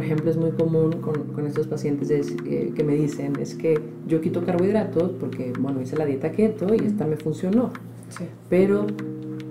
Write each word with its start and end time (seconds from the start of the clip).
por 0.00 0.06
ejemplo, 0.06 0.30
es 0.30 0.38
muy 0.38 0.52
común 0.52 0.92
con, 1.02 1.24
con 1.34 1.46
estos 1.46 1.66
pacientes 1.66 2.10
eh, 2.10 2.72
que 2.74 2.84
me 2.84 2.94
dicen, 2.94 3.34
es 3.38 3.54
que 3.54 3.78
yo 4.06 4.22
quito 4.22 4.46
carbohidratos 4.46 5.12
porque, 5.20 5.52
bueno, 5.60 5.82
hice 5.82 5.94
la 5.94 6.06
dieta 6.06 6.32
keto 6.32 6.74
y 6.74 6.86
esta 6.86 7.04
me 7.04 7.16
funcionó. 7.16 7.70
Sí. 8.08 8.24
Pero 8.48 8.86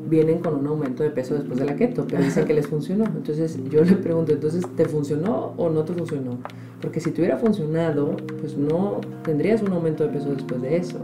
vienen 0.09 0.39
con 0.39 0.55
un 0.55 0.65
aumento 0.65 1.03
de 1.03 1.11
peso 1.11 1.35
después 1.35 1.59
de 1.59 1.65
la 1.65 1.75
keto, 1.75 2.07
pero 2.09 2.23
dicen 2.23 2.45
que 2.45 2.55
les 2.55 2.65
funcionó. 2.65 3.05
Entonces 3.05 3.59
yo 3.69 3.83
le 3.83 3.93
pregunto, 3.93 4.31
entonces, 4.31 4.65
¿te 4.75 4.85
funcionó 4.85 5.53
o 5.55 5.69
no 5.69 5.83
te 5.83 5.93
funcionó? 5.93 6.39
Porque 6.81 6.99
si 6.99 7.11
te 7.11 7.21
hubiera 7.21 7.37
funcionado, 7.37 8.15
pues 8.39 8.57
no 8.57 9.01
tendrías 9.21 9.61
un 9.61 9.71
aumento 9.73 10.03
de 10.03 10.09
peso 10.09 10.31
después 10.31 10.63
de 10.63 10.77
eso. 10.77 10.97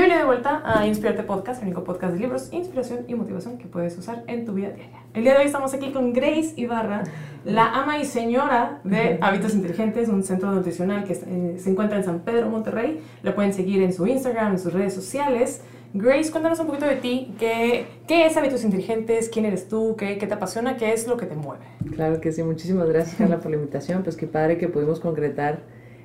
Bienvenido 0.00 0.26
de 0.26 0.34
vuelta 0.34 0.62
a 0.64 0.86
Inspirarte 0.86 1.24
Podcast, 1.24 1.60
el 1.60 1.68
único 1.68 1.84
podcast 1.84 2.14
de 2.14 2.20
libros, 2.20 2.50
inspiración 2.54 3.00
y 3.06 3.14
motivación 3.14 3.58
que 3.58 3.66
puedes 3.66 3.98
usar 3.98 4.24
en 4.28 4.46
tu 4.46 4.54
vida 4.54 4.70
diaria. 4.70 5.02
El 5.12 5.24
día 5.24 5.34
de 5.34 5.40
hoy 5.40 5.44
estamos 5.44 5.74
aquí 5.74 5.92
con 5.92 6.14
Grace 6.14 6.54
Ibarra, 6.56 7.04
la 7.44 7.66
ama 7.66 7.98
y 7.98 8.06
señora 8.06 8.80
de 8.82 9.18
Hábitos 9.20 9.52
Inteligentes, 9.52 10.08
un 10.08 10.22
centro 10.22 10.52
nutricional 10.52 11.04
que 11.04 11.12
eh, 11.12 11.56
se 11.58 11.68
encuentra 11.68 11.98
en 11.98 12.04
San 12.04 12.20
Pedro, 12.20 12.48
Monterrey. 12.48 13.02
La 13.22 13.34
pueden 13.34 13.52
seguir 13.52 13.82
en 13.82 13.92
su 13.92 14.06
Instagram, 14.06 14.52
en 14.52 14.58
sus 14.58 14.72
redes 14.72 14.94
sociales. 14.94 15.60
Grace, 15.92 16.30
cuéntanos 16.30 16.58
un 16.60 16.68
poquito 16.68 16.86
de 16.86 16.96
ti. 16.96 17.34
¿Qué, 17.38 17.84
qué 18.08 18.24
es 18.24 18.34
Hábitos 18.38 18.64
Inteligentes? 18.64 19.28
¿Quién 19.28 19.44
eres 19.44 19.68
tú? 19.68 19.96
¿Qué, 19.98 20.16
¿Qué, 20.16 20.26
te 20.26 20.32
apasiona? 20.32 20.78
¿Qué 20.78 20.94
es 20.94 21.06
lo 21.06 21.18
que 21.18 21.26
te 21.26 21.34
mueve? 21.34 21.66
Claro 21.94 22.22
que 22.22 22.32
sí. 22.32 22.42
Muchísimas 22.42 22.88
gracias, 22.88 23.16
Carla, 23.16 23.38
por 23.38 23.50
la 23.50 23.58
invitación. 23.58 24.02
Pues 24.02 24.16
qué 24.16 24.26
padre 24.26 24.56
que 24.56 24.66
pudimos 24.68 24.98
concretar 24.98 25.58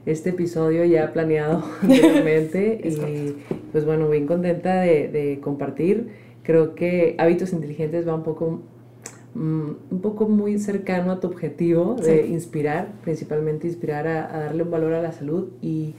este 0.05 0.30
episodio 0.30 0.86
ya 0.86 1.12
planeado 1.14 1.64
anteriormente. 1.82 2.80
y 2.84 3.36
pues 3.72 3.86
bueno, 3.86 4.09
bien 4.09 4.27
contenta 4.27 4.82
de, 4.82 5.08
de, 5.08 5.40
compartir. 5.41 6.09
Creo 6.44 6.76
que 6.76 7.16
Hábitos 7.18 7.54
Inteligentes 7.54 8.08
va 8.08 8.16
un 8.16 8.23
poco, 8.23 8.62
mm, 9.34 9.70
un 9.91 10.02
poco 10.02 10.27
muy 10.27 10.60
cercano 10.60 11.12
a 11.12 11.20
tu 11.20 11.27
objetivo 11.27 11.96
de 11.96 12.27
inspirar, 12.27 12.94
principalmente 13.04 13.68
inspirar 13.68 14.07
a, 14.07 14.34
a 14.34 14.40
darle 14.41 14.63
un 14.63 14.71
valor 14.71 14.93
a 14.93 15.02
la 15.02 15.12
salud. 15.12 15.49
Y 15.62 15.96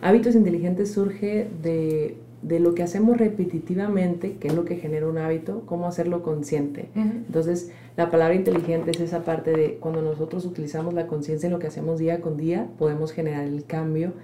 Hábitos 0.00 0.34
Inteligentes 0.34 0.92
surge 0.92 1.46
de 1.62 2.16
de 2.42 2.58
lo 2.58 2.74
que 2.74 2.82
hacemos 2.82 3.18
repetitivamente, 3.18 4.36
que 4.36 4.48
es 4.48 4.54
lo 4.54 4.64
que 4.64 4.76
genera 4.76 5.06
un 5.06 5.18
hábito, 5.18 5.62
cómo 5.66 5.86
hacerlo 5.86 6.22
consciente. 6.22 6.88
Entonces, 6.94 7.70
la 7.96 8.10
palabra 8.10 8.34
inteligente 8.34 8.92
es 8.92 9.00
esa 9.00 9.24
parte 9.24 9.52
de 9.52 9.74
cuando 9.74 10.00
nosotros 10.00 10.46
utilizamos 10.46 10.94
la 10.94 11.06
conciencia 11.06 11.46
en 11.48 11.52
lo 11.52 11.58
que 11.58 11.66
hacemos 11.66 11.98
día 11.98 12.20
con 12.20 12.36
día, 12.36 12.68
podemos 12.78 13.12
generar 13.12 13.44
el 13.44 13.64
cambio 13.66 14.14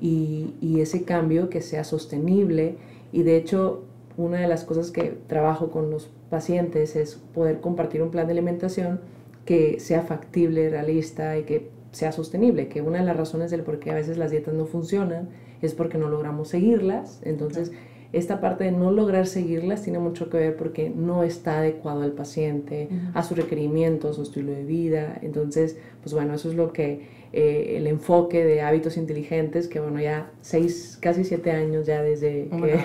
y, 0.00 0.54
y, 0.60 0.80
ese 0.80 1.04
cambio 1.04 1.50
que 1.50 1.60
sea 1.60 1.84
sostenible. 1.84 2.76
Y 3.12 3.22
de 3.22 3.36
hecho, 3.36 3.84
una 4.16 4.38
de 4.38 4.48
las 4.48 4.64
cosas 4.64 4.90
que 4.90 5.16
trabajo 5.26 5.70
con 5.70 5.90
los 5.90 6.10
pacientes 6.30 6.96
es 6.96 7.16
poder 7.34 7.60
compartir 7.60 8.02
un 8.02 8.10
plan 8.10 8.26
de 8.26 8.32
alimentación 8.32 9.00
que 9.44 9.80
sea 9.80 10.02
factible, 10.02 10.70
realista 10.70 11.38
y 11.38 11.44
que 11.44 11.70
sea 11.92 12.12
sostenible, 12.12 12.68
que 12.68 12.82
una 12.82 12.98
de 12.98 13.04
las 13.04 13.16
razones 13.16 13.50
del 13.50 13.62
por 13.62 13.78
qué 13.78 13.90
a 13.90 13.94
veces 13.94 14.18
las 14.18 14.30
dietas 14.30 14.54
no 14.54 14.66
funcionan 14.66 15.28
es 15.62 15.74
porque 15.74 15.98
no 15.98 16.08
logramos 16.08 16.48
seguirlas. 16.48 17.20
Entonces, 17.24 17.72
esta 18.12 18.40
parte 18.40 18.64
de 18.64 18.72
no 18.72 18.90
lograr 18.90 19.26
seguirlas 19.26 19.82
tiene 19.82 19.98
mucho 19.98 20.30
que 20.30 20.38
ver 20.38 20.56
porque 20.56 20.90
no 20.90 21.22
está 21.22 21.58
adecuado 21.58 22.02
al 22.02 22.12
paciente, 22.12 22.88
a 23.14 23.22
su 23.22 23.34
requerimiento, 23.34 24.08
a 24.08 24.12
su 24.12 24.22
estilo 24.22 24.52
de 24.52 24.64
vida. 24.64 25.18
Entonces, 25.22 25.76
pues 26.02 26.14
bueno, 26.14 26.34
eso 26.34 26.48
es 26.48 26.54
lo 26.54 26.72
que 26.72 27.16
eh, 27.32 27.74
el 27.76 27.86
enfoque 27.86 28.44
de 28.44 28.62
hábitos 28.62 28.96
inteligentes, 28.96 29.68
que 29.68 29.80
bueno, 29.80 30.00
ya 30.00 30.30
seis, 30.40 30.98
casi 31.00 31.24
siete 31.24 31.50
años 31.50 31.86
ya 31.86 32.00
desde 32.00 32.48
un 32.50 32.62
que, 32.62 32.78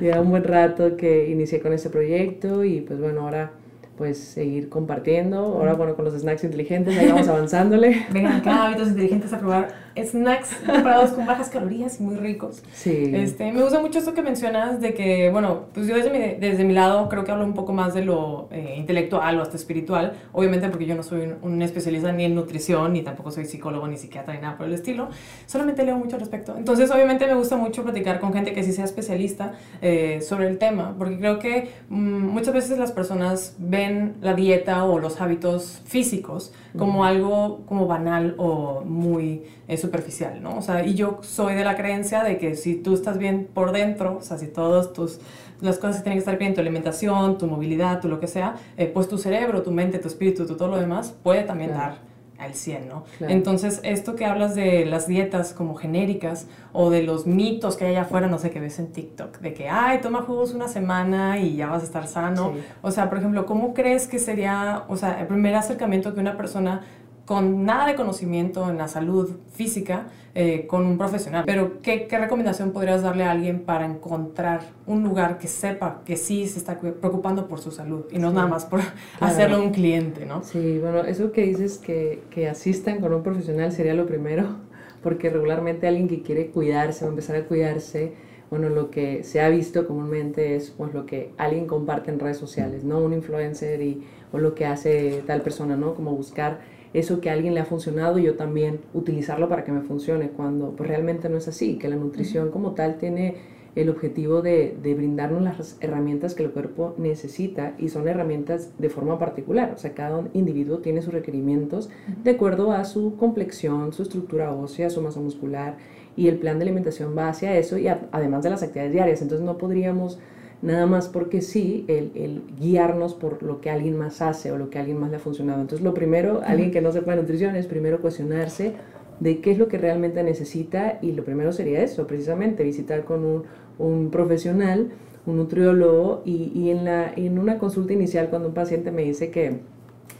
ya 0.00 0.20
un 0.20 0.30
buen 0.30 0.44
rato 0.44 0.96
que 0.96 1.28
inicié 1.30 1.60
con 1.60 1.72
este 1.72 1.90
proyecto 1.90 2.62
y 2.62 2.82
pues 2.82 3.00
bueno, 3.00 3.22
ahora 3.22 3.52
pues 4.00 4.16
seguir 4.16 4.70
compartiendo. 4.70 5.38
Ahora, 5.38 5.74
bueno, 5.74 5.94
con 5.94 6.06
los 6.06 6.14
snacks 6.14 6.44
inteligentes, 6.44 6.96
ahí 6.96 7.08
vamos 7.08 7.28
avanzándole. 7.28 8.06
Vengan 8.10 8.40
acá, 8.40 8.66
hábitos 8.66 8.88
inteligentes 8.88 9.30
a 9.34 9.38
probar 9.38 9.74
snacks 9.96 10.54
preparados 10.66 11.10
con 11.10 11.26
bajas 11.26 11.48
calorías 11.48 12.00
y 12.00 12.02
muy 12.02 12.16
ricos. 12.16 12.62
Sí. 12.72 13.10
Este, 13.14 13.52
me 13.52 13.62
gusta 13.62 13.80
mucho 13.80 13.98
esto 13.98 14.14
que 14.14 14.22
mencionas 14.22 14.80
de 14.80 14.94
que, 14.94 15.30
bueno, 15.30 15.66
pues 15.72 15.86
yo 15.86 15.94
desde 15.94 16.10
mi, 16.10 16.18
desde 16.40 16.64
mi 16.64 16.72
lado 16.72 17.08
creo 17.08 17.24
que 17.24 17.32
hablo 17.32 17.44
un 17.44 17.54
poco 17.54 17.72
más 17.72 17.94
de 17.94 18.04
lo 18.04 18.48
eh, 18.50 18.74
intelectual 18.76 19.38
o 19.38 19.42
hasta 19.42 19.56
espiritual, 19.56 20.14
obviamente 20.32 20.68
porque 20.68 20.86
yo 20.86 20.94
no 20.94 21.02
soy 21.02 21.32
un, 21.42 21.62
especialista 21.62 22.12
ni 22.12 22.24
en 22.24 22.34
nutrición, 22.34 22.92
ni 22.92 23.02
tampoco 23.02 23.30
soy 23.30 23.44
psicólogo, 23.44 23.86
ni 23.88 23.96
psiquiatra, 23.96 24.34
ni 24.34 24.40
nada 24.40 24.56
por 24.56 24.66
el 24.66 24.72
estilo, 24.72 25.08
solamente 25.46 25.84
leo 25.84 25.96
mucho 25.96 26.16
al 26.16 26.20
respecto. 26.20 26.54
Entonces, 26.56 26.90
obviamente 26.90 27.26
me 27.26 27.34
gusta 27.34 27.56
mucho 27.56 27.82
platicar 27.82 28.20
con 28.20 28.32
gente 28.32 28.52
que 28.52 28.62
sí 28.62 28.72
sea 28.72 28.84
especialista 28.84 29.52
eh, 29.82 30.20
sobre 30.22 30.48
el 30.48 30.58
tema, 30.58 30.94
porque 30.96 31.18
creo 31.18 31.38
que 31.38 31.70
mm, 31.88 31.96
muchas 31.96 32.54
veces 32.54 32.78
las 32.78 32.92
personas 32.92 33.56
ven 33.58 34.16
la 34.20 34.34
dieta 34.34 34.84
o 34.84 34.98
los 34.98 35.20
hábitos 35.20 35.82
físicos 35.84 36.52
como 36.78 37.04
algo 37.04 37.62
como 37.66 37.86
banal 37.86 38.34
o 38.38 38.82
muy 38.84 39.44
eh, 39.68 39.76
superficial, 39.76 40.42
¿no? 40.42 40.58
O 40.58 40.62
sea, 40.62 40.84
y 40.86 40.94
yo 40.94 41.18
soy 41.22 41.54
de 41.54 41.64
la 41.64 41.76
creencia 41.76 42.22
de 42.22 42.38
que 42.38 42.54
si 42.54 42.74
tú 42.74 42.94
estás 42.94 43.18
bien 43.18 43.48
por 43.52 43.72
dentro, 43.72 44.18
o 44.18 44.22
sea, 44.22 44.38
si 44.38 44.46
todos 44.46 44.92
tus 44.92 45.20
las 45.60 45.76
cosas 45.76 45.96
que 45.98 46.02
tienen 46.04 46.16
que 46.16 46.20
estar 46.20 46.38
bien, 46.38 46.54
tu 46.54 46.60
alimentación, 46.60 47.36
tu 47.36 47.46
movilidad, 47.46 48.00
tu 48.00 48.08
lo 48.08 48.18
que 48.18 48.26
sea, 48.26 48.54
eh, 48.76 48.86
pues 48.86 49.08
tu 49.08 49.18
cerebro, 49.18 49.62
tu 49.62 49.70
mente, 49.70 49.98
tu 49.98 50.08
espíritu, 50.08 50.46
tu 50.46 50.56
todo 50.56 50.68
lo 50.68 50.78
demás 50.78 51.14
puede 51.22 51.42
también 51.42 51.72
dar 51.72 52.09
al 52.40 52.54
100, 52.54 52.88
¿no? 52.88 53.04
Entonces, 53.20 53.80
esto 53.84 54.16
que 54.16 54.24
hablas 54.24 54.54
de 54.54 54.86
las 54.86 55.06
dietas 55.06 55.52
como 55.52 55.74
genéricas 55.74 56.46
o 56.72 56.90
de 56.90 57.02
los 57.02 57.26
mitos 57.26 57.76
que 57.76 57.84
hay 57.84 57.90
allá 57.92 58.02
afuera, 58.02 58.26
no 58.28 58.38
sé, 58.38 58.50
que 58.50 58.60
ves 58.60 58.78
en 58.78 58.92
TikTok, 58.92 59.38
de 59.40 59.54
que, 59.54 59.68
ay, 59.68 60.00
toma 60.00 60.22
jugos 60.22 60.54
una 60.54 60.68
semana 60.68 61.38
y 61.38 61.56
ya 61.56 61.68
vas 61.68 61.82
a 61.82 61.84
estar 61.84 62.06
sano. 62.06 62.54
O 62.82 62.90
sea, 62.90 63.08
por 63.08 63.18
ejemplo, 63.18 63.46
¿cómo 63.46 63.74
crees 63.74 64.08
que 64.08 64.18
sería, 64.18 64.84
o 64.88 64.96
sea, 64.96 65.20
el 65.20 65.26
primer 65.26 65.54
acercamiento 65.54 66.14
que 66.14 66.20
una 66.20 66.36
persona 66.36 66.82
con 67.30 67.64
nada 67.64 67.86
de 67.86 67.94
conocimiento 67.94 68.68
en 68.68 68.76
la 68.76 68.88
salud 68.88 69.30
física 69.52 70.08
eh, 70.34 70.66
con 70.66 70.84
un 70.84 70.98
profesional. 70.98 71.44
Pero, 71.46 71.80
¿qué, 71.80 72.08
¿qué, 72.08 72.18
recomendación 72.18 72.72
podrías 72.72 73.02
darle 73.02 73.22
a 73.22 73.30
alguien 73.30 73.60
para 73.60 73.86
encontrar 73.86 74.62
un 74.84 75.04
lugar 75.04 75.38
que 75.38 75.46
sepa 75.46 76.02
que 76.04 76.16
sí 76.16 76.48
se 76.48 76.58
está 76.58 76.80
preocupando 76.80 77.46
por 77.46 77.60
su 77.60 77.70
salud 77.70 78.06
y 78.10 78.18
no 78.18 78.32
nada 78.32 78.48
más 78.48 78.64
por 78.64 78.80
hacerlo 79.20 79.62
un 79.62 79.70
cliente, 79.70 80.26
¿no? 80.26 80.42
Sí, 80.42 80.80
bueno, 80.80 81.04
eso 81.04 81.30
que 81.30 81.42
dices 81.42 81.78
que, 81.78 82.24
que 82.30 82.48
asistan 82.48 83.00
con 83.00 83.14
un 83.14 83.22
profesional 83.22 83.70
sería 83.70 83.94
lo 83.94 84.06
primero, 84.06 84.56
porque 85.00 85.30
regularmente 85.30 85.86
alguien 85.86 86.08
que 86.08 86.22
quiere 86.22 86.48
cuidarse 86.48 87.04
o 87.04 87.08
empezar 87.10 87.36
a 87.36 87.44
cuidarse, 87.44 88.12
bueno, 88.50 88.70
lo 88.70 88.90
que 88.90 89.22
se 89.22 89.40
ha 89.40 89.48
visto 89.50 89.86
comúnmente 89.86 90.56
es 90.56 90.70
pues 90.72 90.92
lo 90.92 91.06
que 91.06 91.30
alguien 91.38 91.68
comparte 91.68 92.10
en 92.10 92.18
redes 92.18 92.38
sociales, 92.38 92.82
¿no? 92.82 92.98
Un 92.98 93.12
influencer 93.12 93.80
y, 93.82 94.04
o 94.32 94.38
lo 94.38 94.56
que 94.56 94.66
hace 94.66 95.22
tal 95.28 95.42
persona, 95.42 95.76
¿no? 95.76 95.94
Como 95.94 96.10
buscar 96.16 96.79
eso 96.92 97.20
que 97.20 97.30
a 97.30 97.34
alguien 97.34 97.54
le 97.54 97.60
ha 97.60 97.64
funcionado 97.64 98.18
y 98.18 98.24
yo 98.24 98.34
también 98.34 98.80
utilizarlo 98.94 99.48
para 99.48 99.64
que 99.64 99.72
me 99.72 99.82
funcione, 99.82 100.30
cuando 100.30 100.70
pues, 100.76 100.88
realmente 100.88 101.28
no 101.28 101.36
es 101.36 101.48
así, 101.48 101.76
que 101.78 101.88
la 101.88 101.96
nutrición 101.96 102.50
como 102.50 102.72
tal 102.72 102.98
tiene 102.98 103.36
el 103.76 103.88
objetivo 103.88 104.42
de, 104.42 104.76
de, 104.82 104.94
brindarnos 104.94 105.42
las 105.42 105.76
herramientas 105.80 106.34
que 106.34 106.42
el 106.42 106.50
cuerpo 106.50 106.94
necesita 106.98 107.74
y 107.78 107.88
son 107.88 108.08
herramientas 108.08 108.70
de 108.78 108.88
forma 108.88 109.18
particular, 109.18 109.72
o 109.76 109.78
sea, 109.78 109.94
cada 109.94 110.24
individuo 110.32 110.78
tiene 110.78 111.02
sus 111.02 111.14
requerimientos 111.14 111.88
de 112.24 112.32
acuerdo 112.32 112.72
a 112.72 112.84
su 112.84 113.16
complexión, 113.16 113.92
su 113.92 114.02
estructura 114.02 114.52
ósea, 114.52 114.90
su 114.90 115.00
masa 115.02 115.20
muscular 115.20 115.76
y 116.16 116.26
el 116.26 116.38
plan 116.38 116.58
de 116.58 116.64
alimentación 116.64 117.16
va 117.16 117.28
hacia 117.28 117.56
eso 117.56 117.78
y 117.78 117.86
además 117.86 118.42
de 118.42 118.50
las 118.50 118.64
actividades 118.64 118.92
diarias, 118.92 119.22
entonces 119.22 119.46
no 119.46 119.56
podríamos 119.56 120.18
nada 120.62 120.86
más 120.86 121.08
porque 121.08 121.40
sí, 121.40 121.84
el, 121.88 122.12
el, 122.14 122.42
guiarnos 122.58 123.14
por 123.14 123.42
lo 123.42 123.60
que 123.60 123.70
alguien 123.70 123.96
más 123.96 124.20
hace 124.20 124.52
o 124.52 124.58
lo 124.58 124.70
que 124.70 124.78
alguien 124.78 124.98
más 124.98 125.10
le 125.10 125.16
ha 125.16 125.20
funcionado. 125.20 125.60
Entonces, 125.60 125.84
lo 125.84 125.94
primero, 125.94 126.42
alguien 126.44 126.70
que 126.70 126.80
no 126.80 126.92
sepa 126.92 127.16
nutrición, 127.16 127.56
es 127.56 127.66
primero 127.66 128.00
cuestionarse 128.00 128.74
de 129.20 129.40
qué 129.40 129.52
es 129.52 129.58
lo 129.58 129.68
que 129.68 129.78
realmente 129.78 130.22
necesita 130.22 130.98
y 131.02 131.12
lo 131.12 131.24
primero 131.24 131.52
sería 131.52 131.82
eso, 131.82 132.06
precisamente 132.06 132.64
visitar 132.64 133.04
con 133.04 133.24
un, 133.24 133.44
un 133.78 134.10
profesional, 134.10 134.90
un 135.26 135.36
nutriólogo 135.36 136.22
y, 136.24 136.52
y, 136.54 136.70
en, 136.70 136.84
la, 136.84 137.12
en 137.14 137.38
una 137.38 137.58
consulta 137.58 137.92
inicial 137.92 138.28
cuando 138.28 138.48
un 138.48 138.54
paciente 138.54 138.90
me 138.90 139.02
dice 139.02 139.30
que 139.30 139.60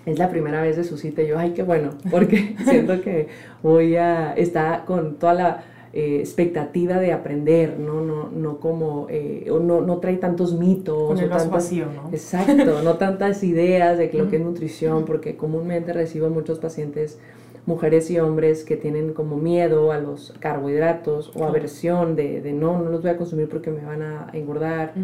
es 0.06 0.18
la 0.18 0.28
primera 0.30 0.62
vez 0.62 0.76
de 0.76 0.84
su 0.84 0.96
cita, 0.96 1.22
yo, 1.22 1.38
ay, 1.38 1.52
qué 1.52 1.62
bueno, 1.62 1.90
porque 2.10 2.56
siento 2.64 3.00
que 3.00 3.28
voy 3.62 3.96
a, 3.96 4.32
está 4.34 4.84
con 4.86 5.16
toda 5.16 5.34
la 5.34 5.64
eh, 5.92 6.18
expectativa 6.20 7.00
de 7.00 7.12
aprender, 7.12 7.76
¿no? 7.80 8.00
No, 8.00 8.30
no 8.30 8.60
como, 8.60 9.08
eh, 9.10 9.46
no, 9.48 9.80
no, 9.80 9.98
trae 9.98 10.18
tantos 10.18 10.54
mitos. 10.54 11.08
Con 11.08 11.18
el 11.18 11.24
o 11.24 11.28
tantas, 11.30 11.50
vacío, 11.50 11.86
¿no? 11.86 12.10
Exacto, 12.12 12.82
no 12.82 12.94
tantas 12.94 13.42
ideas 13.42 13.98
de 13.98 14.12
lo 14.12 14.28
que 14.30 14.36
es 14.36 14.42
nutrición, 14.42 15.04
porque 15.04 15.36
comúnmente 15.36 15.92
recibo 15.92 16.30
muchos 16.30 16.60
pacientes, 16.60 17.18
mujeres 17.66 18.08
y 18.08 18.20
hombres, 18.20 18.62
que 18.62 18.76
tienen 18.76 19.14
como 19.14 19.36
miedo 19.36 19.90
a 19.90 19.98
los 19.98 20.32
carbohidratos 20.38 21.32
o 21.34 21.44
aversión 21.44 22.14
de, 22.14 22.40
de 22.40 22.52
no, 22.52 22.80
no 22.80 22.88
los 22.90 23.02
voy 23.02 23.10
a 23.10 23.16
consumir 23.16 23.48
porque 23.48 23.72
me 23.72 23.84
van 23.84 24.02
a 24.02 24.30
engordar. 24.32 24.94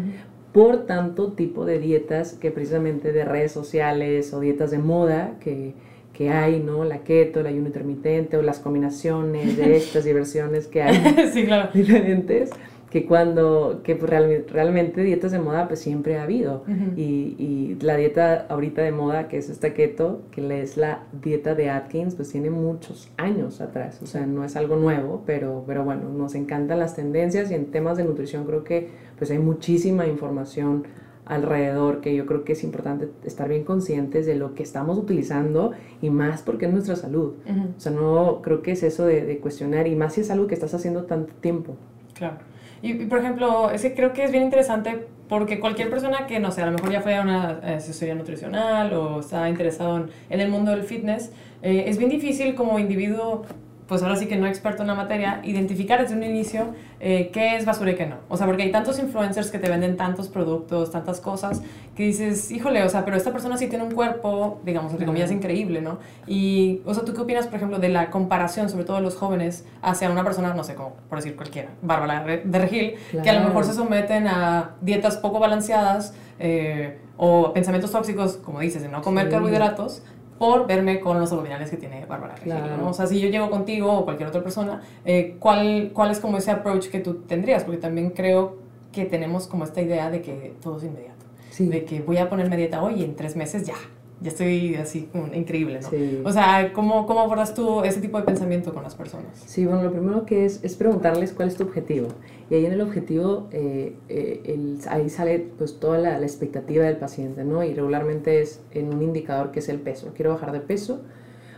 Por 0.53 0.85
tanto 0.85 1.33
tipo 1.33 1.65
de 1.65 1.79
dietas 1.79 2.31
que 2.31 2.49
precisamente 2.49 3.11
de 3.11 3.25
redes 3.25 3.51
sociales 3.51 4.33
o 4.33 4.39
dietas 4.39 4.71
de 4.71 4.77
moda 4.77 5.35
que 5.41 5.73
que 6.17 6.31
hay, 6.31 6.59
¿no? 6.59 6.83
La 6.83 7.03
keto, 7.03 7.41
el 7.41 7.47
ayuno 7.47 7.67
intermitente 7.67 8.37
o 8.37 8.41
las 8.41 8.57
combinaciones 8.59 9.55
de 9.55 9.77
estas 9.77 10.03
diversiones 10.05 10.67
que 10.67 10.81
hay 10.81 11.29
sí, 11.33 11.45
claro. 11.45 11.69
diferentes. 11.71 12.49
que 12.89 13.05
cuando, 13.05 13.81
que 13.83 13.95
pues 13.95 14.09
realmente 14.49 15.03
dietas 15.03 15.31
de 15.31 15.39
moda 15.39 15.67
pues 15.67 15.79
siempre 15.79 16.17
ha 16.17 16.23
habido. 16.23 16.63
y, 16.95 17.35
y, 17.37 17.77
la 17.81 17.97
dieta 17.97 18.47
ahorita 18.49 18.81
de 18.81 18.91
moda, 18.91 19.27
que 19.27 19.37
es 19.37 19.49
esta 19.49 19.73
keto, 19.73 20.23
que 20.31 20.61
es 20.61 20.77
la 20.77 21.03
dieta 21.21 21.53
de 21.53 21.69
Atkins, 21.69 22.15
pues 22.15 22.31
tiene 22.31 22.49
muchos 22.49 23.11
años 23.17 23.61
atrás. 23.61 24.01
O 24.01 24.07
sea, 24.07 24.25
no 24.25 24.43
es 24.43 24.55
algo 24.55 24.77
nuevo, 24.77 25.21
pero, 25.25 25.65
pero 25.67 25.83
bueno, 25.83 26.09
nos 26.09 26.33
encantan 26.33 26.79
las 26.79 26.95
tendencias 26.95 27.51
y 27.51 27.53
en 27.53 27.65
temas 27.67 27.97
de 27.97 28.05
nutrición 28.05 28.45
creo 28.45 28.63
que 28.63 28.89
pues 29.19 29.29
hay 29.29 29.39
muchísima 29.39 30.07
información 30.07 30.85
alrededor 31.27 32.01
que 32.01 32.15
yo 32.15 32.25
creo 32.25 32.43
que 32.43 32.53
es 32.53 32.63
importante 32.63 33.09
estar 33.23 33.47
bien 33.49 33.63
conscientes 33.63 34.25
de 34.25 34.35
lo 34.35 34.55
que 34.55 34.63
estamos 34.63 34.97
utilizando 34.97 35.73
y 36.01 36.09
más 36.09 36.41
porque 36.41 36.65
es 36.65 36.73
nuestra 36.73 36.95
salud. 36.95 37.33
O 37.77 37.79
sea, 37.79 37.91
no 37.91 38.41
creo 38.41 38.61
que 38.61 38.71
es 38.71 38.83
eso 38.83 39.05
de, 39.05 39.25
de 39.25 39.39
cuestionar 39.39 39.87
y 39.87 39.95
más 39.95 40.13
si 40.13 40.21
es 40.21 40.31
algo 40.31 40.47
que 40.47 40.53
estás 40.53 40.73
haciendo 40.73 41.03
tanto 41.03 41.33
tiempo. 41.35 41.75
Claro. 42.13 42.37
Y, 42.81 42.93
por 43.05 43.19
ejemplo, 43.19 43.71
es 43.71 43.81
que 43.81 43.93
creo 43.93 44.13
que 44.13 44.23
es 44.23 44.31
bien 44.31 44.43
interesante 44.43 45.07
porque 45.27 45.59
cualquier 45.59 45.89
persona 45.89 46.27
que, 46.27 46.39
no 46.39 46.51
sé, 46.51 46.61
a 46.61 46.67
lo 46.67 46.71
mejor 46.73 46.91
ya 46.91 47.01
fue 47.01 47.15
a 47.15 47.21
una 47.21 47.49
asesoría 47.59 48.15
nutricional 48.15 48.93
o 48.93 49.19
está 49.19 49.49
interesado 49.49 49.97
en, 49.97 50.09
en 50.29 50.39
el 50.39 50.49
mundo 50.49 50.71
del 50.71 50.83
fitness, 50.83 51.31
eh, 51.61 51.85
es 51.87 51.97
bien 51.97 52.09
difícil 52.09 52.55
como 52.55 52.79
individuo 52.79 53.43
pues 53.87 54.03
ahora 54.03 54.15
sí 54.15 54.27
que 54.27 54.35
no 54.35 54.47
experto 54.47 54.81
en 54.81 54.87
la 54.87 54.95
materia, 54.95 55.39
identificar 55.43 56.01
desde 56.01 56.15
un 56.15 56.23
inicio 56.23 56.73
eh, 56.99 57.29
qué 57.31 57.55
es 57.55 57.65
basura 57.65 57.91
y 57.91 57.95
qué 57.95 58.05
no. 58.05 58.17
O 58.27 58.35
sea, 58.35 58.45
porque 58.45 58.63
hay 58.63 58.71
tantos 58.71 58.99
influencers 58.99 59.49
que 59.49 59.59
te 59.59 59.69
venden 59.69 59.95
tantos 59.95 60.27
productos, 60.27 60.91
tantas 60.91 61.21
cosas, 61.21 61.61
que 61.95 62.03
dices, 62.03 62.51
híjole, 62.51 62.83
o 62.83 62.89
sea, 62.89 63.05
pero 63.05 63.15
esta 63.15 63.31
persona 63.31 63.57
sí 63.57 63.67
tiene 63.67 63.85
un 63.85 63.91
cuerpo, 63.91 64.59
digamos, 64.65 64.91
entre 64.91 65.05
comillas, 65.05 65.31
increíble, 65.31 65.81
¿no? 65.81 65.99
Y, 66.27 66.81
o 66.85 66.93
sea, 66.93 67.05
¿tú 67.05 67.13
qué 67.13 67.21
opinas, 67.21 67.47
por 67.47 67.55
ejemplo, 67.55 67.79
de 67.79 67.89
la 67.89 68.09
comparación, 68.09 68.69
sobre 68.69 68.83
todo 68.83 68.97
de 68.97 69.03
los 69.03 69.15
jóvenes, 69.15 69.65
hacia 69.81 70.09
una 70.09 70.23
persona, 70.23 70.53
no 70.53 70.63
sé, 70.63 70.75
como 70.75 70.93
por 71.09 71.19
decir 71.19 71.35
cualquiera, 71.35 71.69
Bárbara 71.81 72.23
de 72.23 72.59
Regil, 72.59 72.95
que 73.23 73.29
a 73.29 73.39
lo 73.39 73.47
mejor 73.47 73.63
se 73.63 73.73
someten 73.73 74.27
a 74.27 74.75
dietas 74.81 75.17
poco 75.17 75.39
balanceadas 75.39 76.13
eh, 76.39 76.99
o 77.15 77.53
pensamientos 77.53 77.91
tóxicos, 77.91 78.37
como 78.37 78.59
dices, 78.59 78.81
de 78.81 78.89
no 78.89 79.01
comer 79.01 79.29
carbohidratos, 79.29 80.03
por 80.37 80.67
verme 80.67 80.99
con 80.99 81.19
los 81.19 81.31
abdominales 81.31 81.69
que 81.69 81.77
tiene 81.77 82.05
Bárbara 82.05 82.35
¿no? 82.77 82.89
O 82.89 82.93
sea, 82.93 83.07
si 83.07 83.19
yo 83.19 83.29
llego 83.29 83.49
contigo 83.49 83.91
o 83.91 84.05
cualquier 84.05 84.29
otra 84.29 84.43
persona, 84.43 84.81
eh, 85.05 85.35
¿cuál, 85.39 85.91
¿cuál 85.93 86.11
es 86.11 86.19
como 86.19 86.37
ese 86.37 86.51
approach 86.51 86.87
que 86.87 86.99
tú 86.99 87.15
tendrías? 87.21 87.63
Porque 87.63 87.79
también 87.79 88.11
creo 88.11 88.57
que 88.91 89.05
tenemos 89.05 89.47
como 89.47 89.63
esta 89.63 89.81
idea 89.81 90.09
de 90.09 90.21
que 90.21 90.55
todo 90.61 90.77
es 90.77 90.83
inmediato. 90.83 91.25
De 91.59 91.85
que 91.85 92.01
voy 92.01 92.17
a 92.17 92.29
ponerme 92.29 92.55
dieta 92.55 92.83
hoy 92.83 93.01
y 93.01 93.03
en 93.03 93.15
tres 93.15 93.35
meses 93.35 93.65
ya, 93.65 93.75
ya 94.19 94.29
estoy 94.29 94.75
así 94.75 95.09
increíble, 95.33 95.79
¿no? 95.79 96.27
O 96.27 96.31
sea, 96.31 96.73
¿cómo, 96.73 97.05
¿cómo 97.05 97.19
abordas 97.19 97.53
tú 97.53 97.83
ese 97.83 98.01
tipo 98.01 98.17
de 98.17 98.23
pensamiento 98.23 98.73
con 98.73 98.81
las 98.81 98.95
personas? 98.95 99.27
Sí, 99.45 99.65
bueno, 99.65 99.83
lo 99.83 99.91
primero 99.91 100.25
que 100.25 100.45
es 100.45 100.63
es 100.63 100.75
preguntarles 100.75 101.33
cuál 101.33 101.49
es 101.49 101.55
tu 101.55 101.63
objetivo. 101.63 102.07
Y 102.49 102.55
ahí 102.55 102.65
en 102.65 102.71
el 102.71 102.81
objetivo, 102.81 103.47
eh, 103.51 103.95
eh, 104.09 104.77
ahí 104.89 105.09
sale 105.09 105.47
pues 105.57 105.79
toda 105.79 105.99
la, 105.99 106.17
la, 106.17 106.25
expectativa 106.25 106.85
del 106.85 106.97
paciente, 106.97 107.43
¿no? 107.43 107.63
Y 107.63 107.75
regularmente 107.75 108.41
es 108.41 108.61
en 108.71 108.91
un 108.91 109.03
indicador 109.03 109.51
que 109.51 109.59
es 109.59 109.69
el 109.69 109.79
peso. 109.79 110.11
Quiero 110.15 110.31
bajar 110.31 110.51
de 110.51 110.61
peso 110.61 111.01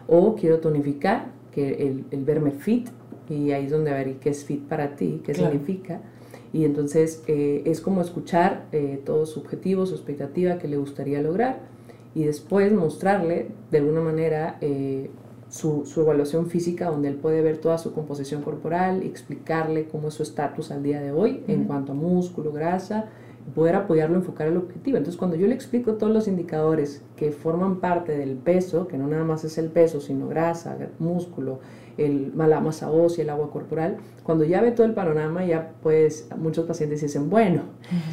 o 0.07 0.35
quiero 0.35 0.59
tonificar, 0.59 1.27
que 1.53 1.88
el, 1.88 2.05
el 2.12 2.25
verme 2.25 2.51
fit, 2.51 2.89
y 3.29 3.51
ahí 3.51 3.65
es 3.65 3.71
donde 3.71 3.91
a 3.91 3.94
ver 3.94 4.15
qué 4.15 4.31
es 4.31 4.44
fit 4.44 4.67
para 4.67 4.97
ti, 4.97 5.21
qué 5.23 5.33
significa. 5.33 6.01
Y 6.51 6.65
entonces 6.65 7.23
eh, 7.27 7.62
es 7.65 7.79
como 7.79 8.01
escuchar 8.01 8.65
todo 9.05 9.25
su 9.25 9.39
objetivo, 9.39 9.85
su 9.85 9.94
expectativa, 9.94 10.57
que 10.57 10.67
le 10.67 10.77
gustaría 10.77 11.21
lograr 11.21 11.69
y 12.15 12.23
después 12.23 12.71
mostrarle 12.73 13.50
de 13.71 13.77
alguna 13.77 14.01
manera 14.01 14.57
eh, 14.61 15.09
su, 15.50 15.85
su, 15.85 16.01
evaluación 16.01 16.47
física 16.47 16.89
donde 16.89 17.09
él 17.09 17.15
puede 17.15 17.41
ver 17.41 17.57
toda 17.57 17.77
su 17.77 17.94
composición 17.94 18.41
corporal, 18.41 19.03
explicarle 19.03 19.88
cómo 19.88 20.09
es 20.09 20.15
su 20.15 20.23
estatus 20.23 20.71
al 20.71 20.83
día 20.83 21.01
de 21.01 21.11
hoy 21.11 21.44
en 21.47 21.65
cuanto 21.65 21.91
a 21.91 21.95
músculo, 21.95 22.51
grasa, 22.51 23.09
y 23.47 23.51
poder 23.51 23.75
apoyarlo 23.75 24.15
a 24.15 24.19
enfocar 24.19 24.47
el 24.47 24.57
objetivo. 24.57 24.97
Entonces 24.97 25.17
cuando 25.17 25.38
yo 25.38 25.47
le 25.47 25.56
explico 25.56 25.94
todos 25.94 26.13
los 26.13 26.27
indicadores 26.27 27.03
que 27.15 27.31
forman 27.31 27.79
parte 27.79 28.17
del 28.17 28.35
peso, 28.35 28.88
que 28.88 28.97
no 28.97 29.07
nada 29.07 29.23
más 29.23 29.44
es 29.44 29.57
el 29.57 29.69
peso, 29.69 30.01
sino 30.01 30.27
grasa, 30.27 30.77
músculo, 31.00 31.59
el, 32.06 32.34
la 32.36 32.60
masa 32.60 32.92
ósea, 32.92 33.24
el 33.24 33.30
agua 33.30 33.51
corporal, 33.51 33.98
cuando 34.24 34.46
ya 34.46 34.62
ve 34.62 34.72
todo 34.72 34.86
el 34.86 34.94
panorama, 34.94 35.44
ya 35.44 35.72
pues 35.81 36.30
muchos 36.38 36.66
pacientes 36.66 37.01
dicen, 37.01 37.30
bueno, 37.30 37.63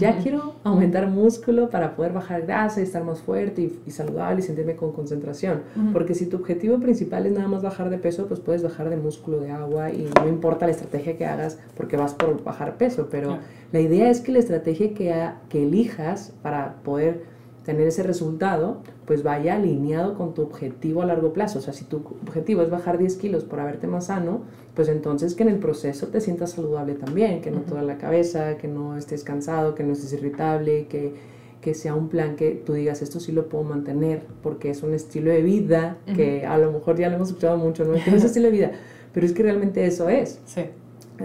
ya 0.00 0.16
quiero 0.16 0.54
aumentar 0.64 1.08
músculo 1.08 1.68
para 1.68 1.94
poder 1.94 2.14
bajar 2.14 2.42
grasa 2.46 2.80
y 2.80 2.84
estar 2.84 3.04
más 3.04 3.20
fuerte 3.20 3.70
y, 3.84 3.90
saludable 3.90 4.40
y 4.40 4.42
sentirme 4.42 4.76
con 4.76 4.92
concentración. 4.92 5.62
Porque 5.92 6.14
si 6.14 6.26
tu 6.26 6.38
objetivo 6.38 6.78
principal 6.80 7.26
es 7.26 7.32
nada 7.32 7.48
más 7.48 7.62
bajar 7.62 7.90
de 7.90 7.98
peso, 7.98 8.28
pues 8.28 8.40
puedes 8.40 8.62
bajar 8.62 8.88
de 8.88 8.96
músculo, 8.96 9.40
de 9.40 9.50
agua 9.50 9.90
y 9.90 10.08
no 10.18 10.26
importa 10.26 10.64
la 10.64 10.72
estrategia 10.72 11.18
que 11.18 11.26
hagas 11.26 11.58
porque 11.76 11.98
vas 11.98 12.14
por 12.14 12.42
bajar 12.42 12.78
peso. 12.78 13.08
Pero 13.10 13.38
la 13.72 13.80
idea 13.80 14.08
es 14.08 14.22
que 14.22 14.32
la 14.32 14.38
estrategia 14.38 14.94
que, 14.94 15.14
que 15.50 15.64
elijas 15.64 16.32
para 16.42 16.76
poder 16.82 17.35
tener 17.66 17.88
ese 17.88 18.04
resultado, 18.04 18.80
pues 19.06 19.24
vaya 19.24 19.56
alineado 19.56 20.14
con 20.14 20.34
tu 20.34 20.42
objetivo 20.42 21.02
a 21.02 21.06
largo 21.06 21.32
plazo. 21.32 21.58
O 21.58 21.62
sea, 21.62 21.74
si 21.74 21.84
tu 21.84 21.96
objetivo 21.96 22.62
es 22.62 22.70
bajar 22.70 22.96
10 22.96 23.16
kilos 23.16 23.42
por 23.42 23.58
haberte 23.58 23.88
más 23.88 24.06
sano, 24.06 24.42
pues 24.74 24.88
entonces 24.88 25.34
que 25.34 25.42
en 25.42 25.48
el 25.48 25.58
proceso 25.58 26.06
te 26.06 26.20
sientas 26.20 26.52
saludable 26.52 26.94
también, 26.94 27.40
que 27.40 27.50
no 27.50 27.62
toda 27.62 27.82
la 27.82 27.98
cabeza, 27.98 28.56
que 28.56 28.68
no 28.68 28.96
estés 28.96 29.24
cansado, 29.24 29.74
que 29.74 29.82
no 29.82 29.94
estés 29.94 30.12
irritable, 30.12 30.86
que, 30.86 31.14
que 31.60 31.74
sea 31.74 31.96
un 31.96 32.08
plan 32.08 32.36
que 32.36 32.52
tú 32.52 32.74
digas, 32.74 33.02
esto 33.02 33.18
sí 33.18 33.32
lo 33.32 33.48
puedo 33.48 33.64
mantener, 33.64 34.22
porque 34.44 34.70
es 34.70 34.84
un 34.84 34.94
estilo 34.94 35.32
de 35.32 35.42
vida, 35.42 35.98
que 36.14 36.46
a 36.46 36.58
lo 36.58 36.70
mejor 36.70 36.96
ya 36.96 37.08
lo 37.08 37.16
hemos 37.16 37.30
escuchado 37.30 37.56
mucho, 37.56 37.84
¿no? 37.84 37.94
Que 37.94 38.12
no 38.12 38.16
es 38.16 38.22
estilo 38.26 38.46
de 38.46 38.52
vida, 38.52 38.72
pero 39.12 39.26
es 39.26 39.32
que 39.32 39.42
realmente 39.42 39.84
eso 39.84 40.08
es. 40.08 40.40
Sí. 40.44 40.66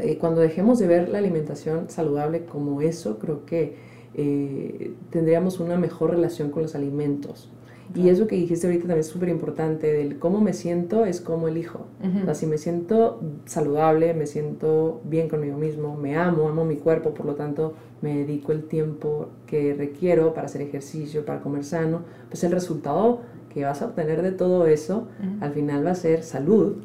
Eh, 0.02 0.18
cuando 0.18 0.42
dejemos 0.42 0.80
de 0.80 0.88
ver 0.88 1.10
la 1.10 1.20
alimentación 1.20 1.88
saludable 1.90 2.46
como 2.46 2.82
eso, 2.82 3.20
creo 3.20 3.46
que 3.46 3.91
eh, 4.16 4.94
tendríamos 5.10 5.60
una 5.60 5.78
mejor 5.78 6.12
relación 6.12 6.50
con 6.50 6.64
los 6.64 6.76
alimentos. 6.76 7.50
Y 7.94 8.08
eso 8.08 8.26
que 8.26 8.36
dijiste 8.38 8.68
ahorita 8.68 8.84
también 8.84 9.02
es 9.02 9.08
súper 9.08 9.30
importante, 9.30 9.92
del 9.92 10.18
cómo 10.18 10.40
me 10.40 10.54
siento 10.54 11.06
es 11.06 11.20
cómo 11.20 11.50
elijo. 11.50 11.88
o 12.22 12.26
sea, 12.26 12.36
si 12.36 12.46
me 12.46 12.58
siento 12.58 13.20
saludable, 13.46 14.14
me 14.14 14.28
siento 14.28 15.02
bien 15.04 15.28
conmigo 15.28 15.58
mismo, 15.58 15.98
me 15.98 16.16
amo, 16.16 16.48
amo 16.48 16.64
mi 16.64 16.78
cuerpo, 16.78 17.14
por 17.14 17.26
lo 17.26 17.36
tanto 17.36 17.74
me 18.02 18.16
dedico 18.16 18.54
el 18.54 18.64
tiempo 18.64 19.30
que 19.46 19.74
requiero 19.74 20.34
para 20.34 20.46
hacer 20.46 20.62
ejercicio, 20.62 21.26
para 21.26 21.42
comer 21.42 21.66
sano, 21.66 22.04
pues 22.30 22.44
el 22.46 22.52
resultado 22.54 23.22
que 23.54 23.66
vas 23.66 23.82
a 23.82 23.88
obtener 23.88 24.22
de 24.22 24.32
todo 24.32 24.66
eso 24.66 25.10
al 25.42 25.52
final 25.52 25.86
va 25.86 25.92
a 25.92 25.96
ser 25.96 26.24
salud. 26.24 26.78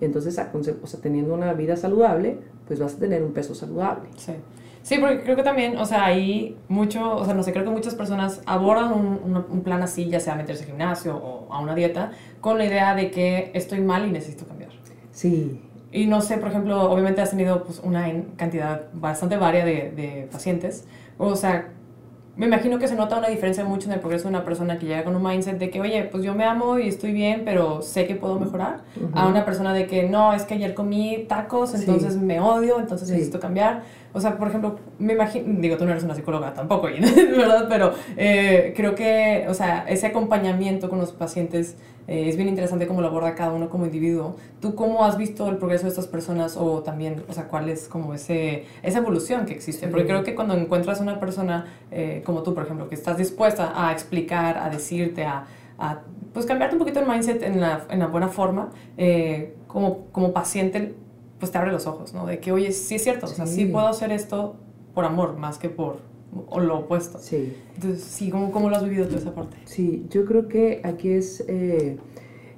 Entonces, 0.00 0.38
o 0.54 0.86
sea, 0.86 1.00
teniendo 1.00 1.34
una 1.34 1.52
vida 1.54 1.76
saludable, 1.76 2.38
pues 2.68 2.78
vas 2.78 2.94
a 2.94 2.98
tener 2.98 3.24
un 3.24 3.32
peso 3.32 3.56
saludable. 3.56 4.08
Sí. 4.16 4.34
Sí, 4.82 4.98
porque 4.98 5.22
creo 5.22 5.36
que 5.36 5.42
también, 5.44 5.78
o 5.78 5.86
sea, 5.86 6.06
hay 6.06 6.56
mucho, 6.68 7.16
o 7.16 7.24
sea, 7.24 7.34
no 7.34 7.42
sé, 7.42 7.52
creo 7.52 7.64
que 7.64 7.70
muchas 7.70 7.94
personas 7.94 8.42
abordan 8.46 8.92
un, 8.92 9.44
un, 9.48 9.62
plan 9.62 9.80
así, 9.82 10.08
ya 10.08 10.18
sea 10.18 10.34
meterse 10.34 10.64
al 10.64 10.70
gimnasio 10.70 11.16
o 11.16 11.52
a 11.52 11.60
una 11.60 11.74
dieta, 11.74 12.10
con 12.40 12.58
la 12.58 12.64
idea 12.64 12.94
de 12.94 13.10
que 13.10 13.52
estoy 13.54 13.80
mal 13.80 14.06
y 14.06 14.10
necesito 14.10 14.46
cambiar. 14.46 14.70
Sí. 15.12 15.60
Y 15.92 16.06
no 16.06 16.20
sé, 16.20 16.38
por 16.38 16.48
ejemplo, 16.48 16.90
obviamente 16.90 17.20
has 17.20 17.30
tenido 17.30 17.64
pues, 17.64 17.80
una 17.84 18.10
cantidad 18.36 18.86
bastante 18.92 19.36
varia 19.36 19.64
de, 19.64 19.92
de 19.92 20.28
pacientes. 20.32 20.86
O 21.18 21.36
sea, 21.36 21.68
me 22.34 22.46
imagino 22.46 22.78
que 22.78 22.88
se 22.88 22.94
nota 22.94 23.18
una 23.18 23.28
diferencia 23.28 23.62
mucho 23.62 23.88
en 23.88 23.92
el 23.92 24.00
progreso 24.00 24.24
de 24.24 24.30
una 24.30 24.44
persona 24.44 24.78
que 24.78 24.86
llega 24.86 25.04
con 25.04 25.14
un 25.14 25.22
mindset 25.22 25.58
de 25.58 25.68
que, 25.68 25.80
oye, 25.80 26.04
pues 26.04 26.24
yo 26.24 26.34
me 26.34 26.44
amo 26.44 26.78
y 26.78 26.88
estoy 26.88 27.12
bien, 27.12 27.42
pero 27.44 27.82
sé 27.82 28.06
que 28.06 28.14
puedo 28.14 28.40
mejorar, 28.40 28.84
a 29.12 29.26
una 29.26 29.44
persona 29.44 29.74
de 29.74 29.86
que, 29.86 30.04
no, 30.04 30.32
es 30.32 30.44
que 30.44 30.54
ayer 30.54 30.72
comí 30.72 31.26
tacos, 31.28 31.74
entonces 31.74 32.16
me 32.16 32.40
odio, 32.40 32.80
entonces 32.80 33.10
necesito 33.10 33.38
cambiar. 33.38 33.82
O 34.14 34.20
sea, 34.20 34.38
por 34.38 34.48
ejemplo, 34.48 34.78
me 34.98 35.12
imagino, 35.12 35.60
digo, 35.60 35.76
tú 35.76 35.84
no 35.84 35.90
eres 35.90 36.04
una 36.04 36.14
psicóloga 36.14 36.54
tampoco, 36.54 36.88
¿verdad? 37.36 37.66
Pero 37.68 37.92
eh, 38.16 38.72
creo 38.76 38.94
que, 38.94 39.44
o 39.48 39.54
sea, 39.54 39.84
ese 39.86 40.06
acompañamiento 40.06 40.88
con 40.88 40.98
los 40.98 41.12
pacientes 41.12 41.76
eh, 42.08 42.28
es 42.28 42.36
bien 42.36 42.48
interesante 42.48 42.86
cómo 42.86 43.00
lo 43.00 43.08
aborda 43.08 43.34
cada 43.34 43.52
uno 43.52 43.68
como 43.68 43.84
individuo. 43.84 44.36
¿Tú 44.60 44.74
cómo 44.74 45.04
has 45.04 45.16
visto 45.16 45.48
el 45.48 45.56
progreso 45.56 45.84
de 45.84 45.90
estas 45.90 46.06
personas 46.06 46.56
o 46.56 46.82
también, 46.82 47.24
o 47.28 47.32
sea, 47.32 47.48
cuál 47.48 47.68
es 47.68 47.88
como 47.88 48.14
ese, 48.14 48.64
esa 48.82 48.98
evolución 48.98 49.46
que 49.46 49.52
existe? 49.52 49.88
Porque 49.88 50.06
creo 50.06 50.24
que 50.24 50.34
cuando 50.34 50.54
encuentras 50.54 51.00
una 51.00 51.20
persona 51.20 51.66
eh, 51.90 52.22
como 52.24 52.42
tú, 52.42 52.54
por 52.54 52.64
ejemplo, 52.64 52.88
que 52.88 52.94
estás 52.94 53.16
dispuesta 53.16 53.72
a 53.74 53.92
explicar, 53.92 54.58
a 54.58 54.70
decirte, 54.70 55.24
a, 55.24 55.46
a 55.78 56.00
pues 56.32 56.46
cambiarte 56.46 56.76
un 56.76 56.78
poquito 56.78 57.00
el 57.00 57.06
mindset 57.06 57.42
en 57.42 57.60
la, 57.60 57.84
en 57.90 57.98
la 57.98 58.06
buena 58.06 58.28
forma, 58.28 58.70
como, 59.66 60.06
como 60.12 60.32
paciente 60.32 60.94
pues 61.38 61.50
te 61.50 61.58
abre 61.58 61.72
los 61.72 61.88
ojos, 61.88 62.14
¿no? 62.14 62.24
De 62.24 62.38
que, 62.38 62.52
oye, 62.52 62.70
sí 62.70 62.94
es 62.94 63.02
cierto, 63.02 63.26
o 63.26 63.28
sea, 63.28 63.48
sí 63.48 63.66
puedo 63.66 63.88
hacer 63.88 64.12
esto 64.12 64.54
por 64.94 65.04
amor 65.04 65.36
más 65.36 65.58
que 65.58 65.68
por 65.68 66.11
lo 66.32 66.78
opuesto. 66.78 67.18
Sí. 67.18 67.54
Entonces, 67.74 68.02
sí, 68.02 68.30
¿cómo, 68.30 68.50
cómo 68.52 68.70
lo 68.70 68.76
has 68.76 68.84
vivido 68.84 69.06
tú 69.06 69.16
esa 69.16 69.34
parte? 69.34 69.56
Sí, 69.64 70.06
yo 70.10 70.24
creo 70.24 70.48
que 70.48 70.80
aquí 70.84 71.10
es 71.10 71.44
eh, 71.48 71.98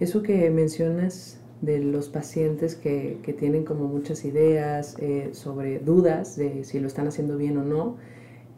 eso 0.00 0.23
que 0.23 0.50
mencionas 0.50 1.40
de 1.61 1.78
los 1.78 2.09
pacientes 2.09 2.75
que, 2.76 3.19
que 3.23 3.33
tienen 3.33 3.64
como 3.64 3.87
muchas 3.87 4.25
ideas 4.25 4.97
eh, 4.99 5.31
sobre 5.33 5.78
dudas 5.78 6.37
de 6.37 6.64
si 6.64 6.78
lo 6.78 6.87
están 6.87 7.09
haciendo 7.09 7.37
bien 7.37 7.57
o 7.57 7.64
no. 7.64 7.97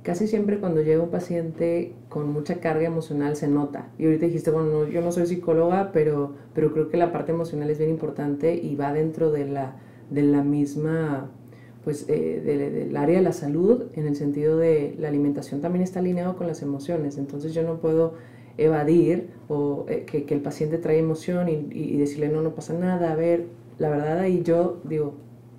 Casi 0.02 0.28
siempre 0.28 0.60
cuando 0.60 0.82
llega 0.82 1.02
un 1.02 1.10
paciente 1.10 1.94
con 2.08 2.32
mucha 2.32 2.60
carga 2.60 2.86
emocional 2.86 3.36
se 3.36 3.48
nota. 3.48 3.88
Y 3.98 4.04
ahorita 4.04 4.26
dijiste, 4.26 4.50
bueno, 4.50 4.86
yo 4.86 5.00
no 5.00 5.10
soy 5.10 5.26
psicóloga, 5.26 5.90
pero, 5.92 6.34
pero 6.54 6.72
creo 6.72 6.88
que 6.88 6.96
la 6.96 7.12
parte 7.12 7.32
emocional 7.32 7.70
es 7.70 7.78
bien 7.78 7.90
importante 7.90 8.54
y 8.54 8.76
va 8.76 8.92
dentro 8.92 9.32
de 9.32 9.46
la 9.46 9.76
de 10.10 10.22
la 10.22 10.42
misma 10.42 11.30
pues 11.86 12.04
eh, 12.08 12.82
del 12.84 12.96
área 12.96 13.18
de 13.18 13.22
la 13.22 13.32
salud, 13.32 13.84
en 13.94 14.08
el 14.08 14.16
sentido 14.16 14.58
de 14.58 14.96
la 14.98 15.06
alimentación 15.06 15.60
también 15.60 15.84
está 15.84 16.00
alineado 16.00 16.36
con 16.36 16.48
las 16.48 16.60
emociones, 16.60 17.16
entonces 17.16 17.54
yo 17.54 17.62
no 17.62 17.78
puedo 17.78 18.14
evadir 18.58 19.28
o 19.46 19.86
eh, 19.88 20.04
que, 20.04 20.26
el 20.34 20.40
paciente 20.40 20.78
trae 20.78 20.98
emoción 20.98 21.48
y, 21.48 21.96
decirle 21.96 22.28
no, 22.28 22.42
no 22.42 22.56
pasa 22.56 22.74
nada, 22.74 23.12
a 23.12 23.14
ver, 23.14 23.46
la 23.78 23.88
verdad 23.88 24.18
ahí 24.18 24.42
yo 24.42 24.80
digo, 24.82 25.14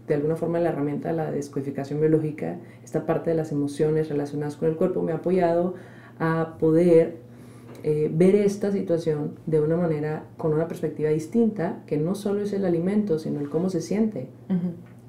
de 0.06 0.16
alguna 0.16 0.36
forma 0.36 0.60
la 0.60 0.68
herramienta 0.68 1.12
de 1.12 1.16
la 1.16 1.32
descodificación 1.32 2.02
biológica, 2.02 2.60
esta 2.84 3.06
parte 3.06 3.30
de 3.30 3.38
las 3.38 3.54
emociones 3.54 4.10
relacionadas 4.10 4.58
con 4.58 4.68
el 4.68 4.76
cuerpo 4.76 5.02
me 5.04 5.14
ha 5.14 5.16
apoyado 5.16 5.76
a 6.20 6.58
poder 6.60 7.20
eh, 7.84 8.12
ver 8.14 8.36
esta 8.36 8.74
situación 8.74 9.36
de 9.46 9.62
una 9.62 9.78
manera, 9.78 10.26
con 10.36 10.54
una 10.54 10.68
perspectiva 10.68 11.10
distinta, 11.10 11.84
que 11.88 11.96
no 11.96 12.16
solo 12.16 12.42
es 12.42 12.52
el 12.52 12.66
alimento, 12.66 13.18
sino 13.18 13.40
el 13.40 13.50
cómo 13.50 13.70
se 13.70 13.80
siente. 13.80 14.28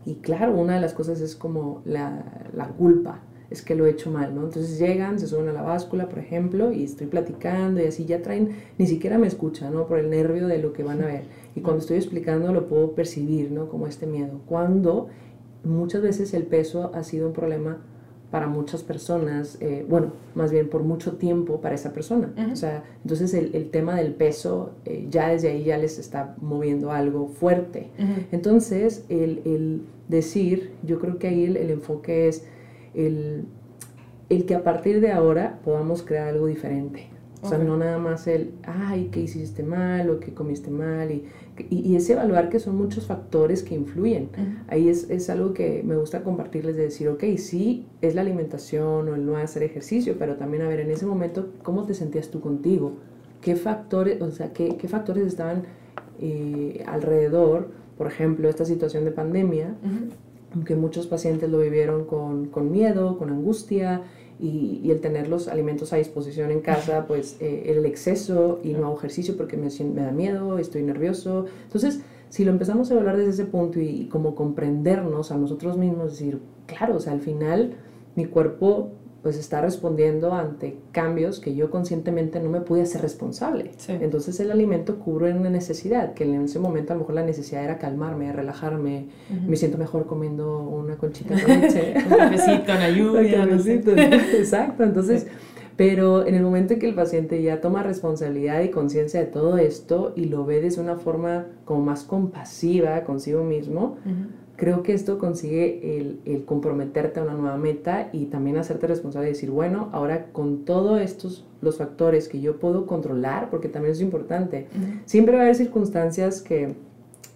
Y 0.04 0.16
claro, 0.16 0.54
una 0.54 0.74
de 0.74 0.80
las 0.80 0.94
cosas 0.94 1.20
es 1.20 1.36
como 1.36 1.82
la, 1.84 2.50
la, 2.54 2.68
culpa, 2.68 3.20
es 3.50 3.62
que 3.62 3.74
lo 3.74 3.86
he 3.86 3.90
hecho 3.90 4.10
mal, 4.10 4.34
¿no? 4.34 4.44
Entonces 4.44 4.78
llegan, 4.78 5.18
se 5.18 5.26
suben 5.26 5.48
a 5.48 5.52
la 5.52 5.62
báscula, 5.62 6.08
por 6.08 6.18
ejemplo, 6.18 6.72
y 6.72 6.84
estoy 6.84 7.08
platicando 7.08 7.80
y 7.80 7.86
así 7.86 8.04
ya 8.04 8.22
traen, 8.22 8.50
ni 8.78 8.86
siquiera 8.86 9.18
me 9.18 9.26
escuchan, 9.26 9.74
¿no? 9.74 9.86
Por 9.86 9.98
el 9.98 10.08
nervio 10.08 10.46
de 10.46 10.58
lo 10.58 10.72
que 10.72 10.82
van 10.82 11.02
a 11.02 11.06
ver. 11.06 11.24
Y 11.54 11.60
cuando 11.60 11.80
estoy 11.80 11.96
explicando 11.96 12.52
lo 12.52 12.68
puedo 12.68 12.94
percibir, 12.94 13.50
¿no? 13.50 13.68
Como 13.68 13.86
este 13.86 14.06
miedo. 14.06 14.40
Cuando 14.46 15.08
muchas 15.64 16.02
veces 16.02 16.32
el 16.34 16.44
peso 16.44 16.90
ha 16.94 17.02
sido 17.02 17.26
un 17.26 17.32
problema 17.32 17.82
para 18.30 18.46
muchas 18.46 18.82
personas, 18.82 19.56
eh, 19.60 19.86
bueno, 19.88 20.12
más 20.34 20.52
bien 20.52 20.68
por 20.68 20.82
mucho 20.82 21.16
tiempo 21.16 21.60
para 21.60 21.74
esa 21.74 21.92
persona. 21.92 22.30
O 22.52 22.56
sea, 22.56 22.84
entonces 23.02 23.32
el, 23.32 23.54
el 23.54 23.70
tema 23.70 23.96
del 23.96 24.14
peso 24.14 24.72
eh, 24.84 25.06
ya 25.08 25.28
desde 25.28 25.48
ahí 25.48 25.64
ya 25.64 25.78
les 25.78 25.98
está 25.98 26.36
moviendo 26.40 26.92
algo 26.92 27.28
fuerte. 27.28 27.90
Entonces, 28.30 29.04
el, 29.08 29.40
el, 29.46 29.82
decir, 30.08 30.72
yo 30.82 30.98
creo 30.98 31.18
que 31.18 31.28
ahí 31.28 31.44
el, 31.44 31.56
el 31.56 31.70
enfoque 31.70 32.28
es 32.28 32.44
el, 32.94 33.46
el, 34.28 34.44
que 34.44 34.54
a 34.54 34.62
partir 34.62 35.00
de 35.00 35.12
ahora 35.12 35.60
podamos 35.64 36.02
crear 36.02 36.28
algo 36.28 36.46
diferente. 36.46 37.08
O 37.40 37.48
sea, 37.48 37.58
no 37.58 37.76
nada 37.76 37.98
más 37.98 38.26
el, 38.26 38.52
ay, 38.64 39.10
que 39.12 39.20
hiciste 39.20 39.62
mal 39.62 40.10
o 40.10 40.18
que 40.18 40.34
comiste 40.34 40.70
mal. 40.70 41.10
Y, 41.12 41.24
y, 41.70 41.94
es 41.94 42.10
evaluar 42.10 42.48
que 42.48 42.58
son 42.58 42.76
muchos 42.76 43.06
factores 43.06 43.62
que 43.62 43.74
influyen. 43.74 44.28
Ahí 44.68 44.88
es, 44.88 45.08
es, 45.08 45.30
algo 45.30 45.54
que 45.54 45.82
me 45.84 45.96
gusta 45.96 46.22
compartirles 46.22 46.76
de 46.76 46.82
decir, 46.82 47.08
ok, 47.08 47.22
sí, 47.36 47.86
es 48.00 48.14
la 48.14 48.22
alimentación 48.22 49.08
o 49.08 49.14
el 49.14 49.24
no 49.24 49.36
hacer 49.36 49.62
ejercicio, 49.62 50.16
pero 50.18 50.36
también 50.36 50.62
a 50.64 50.68
ver, 50.68 50.80
en 50.80 50.90
ese 50.90 51.06
momento, 51.06 51.48
¿cómo 51.62 51.84
te 51.84 51.94
sentías 51.94 52.28
tú 52.28 52.40
contigo? 52.40 52.94
¿Qué 53.40 53.54
factores, 53.54 54.20
o 54.20 54.30
sea, 54.32 54.52
qué, 54.52 54.76
qué 54.76 54.88
factores 54.88 55.26
estaban 55.26 55.62
eh, 56.20 56.82
alrededor? 56.86 57.70
Por 57.96 58.08
ejemplo, 58.08 58.48
esta 58.48 58.64
situación 58.64 59.04
de 59.04 59.12
pandemia, 59.12 59.76
aunque 60.58 60.74
muchos 60.74 61.06
pacientes 61.06 61.48
lo 61.48 61.60
vivieron 61.60 62.04
con, 62.04 62.46
con 62.46 62.72
miedo, 62.72 63.16
con 63.16 63.30
angustia, 63.30 64.02
y, 64.40 64.80
y, 64.84 64.90
el 64.90 65.00
tener 65.00 65.28
los 65.28 65.46
alimentos 65.48 65.92
a 65.92 65.96
disposición 65.96 66.50
en 66.50 66.60
casa, 66.60 67.06
pues 67.06 67.36
eh, 67.40 67.64
el 67.66 67.84
exceso 67.86 68.60
y 68.62 68.72
no 68.72 68.86
hago 68.86 68.98
ejercicio 68.98 69.36
porque 69.36 69.56
me, 69.56 69.68
me, 69.84 70.02
da 70.02 70.12
miedo, 70.12 70.58
estoy 70.58 70.82
nervioso. 70.82 71.46
Entonces, 71.64 72.00
si 72.28 72.44
lo 72.44 72.52
empezamos 72.52 72.90
a 72.90 72.94
hablar 72.94 73.16
desde 73.16 73.30
ese 73.30 73.44
punto 73.46 73.80
y, 73.80 73.88
y 73.88 74.06
como 74.06 74.34
comprendernos 74.34 75.32
a 75.32 75.36
nosotros 75.36 75.76
mismos, 75.76 76.12
decir, 76.12 76.40
claro, 76.66 76.96
o 76.96 77.00
sea, 77.00 77.12
al 77.12 77.20
final 77.20 77.74
mi 78.14 78.26
cuerpo 78.26 78.90
pues 79.22 79.36
está 79.36 79.60
respondiendo 79.60 80.32
ante 80.32 80.78
cambios 80.92 81.40
que 81.40 81.54
yo 81.54 81.70
conscientemente 81.70 82.40
no 82.40 82.50
me 82.50 82.60
pude 82.60 82.82
hacer 82.82 83.02
responsable. 83.02 83.72
Entonces 83.88 84.38
el 84.40 84.50
alimento 84.50 84.98
cubre 84.98 85.32
una 85.32 85.50
necesidad, 85.50 86.14
que 86.14 86.24
en 86.24 86.42
ese 86.42 86.58
momento 86.58 86.92
a 86.92 86.96
lo 86.96 87.00
mejor 87.00 87.16
la 87.16 87.24
necesidad 87.24 87.64
era 87.64 87.78
calmarme, 87.78 88.32
relajarme, 88.32 89.08
me 89.46 89.56
siento 89.56 89.76
mejor 89.76 90.06
comiendo 90.06 90.60
una 90.60 90.96
conchita 90.96 91.34
con 91.40 91.60
leche. 91.60 91.94
un 91.96 92.16
cafecito, 92.16 92.72
una 92.72 92.90
lluvia. 92.96 93.46
No 93.46 93.58
sé. 93.58 93.82
Exacto, 94.38 94.84
entonces... 94.84 95.26
Pero 95.76 96.26
en 96.26 96.34
el 96.34 96.42
momento 96.42 96.72
en 96.74 96.80
que 96.80 96.88
el 96.88 96.96
paciente 96.96 97.40
ya 97.40 97.60
toma 97.60 97.84
responsabilidad 97.84 98.62
y 98.62 98.70
conciencia 98.70 99.20
de 99.20 99.26
todo 99.26 99.58
esto 99.58 100.12
y 100.16 100.24
lo 100.24 100.44
ve 100.44 100.60
desde 100.60 100.80
una 100.80 100.96
forma 100.96 101.46
como 101.64 101.82
más 101.82 102.02
compasiva 102.02 103.04
consigo 103.04 103.44
mismo, 103.44 103.96
creo 104.58 104.82
que 104.82 104.92
esto 104.92 105.18
consigue 105.18 105.98
el, 105.98 106.20
el, 106.24 106.44
comprometerte 106.44 107.20
a 107.20 107.22
una 107.22 107.34
nueva 107.34 107.56
meta 107.56 108.10
y 108.12 108.26
también 108.26 108.56
hacerte 108.56 108.88
responsable 108.88 109.26
de 109.28 109.32
decir, 109.32 109.50
bueno, 109.50 109.88
ahora 109.92 110.26
con 110.32 110.64
todos 110.64 111.00
estos, 111.00 111.46
los 111.62 111.78
factores 111.78 112.28
que 112.28 112.40
yo 112.40 112.58
puedo 112.58 112.84
controlar, 112.84 113.50
porque 113.50 113.68
también 113.68 113.92
es 113.92 114.00
importante, 114.00 114.66
siempre 115.06 115.36
va 115.36 115.42
a 115.42 115.44
haber 115.44 115.54
circunstancias 115.54 116.42
que 116.42 116.74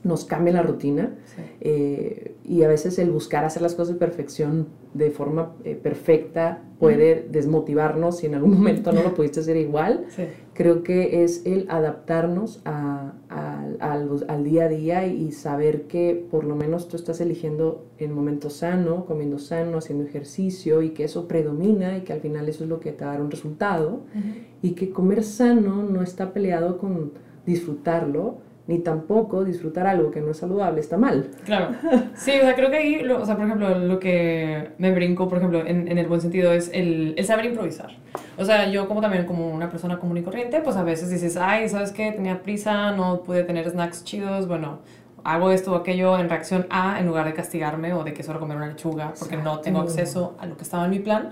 nos 0.02 0.25
cambien 0.25 0.57
la 0.57 0.62
rutina 0.62 1.14
eh, 1.61 2.35
y 2.45 2.64
a 2.64 2.69
veces 2.69 2.99
el 2.99 3.12
buscar 3.12 3.45
hacer 3.45 3.62
las 3.62 3.75
cosas 3.75 3.95
de 3.95 4.00
perfección 4.00 4.67
de 4.95 5.11
forma 5.11 5.52
eh, 5.64 5.79
perfecta 5.81 6.62
puede 6.81 7.29
desmotivarnos 7.31 8.19
si 8.19 8.26
en 8.26 8.35
algún 8.35 8.55
momento 8.55 8.91
no 8.91 9.05
lo 9.05 9.14
pudiste 9.14 9.38
hacer 9.41 9.57
igual. 9.57 10.07
Creo 10.54 10.82
que 10.82 11.25
es 11.25 11.47
el 11.47 11.66
adaptarnos 11.71 12.61
a, 12.64 13.12
al 13.80 14.44
día 14.44 14.64
a 14.64 14.68
día 14.68 15.06
y 15.06 15.32
saber 15.32 15.82
que 15.87 16.26
por 16.30 16.44
lo 16.44 16.56
menos 16.56 16.88
tú 16.88 16.97
estás 16.97 17.21
eligiendo 17.21 17.87
el 17.99 18.11
momento 18.11 18.50
sano, 18.50 19.06
comiendo 19.06 19.38
sano, 19.38 19.78
haciendo 19.78 20.04
ejercicio 20.04 20.82
y 20.82 20.90
que 20.90 21.04
eso 21.04 21.26
predomina 21.26 21.97
y 21.97 22.02
que 22.02 22.12
al 22.12 22.21
final 22.21 22.49
eso 22.49 22.64
es 22.64 22.71
lo 22.71 22.80
que 22.80 22.92
te 22.92 23.04
va 23.04 23.12
a 23.12 23.14
dar 23.14 23.23
un 23.23 23.30
resultado 23.30 24.02
y 24.61 24.73
que 24.73 24.90
comer 24.90 25.25
sano 25.25 25.82
no 25.82 26.02
está 26.02 26.32
peleado 26.32 26.78
con 26.78 27.12
disfrutarlo, 27.47 28.38
ni 28.66 28.78
tampoco 28.78 29.45
disfrutar 29.45 29.87
algo 29.87 30.11
que 30.11 30.21
no 30.21 30.31
es 30.31 30.37
saludable 30.37 30.81
está 30.81 30.97
mal. 30.97 31.28
Claro. 31.45 31.75
Sí, 32.14 32.33
o 32.38 32.42
sea, 32.42 32.54
creo 32.54 32.71
que 32.71 32.76
ahí, 32.76 33.04
o 33.09 33.26
sea, 33.26 33.37
por 33.37 33.47
ejemplo, 33.47 33.78
lo 33.78 33.99
que 33.99 34.71
me 34.78 34.92
brinco, 34.92 35.28
por 35.28 35.38
ejemplo, 35.38 35.66
en, 35.66 35.88
en 35.88 35.99
el 35.99 36.07
buen 36.07 36.21
sentido 36.21 36.52
es 36.52 36.71
el, 36.73 37.14
el, 37.16 37.25
saber 37.25 37.47
improvisar. 37.47 37.97
O 38.38 38.45
sea, 38.45 38.69
yo 38.69 38.87
como 38.87 39.00
también 39.00 39.26
como 39.26 39.50
una 39.50 39.69
persona 39.69 39.99
común 39.99 40.19
y 40.19 40.23
corriente, 40.23 40.61
pues 40.61 40.76
a 40.76 40.85
veces 40.85 41.11
dices, 41.11 41.37
ay, 41.37 41.69
¿sabes 41.69 41.90
qué? 41.90 42.12
Tenía 42.12 42.42
prisa, 42.42 42.92
no 42.92 43.23
pude 43.23 43.42
tener 43.42 43.69
snacks 43.69 44.04
chidos, 44.04 44.47
bueno, 44.47 44.78
hago 45.25 45.50
esto 45.50 45.73
o 45.73 45.76
aquello 45.76 46.19
en 46.19 46.28
reacción 46.28 46.66
a, 46.71 46.99
en 47.00 47.07
lugar 47.07 47.26
de 47.26 47.35
castigarme 47.35 47.95
o 47.95 48.04
de 48.04 48.12
que 48.12 48.23
solo 48.23 48.40
comer 48.40 48.57
una 48.57 48.69
lechuga 48.69 49.12
porque 49.19 49.37
no 49.37 49.61
tengo 49.61 49.81
acceso 49.81 50.37
a 50.38 50.47
lo 50.47 50.57
que 50.57 50.62
estaba 50.62 50.85
en 50.85 50.90
mi 50.90 50.99
plan. 50.99 51.31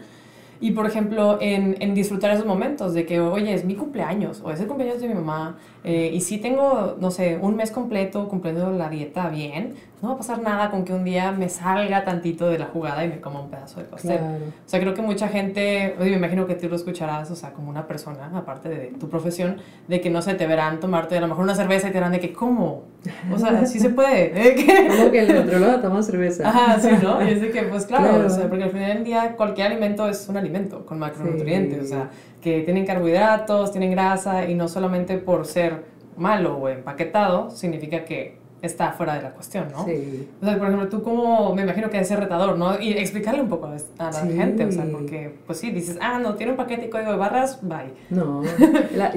Y 0.63 0.73
por 0.73 0.87
ejemplo, 0.87 1.39
en, 1.41 1.77
en, 1.81 1.95
disfrutar 1.95 2.33
esos 2.33 2.45
momentos 2.45 2.93
de 2.93 3.07
que, 3.07 3.19
oye, 3.19 3.55
es 3.55 3.65
mi 3.65 3.77
cumpleaños 3.77 4.43
o 4.45 4.51
es 4.51 4.61
el 4.61 4.67
cumpleaños 4.67 5.01
de 5.01 5.09
mi 5.09 5.15
mamá 5.15 5.57
eh, 5.83 6.11
y 6.13 6.21
si 6.21 6.39
tengo, 6.39 6.97
no 7.01 7.11
sé, 7.11 7.39
un 7.41 7.57
mes 7.57 7.71
completo 7.71 8.29
cumpliendo 8.29 8.71
la 8.71 8.89
dieta 8.89 9.29
bien, 9.29 9.75
no 10.03 10.09
va 10.09 10.15
a 10.15 10.19
pasar 10.19 10.41
nada 10.41 10.71
con 10.71 10.85
que 10.85 10.95
un 10.95 11.05
día 11.05 11.31
me 11.33 11.49
salga 11.49 12.05
tantito 12.05 12.49
de 12.49 12.59
la 12.59 12.67
jugada 12.67 13.05
y 13.05 13.09
me 13.09 13.21
coma 13.21 13.41
un 13.41 13.51
pedazo 13.51 13.81
de 13.81 13.87
pastel. 13.87 14.19
O 14.19 14.69
sea, 14.69 14.81
creo 14.81 14.95
que 14.95 15.03
mucha 15.03 15.29
gente, 15.29 15.95
oye, 16.01 16.11
me 16.11 16.17
imagino 16.17 16.47
que 16.47 16.55
tú 16.55 16.69
lo 16.69 16.77
escucharás, 16.77 17.31
o 17.31 17.37
sea, 17.37 17.53
como 17.53 17.69
una 17.69 17.87
persona, 17.87 18.31
aparte 18.35 18.69
de 18.71 18.87
tu 18.99 19.11
profesión, 19.11 19.57
de 19.89 20.01
que 20.01 20.09
no 20.09 20.23
sé, 20.23 20.35
te 20.35 20.47
verán 20.47 20.81
tomarte 20.81 21.19
a 21.19 21.21
lo 21.21 21.29
mejor 21.29 21.45
una 21.45 21.55
cerveza 21.55 21.89
y 21.89 21.91
te 21.91 21.99
verán 21.99 22.13
de 22.13 22.21
que, 22.21 22.33
¿cómo? 22.33 22.85
O 23.31 23.39
sea, 23.39 23.67
sí 23.67 23.79
se 23.79 23.91
puede. 23.91 24.33
¿eh? 24.35 24.89
Como 24.97 25.11
que 25.11 25.21
el 25.21 25.37
otro 25.37 25.81
toma 25.81 26.03
cerveza. 26.03 26.49
Ajá, 26.49 26.79
sí, 26.81 26.89
¿no? 27.03 27.23
Y 27.23 27.33
es 27.33 27.41
de 27.43 27.51
que, 27.51 27.63
pues 27.65 27.85
claro, 27.85 28.27
O 28.27 28.31
sea, 28.31 28.49
porque 28.49 28.65
al 28.65 28.71
final 28.71 28.95
del 28.95 29.05
día 29.05 29.35
cualquier 29.37 29.69
alimento 29.69 30.09
es 30.09 30.29
un 30.29 30.37
alimento 30.37 30.87
con 30.87 30.99
macronutrientes, 30.99 31.85
o 31.85 31.87
sea, 31.87 32.11
que 32.41 32.63
tienen 32.63 32.87
carbohidratos, 32.87 33.73
tienen 33.73 33.91
grasa 33.91 34.49
y 34.49 34.55
no 34.55 34.69
solamente 34.69 35.19
por 35.19 35.47
ser 35.47 35.85
malo 36.17 36.57
o 36.57 36.69
empaquetado 36.69 37.51
significa 37.51 38.05
que 38.05 38.41
está 38.63 38.93
fuera 38.93 39.15
de 39.15 39.23
la 39.23 39.33
cuestión, 39.33 39.69
¿no? 39.73 39.85
Sí. 39.85 40.29
O 40.41 40.45
sea, 40.45 40.59
por 40.59 40.67
ejemplo, 40.67 40.89
tú 40.89 41.03
como, 41.03 41.55
me 41.55 41.63
imagino 41.63 41.89
que 41.89 41.99
es 41.99 42.11
retador, 42.11 42.59
¿no? 42.59 42.79
Y 42.79 42.93
explicarle 42.93 43.41
un 43.41 43.49
poco 43.49 43.67
a 43.67 44.11
la 44.11 44.27
gente, 44.27 44.67
o 44.67 44.73
sea, 44.73 44.85
porque, 44.91 45.35
pues 45.47 45.59
sí, 45.59 45.71
dices, 45.71 45.97
ah, 46.01 46.19
no, 46.19 46.35
tiene 46.35 46.53
un 46.53 46.59
paquete 46.59 46.87
y 46.87 46.91
código 46.91 47.11
de 47.11 47.17
barras, 47.17 47.61
bye. 47.63 47.93
No, 48.11 48.43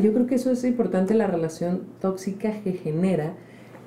yo 0.02 0.14
creo 0.14 0.28
que 0.28 0.36
eso 0.36 0.52
es 0.52 0.64
importante, 0.64 1.14
la 1.14 1.28
relación 1.28 1.88
tóxica 2.00 2.52
que 2.64 2.74
genera 2.74 3.34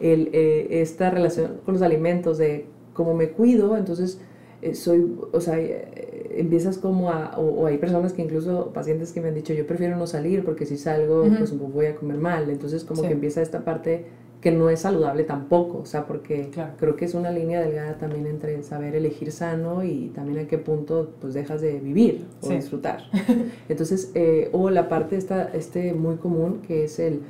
el, 0.01 0.31
eh, 0.33 0.83
esta 0.83 1.11
relación 1.11 1.61
con 1.65 1.75
los 1.75 1.83
alimentos, 1.83 2.37
de 2.39 2.67
cómo 2.93 3.15
me 3.15 3.31
cuido, 3.31 3.77
entonces 3.77 4.21
eh, 4.63 4.75
soy, 4.75 5.17
o 5.33 5.41
sea, 5.41 5.59
eh, 5.59 6.16
empiezas 6.41 6.79
como 6.79 7.11
a, 7.11 7.39
o, 7.39 7.67
hay 7.67 7.79
personas 7.79 8.13
que 8.13 8.23
incluso, 8.23 8.71
pacientes 8.73 9.13
que 9.13 9.21
me 9.21 9.29
han 9.29 9.35
dicho, 9.35 9.53
yo 9.53 9.67
prefiero 9.67 9.97
no 9.97 10.07
salir 10.07 10.45
porque 10.45 10.67
si 10.67 10.77
salgo, 10.77 11.25
pues 11.39 11.57
voy 11.59 11.87
a 11.87 11.97
comer 11.97 12.19
mal, 12.19 12.51
entonces 12.51 12.85
como 12.85 13.03
que 13.03 13.13
empieza 13.13 13.43
esta 13.43 13.65
parte 13.65 14.07
que 14.41 14.53
no 14.53 14.71
es 14.71 14.81
saludable 14.81 15.25
tampoco, 15.25 15.79
o 15.79 15.87
sea, 15.87 16.07
porque 16.07 16.51
creo 16.79 16.95
que 16.95 17.07
es 17.07 17.15
una 17.15 17.31
línea 17.31 17.61
delgada 17.61 17.99
también 17.99 18.27
entre 18.27 18.63
saber 18.63 18.95
elegir 18.95 19.33
sano 19.33 19.83
y 19.83 20.13
también 20.15 20.39
a 20.39 20.47
qué 20.47 20.59
punto 20.59 21.15
pues 21.21 21.35
dejas 21.35 21.61
de 21.61 21.81
vivir 21.81 22.27
o 22.43 22.51
disfrutar. 22.51 23.01
Entonces, 23.69 24.13
eh, 24.15 24.49
o 24.53 24.71
la 24.71 24.89
parte 24.89 25.17
esta, 25.17 25.51
este 25.53 25.95
muy 25.95 26.17
común 26.17 26.61
que 26.67 26.85
es 26.85 26.99
el 26.99 27.23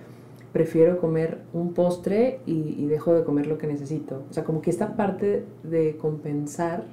prefiero 0.52 0.98
comer 0.98 1.38
un 1.52 1.74
postre 1.74 2.40
y, 2.46 2.86
dejo 2.86 3.12
de 3.12 3.24
comer 3.24 3.46
lo 3.46 3.58
que 3.58 3.66
necesito. 3.66 4.24
O 4.30 4.32
sea, 4.32 4.42
como 4.42 4.62
que 4.62 4.70
esta 4.70 4.96
parte 4.96 5.44
de 5.62 5.96
compensar 5.98 6.84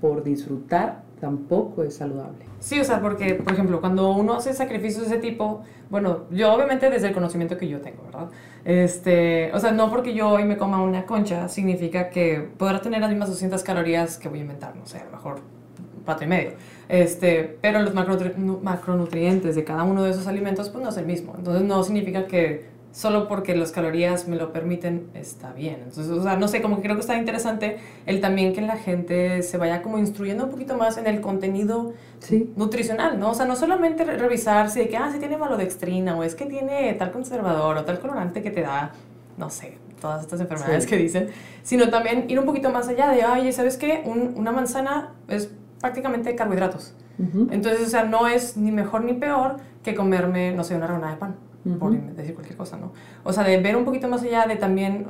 por 0.00 0.22
disfrutar 0.24 1.02
tampoco 1.22 1.84
es 1.84 1.94
saludable. 1.94 2.44
Sí, 2.58 2.80
o 2.80 2.84
sea, 2.84 3.00
porque, 3.00 3.36
por 3.36 3.52
ejemplo, 3.52 3.80
cuando 3.80 4.10
uno 4.10 4.34
hace 4.34 4.52
sacrificios 4.52 5.08
de 5.08 5.14
ese 5.14 5.18
tipo, 5.18 5.62
bueno, 5.88 6.24
yo 6.32 6.52
obviamente 6.52 6.90
desde 6.90 7.06
el 7.06 7.14
conocimiento 7.14 7.56
que 7.56 7.68
yo 7.68 7.80
tengo, 7.80 8.02
¿verdad? 8.02 8.28
Este, 8.64 9.52
o 9.54 9.60
sea, 9.60 9.70
no 9.70 9.88
porque 9.88 10.14
yo 10.14 10.30
hoy 10.30 10.42
me 10.42 10.56
coma 10.56 10.82
una 10.82 11.06
concha 11.06 11.48
significa 11.48 12.10
que 12.10 12.50
podrá 12.58 12.80
tener 12.80 13.00
las 13.00 13.08
mismas 13.08 13.28
200 13.28 13.62
calorías 13.62 14.18
que 14.18 14.28
voy 14.28 14.40
a 14.40 14.42
inventar, 14.42 14.74
no 14.74 14.84
sé, 14.84 14.98
a 14.98 15.04
lo 15.04 15.12
mejor 15.12 15.36
pato 16.04 16.24
y 16.24 16.26
medio. 16.26 16.54
Este, 16.88 17.56
pero 17.60 17.78
los 17.78 17.94
macronutrientes 17.94 19.54
de 19.54 19.62
cada 19.62 19.84
uno 19.84 20.02
de 20.02 20.10
esos 20.10 20.26
alimentos 20.26 20.70
pues 20.70 20.82
no 20.82 20.90
es 20.90 20.96
el 20.96 21.06
mismo. 21.06 21.34
Entonces 21.38 21.62
no 21.62 21.84
significa 21.84 22.26
que 22.26 22.71
solo 22.92 23.26
porque 23.26 23.56
las 23.56 23.72
calorías 23.72 24.28
me 24.28 24.36
lo 24.36 24.52
permiten 24.52 25.08
está 25.14 25.52
bien. 25.52 25.78
Entonces, 25.84 26.08
o 26.08 26.22
sea, 26.22 26.36
no 26.36 26.46
sé, 26.46 26.60
como 26.62 26.76
que 26.76 26.82
creo 26.82 26.94
que 26.94 27.00
está 27.00 27.16
interesante 27.16 27.78
el 28.06 28.20
también 28.20 28.52
que 28.52 28.60
la 28.60 28.76
gente 28.76 29.42
se 29.42 29.56
vaya 29.56 29.82
como 29.82 29.98
instruyendo 29.98 30.44
un 30.44 30.50
poquito 30.50 30.76
más 30.76 30.98
en 30.98 31.06
el 31.06 31.20
contenido 31.20 31.94
nutricional, 32.54 33.18
¿no? 33.18 33.30
O 33.30 33.34
sea, 33.34 33.46
no 33.46 33.56
solamente 33.56 34.04
revisar 34.04 34.70
si 34.70 34.80
de 34.80 34.88
que, 34.88 34.96
ah, 34.96 35.10
si 35.10 35.18
tiene 35.18 35.38
malodextrina 35.38 36.16
o 36.16 36.22
es 36.22 36.34
que 36.34 36.44
tiene 36.44 36.92
tal 36.94 37.10
conservador 37.10 37.78
o 37.78 37.84
tal 37.84 37.98
colorante 37.98 38.42
que 38.42 38.50
te 38.50 38.60
da, 38.60 38.92
no 39.38 39.48
sé, 39.48 39.78
todas 40.00 40.22
estas 40.22 40.40
enfermedades 40.40 40.86
que 40.86 40.96
dicen, 40.96 41.28
sino 41.62 41.88
también 41.88 42.26
ir 42.28 42.38
un 42.38 42.44
poquito 42.44 42.70
más 42.70 42.88
allá 42.88 43.08
de, 43.08 43.24
oye, 43.24 43.52
¿sabes 43.52 43.78
qué? 43.78 44.02
una 44.04 44.52
manzana 44.52 45.14
es 45.28 45.50
prácticamente 45.80 46.34
carbohidratos. 46.34 46.94
Entonces, 47.50 47.86
o 47.86 47.90
sea, 47.90 48.04
no 48.04 48.26
es 48.26 48.56
ni 48.56 48.72
mejor 48.72 49.04
ni 49.04 49.12
peor 49.12 49.58
que 49.84 49.94
comerme, 49.94 50.52
no 50.52 50.64
sé, 50.64 50.74
una 50.74 50.88
rebanada 50.88 51.12
de 51.12 51.18
pan, 51.18 51.36
por 51.78 51.92
decir 51.92 52.34
cualquier 52.34 52.56
cosa, 52.56 52.76
¿no? 52.76 52.92
O 53.24 53.32
sea, 53.32 53.44
de 53.44 53.60
ver 53.60 53.76
un 53.76 53.84
poquito 53.84 54.08
más 54.08 54.22
allá 54.22 54.46
de 54.46 54.56
también 54.56 55.06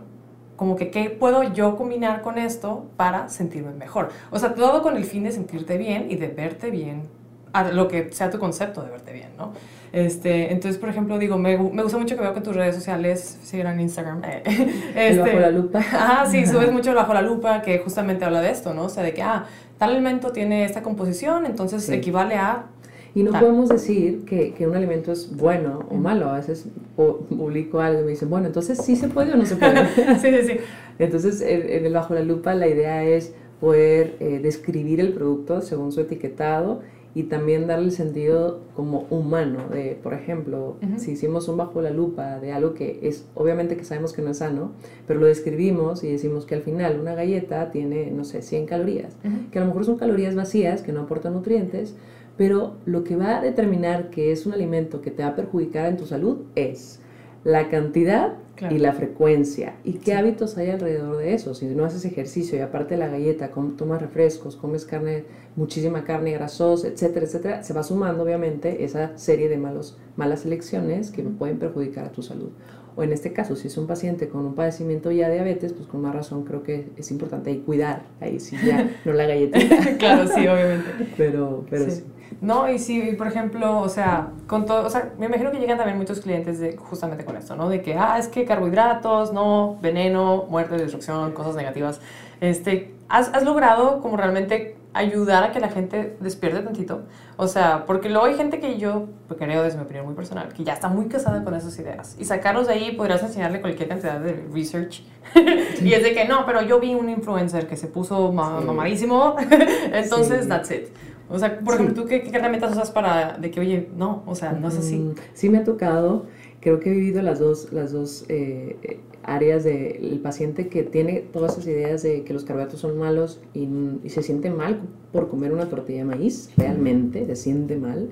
como 0.56 0.76
que 0.76 0.90
qué 0.90 1.11
puedo 1.11 1.42
yo 1.42 1.76
combinar 1.76 2.23
con 2.23 2.38
esto 2.38 2.87
para 2.97 3.28
sentirme 3.28 3.73
mejor. 3.73 4.11
O 4.30 4.38
sea, 4.38 4.54
todo 4.54 4.82
con 4.82 4.97
el 4.97 5.04
fin 5.04 5.25
de 5.25 5.32
sentirte 5.32 5.76
bien 5.76 6.11
y 6.11 6.16
de 6.16 6.28
verte 6.28 6.71
bien, 6.71 7.09
a 7.52 7.71
lo 7.71 7.88
que 7.88 8.12
sea 8.12 8.30
tu 8.30 8.38
concepto 8.38 8.82
de 8.82 8.90
verte 8.90 9.12
bien, 9.12 9.30
¿no? 9.37 9.52
Este, 9.92 10.52
entonces, 10.52 10.80
por 10.80 10.88
ejemplo, 10.88 11.18
digo, 11.18 11.37
me, 11.37 11.59
me 11.59 11.82
gusta 11.82 11.99
mucho 11.99 12.16
que 12.16 12.23
veo 12.23 12.32
que 12.32 12.40
tus 12.40 12.56
redes 12.56 12.75
sociales 12.75 13.38
sigan 13.42 13.75
en 13.75 13.80
Instagram. 13.80 14.23
Eh, 14.25 14.42
este, 14.94 15.21
bajo 15.21 15.38
la 15.38 15.50
lupa. 15.50 15.80
Ah, 15.92 16.26
sí, 16.30 16.47
subes 16.47 16.73
mucho 16.73 16.94
bajo 16.94 17.12
la 17.12 17.23
lupa 17.23 17.61
que 17.61 17.78
justamente 17.78 18.25
habla 18.25 18.40
de 18.40 18.50
esto, 18.50 18.73
¿no? 18.73 18.85
O 18.85 18.88
sea, 18.88 19.02
de 19.02 19.12
que, 19.12 19.23
ah, 19.23 19.44
tal 19.78 19.90
alimento 19.90 20.32
tiene 20.32 20.64
esta 20.64 20.82
composición, 20.82 21.44
entonces 21.47 21.88
equivale 21.88 22.37
a... 22.37 22.66
Y 23.14 23.23
no 23.23 23.33
podemos 23.33 23.69
decir 23.69 24.25
que, 24.25 24.54
que, 24.54 24.66
un 24.66 24.75
alimento 24.75 25.12
es 25.12 25.37
bueno 25.37 25.87
o 25.90 25.95
malo. 25.97 26.31
A 26.31 26.37
veces 26.37 26.66
publico 26.97 27.81
algo 27.81 28.00
y 28.00 28.04
me 28.04 28.11
dicen, 28.11 28.31
bueno, 28.31 28.47
entonces 28.47 28.78
sí 28.83 28.97
se 28.97 29.09
puede 29.09 29.33
o 29.33 29.37
no 29.37 29.45
se 29.45 29.57
puede. 29.57 29.87
sí, 30.19 30.31
sí, 30.31 30.42
sí. 30.47 30.57
Entonces, 30.99 31.40
en 31.42 31.85
el 31.85 31.92
bajo 31.92 32.14
la 32.14 32.23
lupa 32.23 32.54
la 32.54 32.69
idea 32.69 33.04
es 33.04 33.35
poder 33.61 34.16
eh, 34.19 34.40
describir 34.42 34.99
el 34.99 35.12
producto 35.12 35.61
según 35.61 35.92
su 35.92 36.00
etiquetado 36.00 36.81
y 37.14 37.25
también 37.25 37.66
darle 37.66 37.87
el 37.87 37.92
sentido 37.92 38.61
como 38.75 39.07
humano 39.11 39.69
de, 39.71 39.99
por 40.02 40.14
ejemplo, 40.14 40.78
si 40.97 41.12
hicimos 41.12 41.47
un 41.49 41.59
bajo 41.59 41.83
la 41.83 41.90
lupa 41.90 42.40
de 42.40 42.52
algo 42.52 42.73
que 42.73 43.00
es, 43.02 43.26
obviamente 43.35 43.76
que 43.76 43.85
sabemos 43.85 44.14
que 44.14 44.23
no 44.23 44.31
es 44.31 44.38
sano, 44.38 44.73
pero 45.07 45.21
lo 45.21 45.26
describimos 45.26 46.02
y 46.04 46.11
decimos 46.11 46.47
que 46.47 46.54
al 46.54 46.62
final 46.62 46.99
una 46.99 47.14
galleta 47.14 47.71
tiene, 47.71 48.11
no 48.11 48.25
sé, 48.25 48.40
100 48.40 48.66
calorías, 48.66 49.14
que 49.50 49.59
a 49.59 49.62
lo 49.62 49.69
mejor 49.69 49.85
son 49.85 49.99
calorías 49.99 50.35
vacías, 50.35 50.81
que 50.81 50.92
no 50.92 51.02
aportan 51.02 51.35
nutrientes, 51.35 51.95
pero 52.37 52.77
lo 52.87 53.05
que 53.05 53.17
va 53.17 53.39
a 53.39 53.43
determinar 53.43 54.11
que 54.11 54.33
es 54.33 54.47
un 54.47 54.53
alimento 54.53 55.01
que 55.01 55.11
te 55.11 55.23
va 55.23 55.31
a 55.31 55.37
perjudicar 55.37 55.87
en 55.87 55.97
tu 55.97 56.07
salud 56.07 56.39
es 56.55 57.01
la 57.45 57.69
cantidad 57.69 58.35
y 58.71 58.79
la 58.79 58.93
frecuencia. 58.93 59.77
¿Y 59.83 59.95
qué 59.95 60.15
hábitos 60.15 60.57
hay 60.57 60.71
alrededor 60.71 61.17
de 61.17 61.35
eso? 61.35 61.55
Si 61.55 61.67
no 61.67 61.85
haces 61.85 62.05
ejercicio 62.05 62.57
y 62.57 62.61
aparte 62.61 62.95
de 62.95 63.01
la 63.01 63.09
galleta, 63.09 63.51
tomas 63.77 64.01
refrescos, 64.01 64.57
comes 64.57 64.85
carne, 64.85 65.25
muchísima 65.57 66.05
carne 66.05 66.33
grasosa, 66.33 66.87
etcétera, 66.87 67.27
etcétera, 67.27 67.62
se 67.62 67.73
va 67.73 67.83
sumando 67.83 68.23
obviamente 68.23 68.85
esa 68.85 69.17
serie 69.19 69.49
de 69.49 69.59
malos, 69.59 69.99
malas 70.17 70.47
elecciones 70.47 71.11
que 71.11 71.23
pueden 71.23 71.59
perjudicar 71.59 72.05
a 72.05 72.12
tu 72.12 72.23
salud. 72.23 72.51
O 72.95 73.03
en 73.03 73.12
este 73.12 73.33
caso, 73.33 73.57
si 73.57 73.69
es 73.69 73.79
un 73.79 73.87
paciente 73.87 74.29
con 74.29 74.45
un 74.45 74.55
padecimiento 74.55 75.11
ya 75.11 75.29
de 75.29 75.35
diabetes, 75.35 75.73
pues 75.73 75.89
con 75.89 76.03
más 76.03 76.15
razón 76.15 76.45
creo 76.45 76.62
que 76.62 76.91
es 76.97 77.11
importante 77.11 77.51
ahí 77.51 77.59
cuidar, 77.61 78.03
ahí 78.21 78.39
sí 78.39 78.57
ya, 78.65 78.91
no 79.05 79.12
la 79.15 79.27
galleta. 79.27 79.59
claro, 79.99 80.29
sí, 80.29 80.47
obviamente. 80.47 80.91
Pero, 81.17 81.65
pero 81.71 81.91
sí. 81.91 82.03
No, 82.41 82.71
y 82.71 82.79
si, 82.79 83.12
por 83.12 83.27
ejemplo, 83.27 83.81
o 83.81 83.89
sea, 83.89 84.31
con 84.47 84.67
todo, 84.67 84.87
o 84.87 84.91
sea, 84.91 85.12
me 85.19 85.27
imagino 85.27 85.51
que 85.51 85.59
llegan 85.59 85.79
también 85.79 85.99
muchos 85.99 86.21
clientes 86.21 86.59
de, 86.59 86.77
justamente 86.77 87.25
con 87.25 87.37
esto, 87.37 87.57
¿no? 87.57 87.69
De 87.69 87.83
que, 87.83 87.95
ah, 87.95 88.19
es 88.19 88.29
que 88.29 88.45
carbohidratos, 88.45 89.33
no, 89.33 89.79
veneno, 89.81 90.47
muerte, 90.49 90.77
destrucción, 90.77 91.33
cosas 91.33 91.55
negativas. 91.55 92.01
Este, 92.40 92.95
¿has, 93.09 93.29
has 93.35 93.45
logrado 93.45 94.01
como 94.01 94.16
realmente 94.16 94.77
ayudar 94.95 95.45
a 95.45 95.53
que 95.53 95.61
la 95.61 95.68
gente 95.68 96.16
despierte 96.21 96.61
tantito. 96.61 97.03
O 97.37 97.49
sea, 97.49 97.87
porque 97.87 98.09
luego 98.09 98.27
hay 98.27 98.35
gente 98.35 98.61
que 98.61 98.79
yo, 98.79 99.07
creo 99.38 99.62
desde 99.62 99.79
mi 99.79 99.85
opinión 99.85 100.05
muy 100.05 100.14
personal, 100.14 100.53
que 100.53 100.64
ya 100.64 100.75
está 100.75 100.88
muy 100.88 101.07
casada 101.07 101.42
con 101.42 101.55
esas 101.55 101.79
ideas. 101.79 102.16
Y 102.18 102.25
sacarlos 102.25 102.66
de 102.66 102.75
ahí 102.75 102.92
podrías 102.92 103.23
enseñarle 103.23 103.61
cualquier 103.61 103.88
cantidad 103.88 104.21
de 104.21 104.45
research. 104.53 105.03
y 105.83 105.92
es 105.92 106.03
de 106.03 106.12
que 106.14 106.27
no, 106.27 106.45
pero 106.45 106.62
yo 106.62 106.79
vi 106.79 106.95
un 106.95 107.09
influencer 107.09 107.66
que 107.66 107.77
se 107.77 107.87
puso 107.87 108.33
mamadísimo, 108.33 109.37
entonces 109.92 110.49
that's 110.49 110.71
it. 110.71 110.88
O 111.33 111.38
sea, 111.38 111.61
por 111.61 111.75
ejemplo, 111.75 111.95
¿tú 111.95 112.07
qué, 112.07 112.29
herramientas 112.33 112.73
usas 112.73 112.90
para 112.90 113.38
de 113.38 113.51
que, 113.51 113.61
oye, 113.61 113.88
no, 113.97 114.23
o 114.27 114.35
sea, 114.35 114.53
no 114.53 114.68
es 114.68 114.77
así? 114.77 114.97
Mm, 114.97 115.14
sí 115.33 115.49
me 115.49 115.59
ha 115.59 115.64
tocado, 115.64 116.27
creo 116.61 116.79
que 116.79 116.90
he 116.90 116.92
vivido 116.92 117.23
las 117.23 117.38
dos, 117.38 117.73
las 117.73 117.92
dos 117.92 118.27
eh, 118.29 119.01
áreas 119.23 119.64
del 119.64 120.21
paciente 120.23 120.68
que 120.68 120.83
tiene 120.83 121.21
todas 121.21 121.53
esas 121.53 121.66
ideas 121.66 122.03
de 122.03 122.23
que 122.25 122.35
los 122.35 122.45
carbohidratos 122.45 122.81
son 122.81 122.99
malos 122.99 123.40
y, 123.55 123.66
se 124.09 124.23
siente 124.23 124.51
mal 124.51 124.81
por 125.12 125.29
comer 125.29 125.53
una 125.53 125.68
tortilla 125.68 126.01
de 126.01 126.05
maíz, 126.05 126.51
realmente 126.57 127.25
se 127.25 127.37
siente 127.37 127.77
mal. 127.77 128.11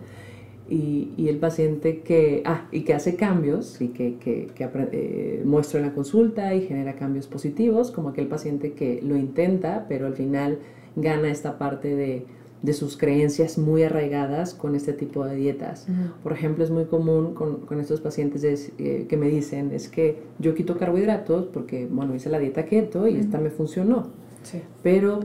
Y, 0.68 1.10
y, 1.16 1.28
el 1.28 1.38
paciente 1.38 2.00
que, 2.02 2.42
ah, 2.46 2.68
y 2.70 2.82
que 2.82 2.94
hace 2.94 3.16
cambios 3.16 3.80
y 3.80 3.88
que, 3.88 4.18
que, 4.18 4.46
que 4.54 4.68
eh, 4.92 5.42
muestra 5.44 5.80
en 5.80 5.86
la 5.86 5.92
consulta 5.92 6.54
y 6.54 6.62
genera 6.62 6.94
cambios 6.94 7.26
positivos, 7.26 7.90
como 7.90 8.10
aquel 8.10 8.28
paciente 8.28 8.72
que 8.74 9.00
lo 9.02 9.16
intenta, 9.16 9.86
pero 9.88 10.06
al 10.06 10.14
final 10.14 10.60
gana 10.94 11.28
esta 11.28 11.58
parte 11.58 11.96
de 11.96 12.24
de 12.62 12.74
sus 12.74 12.96
creencias 12.96 13.56
muy 13.56 13.82
arraigadas 13.82 14.54
con 14.54 14.74
este 14.74 14.92
tipo 14.92 15.24
de 15.24 15.34
dietas. 15.34 15.86
Por 16.22 16.32
ejemplo, 16.32 16.62
es 16.62 16.70
muy 16.70 16.84
común 16.84 17.34
con, 17.34 17.60
con 17.60 17.80
estos 17.80 18.00
pacientes 18.00 18.72
eh, 18.78 19.06
que 19.08 19.16
me 19.16 19.28
dicen, 19.28 19.72
es 19.72 19.88
que 19.88 20.22
yo 20.38 20.54
quito 20.54 20.76
carbohidratos 20.76 21.46
porque, 21.46 21.86
bueno, 21.90 22.14
hice 22.14 22.28
la 22.28 22.38
dieta 22.38 22.66
keto 22.66 23.08
y 23.08 23.16
esta 23.16 23.38
me 23.38 23.50
funcionó. 23.50 24.08
Sí. 24.42 24.60
Pero 24.82 25.20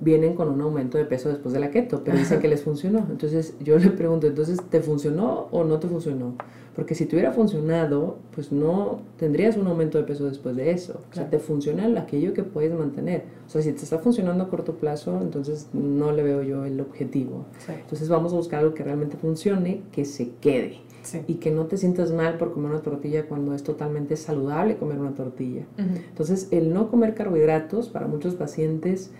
vienen 0.00 0.34
con 0.34 0.48
un 0.48 0.60
aumento 0.60 0.98
de 0.98 1.04
peso 1.04 1.28
después 1.28 1.52
de 1.52 1.60
la 1.60 1.70
keto, 1.70 2.02
pero 2.04 2.16
dicen 2.16 2.40
que 2.40 2.48
les 2.48 2.62
funcionó. 2.62 3.06
Entonces 3.10 3.54
yo 3.60 3.78
le 3.78 3.90
pregunto, 3.90 4.26
entonces, 4.26 4.60
¿te 4.70 4.80
funcionó 4.80 5.48
o 5.50 5.64
no 5.64 5.78
te 5.78 5.88
funcionó? 5.88 6.34
Porque 6.74 6.94
si 6.94 7.04
te 7.04 7.16
hubiera 7.16 7.32
funcionado, 7.32 8.18
pues 8.34 8.52
no 8.52 9.00
tendrías 9.18 9.56
un 9.56 9.66
aumento 9.66 9.98
de 9.98 10.04
peso 10.04 10.24
después 10.26 10.56
de 10.56 10.70
eso. 10.70 11.00
O 11.10 11.14
sea, 11.14 11.28
te 11.28 11.38
funciona 11.38 12.00
aquello 12.00 12.32
que 12.32 12.42
puedes 12.42 12.72
mantener. 12.72 13.24
O 13.46 13.50
sea, 13.50 13.60
si 13.60 13.72
te 13.72 13.82
está 13.82 13.98
funcionando 13.98 14.44
a 14.44 14.48
corto 14.48 14.76
plazo, 14.76 15.20
entonces 15.20 15.68
no 15.72 16.12
le 16.12 16.22
veo 16.22 16.42
yo 16.42 16.64
el 16.64 16.80
objetivo. 16.80 17.44
Entonces 17.68 18.08
vamos 18.08 18.32
a 18.32 18.36
buscar 18.36 18.60
algo 18.60 18.72
que 18.72 18.84
realmente 18.84 19.16
funcione, 19.16 19.82
que 19.92 20.04
se 20.04 20.30
quede. 20.40 20.78
Y 21.26 21.34
que 21.34 21.50
no 21.50 21.66
te 21.66 21.76
sientas 21.76 22.12
mal 22.12 22.36
por 22.38 22.52
comer 22.52 22.70
una 22.70 22.82
tortilla 22.82 23.26
cuando 23.26 23.54
es 23.54 23.62
totalmente 23.62 24.16
saludable 24.16 24.76
comer 24.76 24.98
una 25.00 25.14
tortilla. 25.14 25.64
Entonces, 25.76 26.48
el 26.50 26.72
no 26.72 26.88
comer 26.88 27.14
carbohidratos 27.14 27.88
para 27.88 28.06
muchos 28.06 28.36
pacientes 28.36 29.10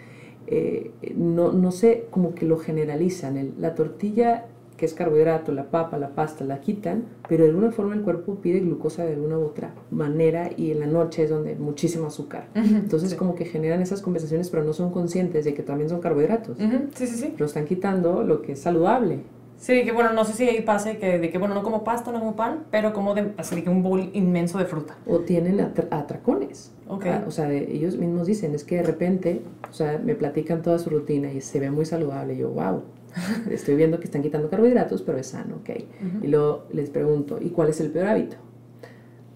eh, 0.46 0.90
no, 1.16 1.52
no 1.52 1.70
sé, 1.70 2.06
como 2.10 2.34
que 2.34 2.46
lo 2.46 2.58
generalizan. 2.58 3.52
la 3.58 3.74
tortilla, 3.74 4.46
que 4.76 4.86
es 4.86 4.94
carbohidrato, 4.94 5.52
la 5.52 5.64
papa, 5.64 5.98
la 5.98 6.14
pasta, 6.14 6.42
la 6.42 6.60
quitan, 6.60 7.04
pero 7.28 7.44
de 7.44 7.50
alguna 7.50 7.70
forma 7.70 7.94
el 7.94 8.00
cuerpo 8.00 8.36
pide 8.36 8.60
glucosa 8.60 9.04
de 9.04 9.12
alguna 9.12 9.38
u 9.38 9.42
otra 9.42 9.74
manera 9.90 10.50
y 10.56 10.70
en 10.70 10.80
la 10.80 10.86
noche 10.86 11.24
es 11.24 11.30
donde 11.30 11.54
muchísimo 11.54 12.06
azúcar. 12.06 12.48
Entonces 12.54 13.14
como 13.14 13.34
que 13.34 13.44
generan 13.44 13.82
esas 13.82 14.00
conversaciones, 14.00 14.48
pero 14.48 14.64
no 14.64 14.72
son 14.72 14.90
conscientes 14.90 15.44
de 15.44 15.52
que 15.52 15.62
también 15.62 15.90
son 15.90 16.00
carbohidratos. 16.00 16.56
Sí, 16.94 17.06
sí, 17.06 17.16
sí. 17.16 17.32
Pero 17.32 17.44
están 17.44 17.66
quitando 17.66 18.22
lo 18.22 18.40
que 18.40 18.52
es 18.52 18.60
saludable. 18.60 19.18
Sí, 19.60 19.84
que 19.84 19.92
bueno, 19.92 20.14
no 20.14 20.24
sé 20.24 20.32
si 20.32 20.48
ahí 20.48 20.62
pase 20.62 20.96
que, 20.96 21.18
de 21.18 21.28
que, 21.28 21.36
bueno, 21.36 21.54
no 21.54 21.62
como 21.62 21.84
pasta, 21.84 22.10
no 22.10 22.18
como 22.18 22.34
pan, 22.34 22.64
pero 22.70 22.94
como 22.94 23.14
de, 23.14 23.32
así 23.36 23.60
que 23.60 23.68
un 23.68 23.82
bowl 23.82 24.08
inmenso 24.14 24.56
de 24.56 24.64
fruta. 24.64 24.96
O 25.06 25.20
tienen 25.20 25.60
atracones. 25.60 26.72
Okay. 26.88 27.12
Ah, 27.12 27.24
o 27.28 27.30
sea, 27.30 27.52
ellos 27.52 27.98
mismos 27.98 28.26
dicen, 28.26 28.54
es 28.54 28.64
que 28.64 28.76
de 28.76 28.82
repente, 28.84 29.42
o 29.70 29.74
sea, 29.74 30.00
me 30.02 30.14
platican 30.14 30.62
toda 30.62 30.78
su 30.78 30.88
rutina 30.88 31.30
y 31.30 31.42
se 31.42 31.60
ve 31.60 31.70
muy 31.70 31.84
saludable. 31.84 32.34
Y 32.34 32.38
yo, 32.38 32.48
wow, 32.48 32.84
estoy 33.50 33.76
viendo 33.76 34.00
que 34.00 34.06
están 34.06 34.22
quitando 34.22 34.48
carbohidratos, 34.48 35.02
pero 35.02 35.18
es 35.18 35.26
sano, 35.26 35.56
ok. 35.56 35.70
Y 36.22 36.26
luego 36.28 36.64
les 36.72 36.88
pregunto, 36.88 37.38
¿y 37.38 37.50
cuál 37.50 37.68
es 37.68 37.82
el 37.82 37.90
peor 37.90 38.06
hábito? 38.06 38.36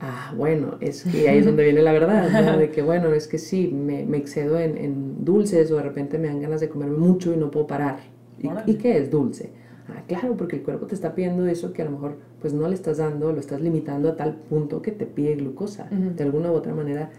Ah, 0.00 0.32
bueno, 0.34 0.78
es 0.80 1.04
que 1.04 1.28
ahí 1.28 1.38
es 1.38 1.44
donde 1.44 1.64
viene 1.64 1.82
la 1.82 1.92
verdad, 1.92 2.30
¿no? 2.30 2.56
De 2.58 2.70
que, 2.70 2.80
bueno, 2.80 3.12
es 3.12 3.28
que 3.28 3.36
sí, 3.36 3.68
me, 3.68 4.06
me 4.06 4.16
excedo 4.16 4.58
en, 4.58 4.78
en, 4.78 5.22
dulces 5.22 5.70
o 5.70 5.76
de 5.76 5.82
repente 5.82 6.18
me 6.18 6.28
dan 6.28 6.40
ganas 6.40 6.62
de 6.62 6.70
comer 6.70 6.88
mucho 6.88 7.34
y 7.34 7.36
no 7.36 7.50
puedo 7.50 7.66
parar. 7.66 7.98
¿Y, 8.38 8.48
¿Y 8.70 8.74
qué 8.76 8.96
es 8.96 9.10
dulce? 9.10 9.50
Ah, 9.88 10.02
claro, 10.06 10.36
porque 10.36 10.56
el 10.56 10.62
cuerpo 10.62 10.86
te 10.86 10.94
está 10.94 11.14
pidiendo 11.14 11.46
eso 11.46 11.72
que 11.72 11.82
a 11.82 11.84
lo 11.84 11.90
mejor 11.90 12.16
pues 12.40 12.54
no 12.54 12.66
le 12.68 12.74
estás 12.74 12.98
dando, 12.98 13.32
lo 13.32 13.40
estás 13.40 13.60
limitando 13.60 14.08
a 14.08 14.16
tal 14.16 14.34
punto 14.36 14.80
que 14.80 14.92
te 14.92 15.06
pide 15.06 15.36
glucosa. 15.36 15.88
De 15.90 16.24
alguna 16.24 16.50
u 16.50 16.54
otra 16.54 16.74
manera 16.74 17.10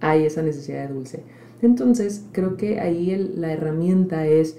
hay 0.00 0.24
esa 0.24 0.42
necesidad 0.42 0.88
de 0.88 0.94
dulce. 0.94 1.22
Entonces, 1.62 2.26
creo 2.32 2.56
que 2.56 2.80
ahí 2.80 3.16
la 3.36 3.52
herramienta 3.52 4.26
es 4.26 4.58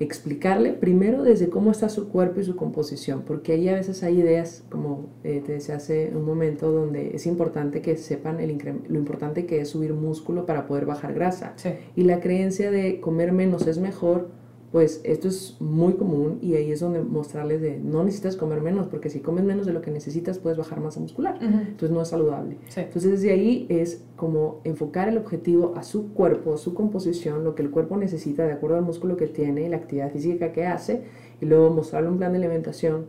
explicarle 0.00 0.72
primero 0.72 1.24
desde 1.24 1.48
cómo 1.48 1.72
está 1.72 1.88
su 1.88 2.08
cuerpo 2.08 2.40
y 2.40 2.44
su 2.44 2.54
composición, 2.54 3.22
porque 3.22 3.52
ahí 3.52 3.68
a 3.68 3.74
veces 3.74 4.02
hay 4.04 4.20
ideas, 4.20 4.62
como 4.70 5.06
eh, 5.24 5.42
te 5.44 5.52
decía 5.52 5.76
hace 5.76 6.12
un 6.14 6.24
momento, 6.24 6.70
donde 6.70 7.16
es 7.16 7.26
importante 7.26 7.82
que 7.82 7.96
sepan 7.96 8.38
el 8.40 8.58
lo 8.88 8.98
importante 8.98 9.44
que 9.44 9.60
es 9.60 9.68
subir 9.68 9.92
músculo 9.94 10.46
para 10.46 10.66
poder 10.66 10.86
bajar 10.86 11.14
grasa. 11.14 11.54
Y 11.96 12.04
la 12.04 12.20
creencia 12.20 12.70
de 12.70 13.00
comer 13.00 13.32
menos 13.32 13.66
es 13.66 13.78
mejor 13.78 14.28
pues 14.70 15.00
esto 15.04 15.28
es 15.28 15.56
muy 15.60 15.94
común 15.94 16.38
y 16.42 16.54
ahí 16.54 16.70
es 16.70 16.80
donde 16.80 17.00
mostrarles 17.00 17.62
de 17.62 17.78
no 17.78 18.04
necesitas 18.04 18.36
comer 18.36 18.60
menos, 18.60 18.86
porque 18.86 19.08
si 19.08 19.20
comes 19.20 19.44
menos 19.44 19.64
de 19.64 19.72
lo 19.72 19.80
que 19.80 19.90
necesitas 19.90 20.38
puedes 20.38 20.58
bajar 20.58 20.80
masa 20.80 21.00
muscular, 21.00 21.38
entonces 21.40 21.90
no 21.90 22.02
es 22.02 22.08
saludable. 22.08 22.58
Entonces 22.76 23.12
desde 23.12 23.30
ahí 23.30 23.66
es 23.70 24.04
como 24.16 24.60
enfocar 24.64 25.08
el 25.08 25.16
objetivo 25.16 25.72
a 25.76 25.82
su 25.82 26.12
cuerpo, 26.12 26.52
a 26.52 26.58
su 26.58 26.74
composición, 26.74 27.44
lo 27.44 27.54
que 27.54 27.62
el 27.62 27.70
cuerpo 27.70 27.96
necesita 27.96 28.44
de 28.44 28.52
acuerdo 28.52 28.76
al 28.76 28.84
músculo 28.84 29.16
que 29.16 29.26
tiene 29.26 29.68
la 29.70 29.76
actividad 29.76 30.12
física 30.12 30.52
que 30.52 30.66
hace, 30.66 31.02
y 31.40 31.46
luego 31.46 31.70
mostrarle 31.70 32.10
un 32.10 32.18
plan 32.18 32.32
de 32.32 32.38
alimentación, 32.38 33.06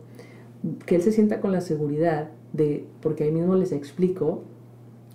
que 0.86 0.96
él 0.96 1.02
se 1.02 1.12
sienta 1.12 1.40
con 1.40 1.52
la 1.52 1.60
seguridad 1.60 2.30
de, 2.52 2.86
porque 3.02 3.24
ahí 3.24 3.32
mismo 3.32 3.54
les 3.54 3.72
explico 3.72 4.44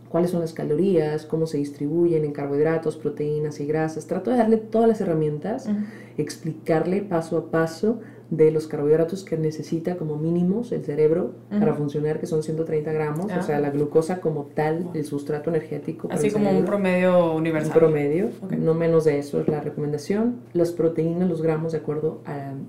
cuáles 0.10 0.32
son 0.32 0.40
las 0.40 0.54
calorías, 0.54 1.26
cómo 1.26 1.46
se 1.48 1.58
distribuyen 1.58 2.24
en 2.24 2.32
carbohidratos, 2.32 2.96
proteínas 2.96 3.60
y 3.60 3.66
grasas. 3.66 4.08
Trato 4.08 4.32
de 4.32 4.38
darle 4.38 4.58
todas 4.58 4.88
las 4.88 5.02
herramientas, 5.02 5.68
explicarle 6.18 7.02
paso 7.02 7.38
a 7.38 7.52
paso 7.52 8.00
de 8.30 8.52
los 8.52 8.68
carbohidratos 8.68 9.24
que 9.24 9.38
necesita 9.38 9.98
como 9.98 10.18
mínimos 10.18 10.72
el 10.72 10.84
cerebro 10.84 11.36
para 11.50 11.74
funcionar, 11.76 12.20
que 12.20 12.26
son 12.26 12.44
130 12.44 12.92
gramos, 12.92 13.32
o 13.32 13.44
sea, 13.44 13.60
la 13.60 13.70
glucosa 13.70 14.20
como 14.20 14.46
tal, 14.54 14.90
el 14.94 15.06
sustrato 15.06 15.50
energético. 15.50 16.08
Así 16.12 16.32
como 16.32 16.50
un 16.50 16.66
promedio 16.66 17.34
universal. 17.34 17.72
Un 17.74 17.80
promedio, 17.80 18.30
no 18.58 18.74
menos 18.74 19.06
de 19.06 19.20
eso 19.20 19.40
es 19.40 19.48
la 19.48 19.62
recomendación. 19.62 20.38
Las 20.54 20.72
proteínas, 20.72 21.30
los 21.30 21.42
gramos 21.42 21.74
de 21.74 21.80
acuerdo 21.80 22.22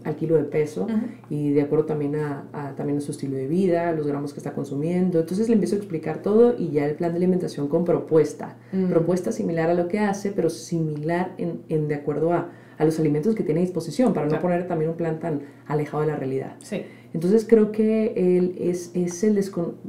al 0.04 0.16
kilo 0.16 0.36
de 0.36 0.44
peso 0.44 0.86
y 1.30 1.50
de 1.52 1.62
acuerdo 1.62 1.86
también 1.86 2.16
a, 2.16 2.74
también 2.76 2.98
a 2.98 3.00
su 3.00 3.12
estilo 3.12 3.36
de 3.36 3.46
vida, 3.46 3.92
los 3.92 4.06
gramos 4.06 4.32
que 4.32 4.40
está 4.40 4.52
consumiendo. 4.52 5.20
Entonces 5.20 5.48
le 5.48 5.54
empiezo 5.54 5.76
a 5.76 5.78
explicar 5.78 6.22
todo 6.22 6.54
y 6.56 6.70
ya 6.70 6.86
el 6.86 6.96
plan 6.96 7.12
de 7.12 7.18
alimentación 7.18 7.68
con 7.68 7.84
propuesta. 7.84 8.56
Propuesta 8.90 9.32
similar 9.32 9.70
a 9.70 9.74
lo 9.74 9.88
que 9.88 10.00
hace, 10.00 10.32
pero 10.32 10.50
similar 10.50 11.32
en, 11.38 11.62
en 11.68 11.88
de 11.88 11.94
acuerdo 11.94 12.32
a 12.32 12.50
a 12.78 12.84
los 12.84 12.98
alimentos 12.98 13.34
que 13.34 13.42
tiene 13.42 13.60
a 13.60 13.64
disposición, 13.64 14.12
para 14.12 14.26
no 14.26 14.40
poner 14.40 14.66
también 14.66 14.90
un 14.90 14.96
plan 14.96 15.18
tan 15.18 15.42
alejado 15.66 16.02
de 16.02 16.08
la 16.08 16.16
realidad. 16.16 16.56
Sí. 16.60 16.82
Entonces 17.14 17.46
creo 17.48 17.72
que 17.72 18.12
él 18.16 18.56
es, 18.58 18.90
es 18.94 19.24
el, 19.24 19.42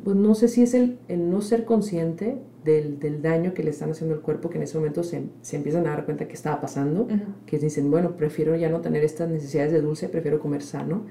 pues 0.04 0.16
no 0.16 0.34
sé 0.36 0.48
si 0.48 0.64
es 0.64 0.74
el, 0.74 0.98
el 1.08 1.30
no 1.30 1.42
ser 1.42 1.66
consciente 1.66 2.38
del, 2.64 3.00
del, 3.00 3.22
daño 3.22 3.54
que 3.54 3.64
le 3.64 3.72
están 3.72 3.92
haciendo 3.92 4.16
al 4.16 4.22
cuerpo, 4.22 4.50
que 4.50 4.58
en 4.58 4.64
ese 4.64 4.78
momento 4.78 5.04
se, 5.04 5.24
se 5.42 5.58
empiezan 5.58 5.88
a 5.88 5.90
dar 5.90 6.06
cuenta 6.06 6.28
que 6.28 6.34
estaba 6.34 6.62
pasando, 6.62 7.08
que 7.46 7.60
dicen, 7.60 7.90
bueno, 7.92 8.16
prefiero 8.16 8.56
ya 8.56 8.70
no 8.70 8.82
tener 8.82 9.04
estas 9.04 9.30
necesidades 9.30 9.72
de 9.72 9.82
dulce, 9.82 10.08
prefiero 10.10 10.40
comer 10.40 10.62
sano. 10.62 11.06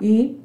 Y 0.00 0.40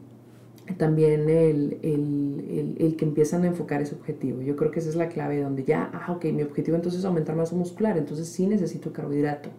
también 0.77 1.29
el, 1.29 1.79
el, 1.81 2.75
el, 2.79 2.95
que 2.95 3.05
empiezan 3.05 3.43
a 3.43 3.47
enfocar 3.47 3.81
ese 3.81 3.95
objetivo. 3.95 4.41
Yo 4.41 4.55
creo 4.55 4.71
que 4.71 4.79
esa 4.79 4.89
es 4.89 4.95
la 4.95 5.09
clave 5.09 5.41
donde 5.41 5.63
ya, 5.63 5.89
ah, 5.93 6.11
ok, 6.11 6.25
mi 6.25 6.43
objetivo 6.43 6.75
entonces 6.75 6.99
es 6.99 7.05
aumentar 7.05 7.35
masa 7.35 7.55
muscular, 7.55 7.97
entonces 7.97 8.27
sí 8.27 8.45
necesito 8.47 8.93
carbohidrato. 8.93 9.49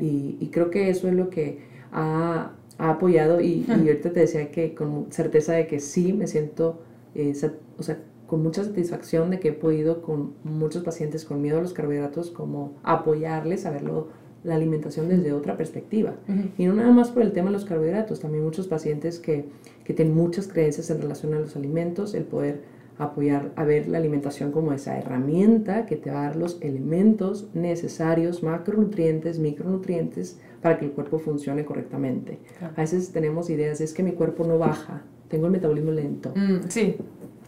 Y, 0.00 0.36
y, 0.40 0.48
creo 0.48 0.70
que 0.70 0.90
eso 0.90 1.08
es 1.08 1.14
lo 1.14 1.30
que 1.30 1.58
ha, 1.92 2.52
ha 2.78 2.90
apoyado 2.90 3.40
y, 3.40 3.64
y, 3.66 3.70
ahorita 3.70 4.12
te 4.12 4.20
decía 4.20 4.50
que 4.50 4.74
con 4.74 5.06
certeza 5.10 5.52
de 5.52 5.66
que 5.66 5.80
sí 5.80 6.12
me 6.12 6.26
siento, 6.26 6.80
eh, 7.14 7.34
o 7.78 7.82
sea, 7.82 7.98
con 8.26 8.42
mucha 8.42 8.64
satisfacción 8.64 9.30
de 9.30 9.40
que 9.40 9.48
he 9.48 9.52
podido 9.52 10.02
con 10.02 10.34
muchos 10.44 10.84
pacientes 10.84 11.24
con 11.24 11.42
miedo 11.42 11.58
a 11.58 11.62
los 11.62 11.72
carbohidratos 11.72 12.30
como 12.30 12.74
apoyarles 12.84 13.66
a 13.66 13.70
verlo 13.70 14.08
la 14.44 14.54
alimentación 14.54 15.08
desde 15.08 15.32
otra 15.32 15.56
perspectiva. 15.56 16.14
Y 16.56 16.64
no 16.64 16.74
nada 16.74 16.92
más 16.92 17.10
por 17.10 17.22
el 17.22 17.32
tema 17.32 17.48
de 17.48 17.54
los 17.54 17.64
carbohidratos, 17.64 18.20
también 18.20 18.44
muchos 18.44 18.68
pacientes 18.68 19.18
que, 19.18 19.46
que 19.84 19.92
tienen 19.92 20.14
muchas 20.14 20.48
creencias 20.48 20.90
en 20.90 21.02
relación 21.02 21.34
a 21.34 21.40
los 21.40 21.56
alimentos, 21.56 22.14
el 22.14 22.24
poder 22.24 22.62
apoyar 23.04 23.52
a 23.56 23.64
ver 23.64 23.88
la 23.88 23.98
alimentación 23.98 24.52
como 24.52 24.72
esa 24.72 24.98
herramienta 24.98 25.86
que 25.86 25.96
te 25.96 26.10
va 26.10 26.22
a 26.22 26.24
dar 26.26 26.36
los 26.36 26.58
elementos 26.60 27.48
necesarios, 27.54 28.42
macronutrientes, 28.42 29.38
micronutrientes, 29.38 30.38
para 30.60 30.78
que 30.78 30.84
el 30.86 30.92
cuerpo 30.92 31.18
funcione 31.18 31.64
correctamente. 31.64 32.38
A 32.76 32.80
veces 32.80 33.10
tenemos 33.10 33.48
ideas, 33.50 33.80
es 33.80 33.94
que 33.94 34.02
mi 34.02 34.12
cuerpo 34.12 34.44
no 34.44 34.58
baja, 34.58 35.02
tengo 35.28 35.46
el 35.46 35.52
metabolismo 35.52 35.92
lento. 35.92 36.32
Mm, 36.36 36.68
sí. 36.68 36.96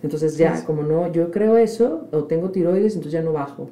Entonces 0.03 0.37
ya, 0.37 0.65
como 0.65 0.83
no, 0.83 1.12
yo 1.12 1.31
creo 1.31 1.57
eso, 1.57 2.09
o 2.12 2.25
tengo 2.25 2.51
tiroides, 2.51 2.95
entonces 2.95 3.12
ya 3.12 3.23
no 3.23 3.33
bajo. 3.33 3.69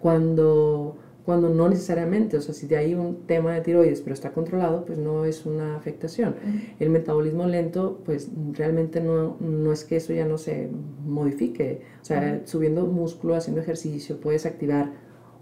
Cuando 0.00 0.96
cuando 1.28 1.50
no 1.50 1.68
necesariamente, 1.68 2.38
o 2.38 2.40
sea, 2.40 2.54
si 2.54 2.74
ahí 2.74 2.94
un 2.94 3.26
tema 3.26 3.52
de 3.52 3.60
tiroides, 3.60 4.00
pero 4.00 4.14
está 4.14 4.32
controlado, 4.32 4.86
pues 4.86 4.96
no 4.96 5.26
es 5.26 5.44
una 5.44 5.76
afectación. 5.76 6.36
El 6.80 6.88
metabolismo 6.88 7.44
lento, 7.46 8.00
pues 8.06 8.30
realmente 8.54 9.02
no, 9.02 9.36
no 9.38 9.70
es 9.70 9.84
que 9.84 9.96
eso 9.96 10.14
ya 10.14 10.24
no 10.24 10.38
se 10.38 10.70
modifique, 11.04 11.82
o 12.00 12.04
sea, 12.06 12.40
subiendo 12.46 12.86
músculo, 12.86 13.34
haciendo 13.34 13.60
ejercicio, 13.60 14.18
puedes 14.18 14.46
activar 14.46 14.92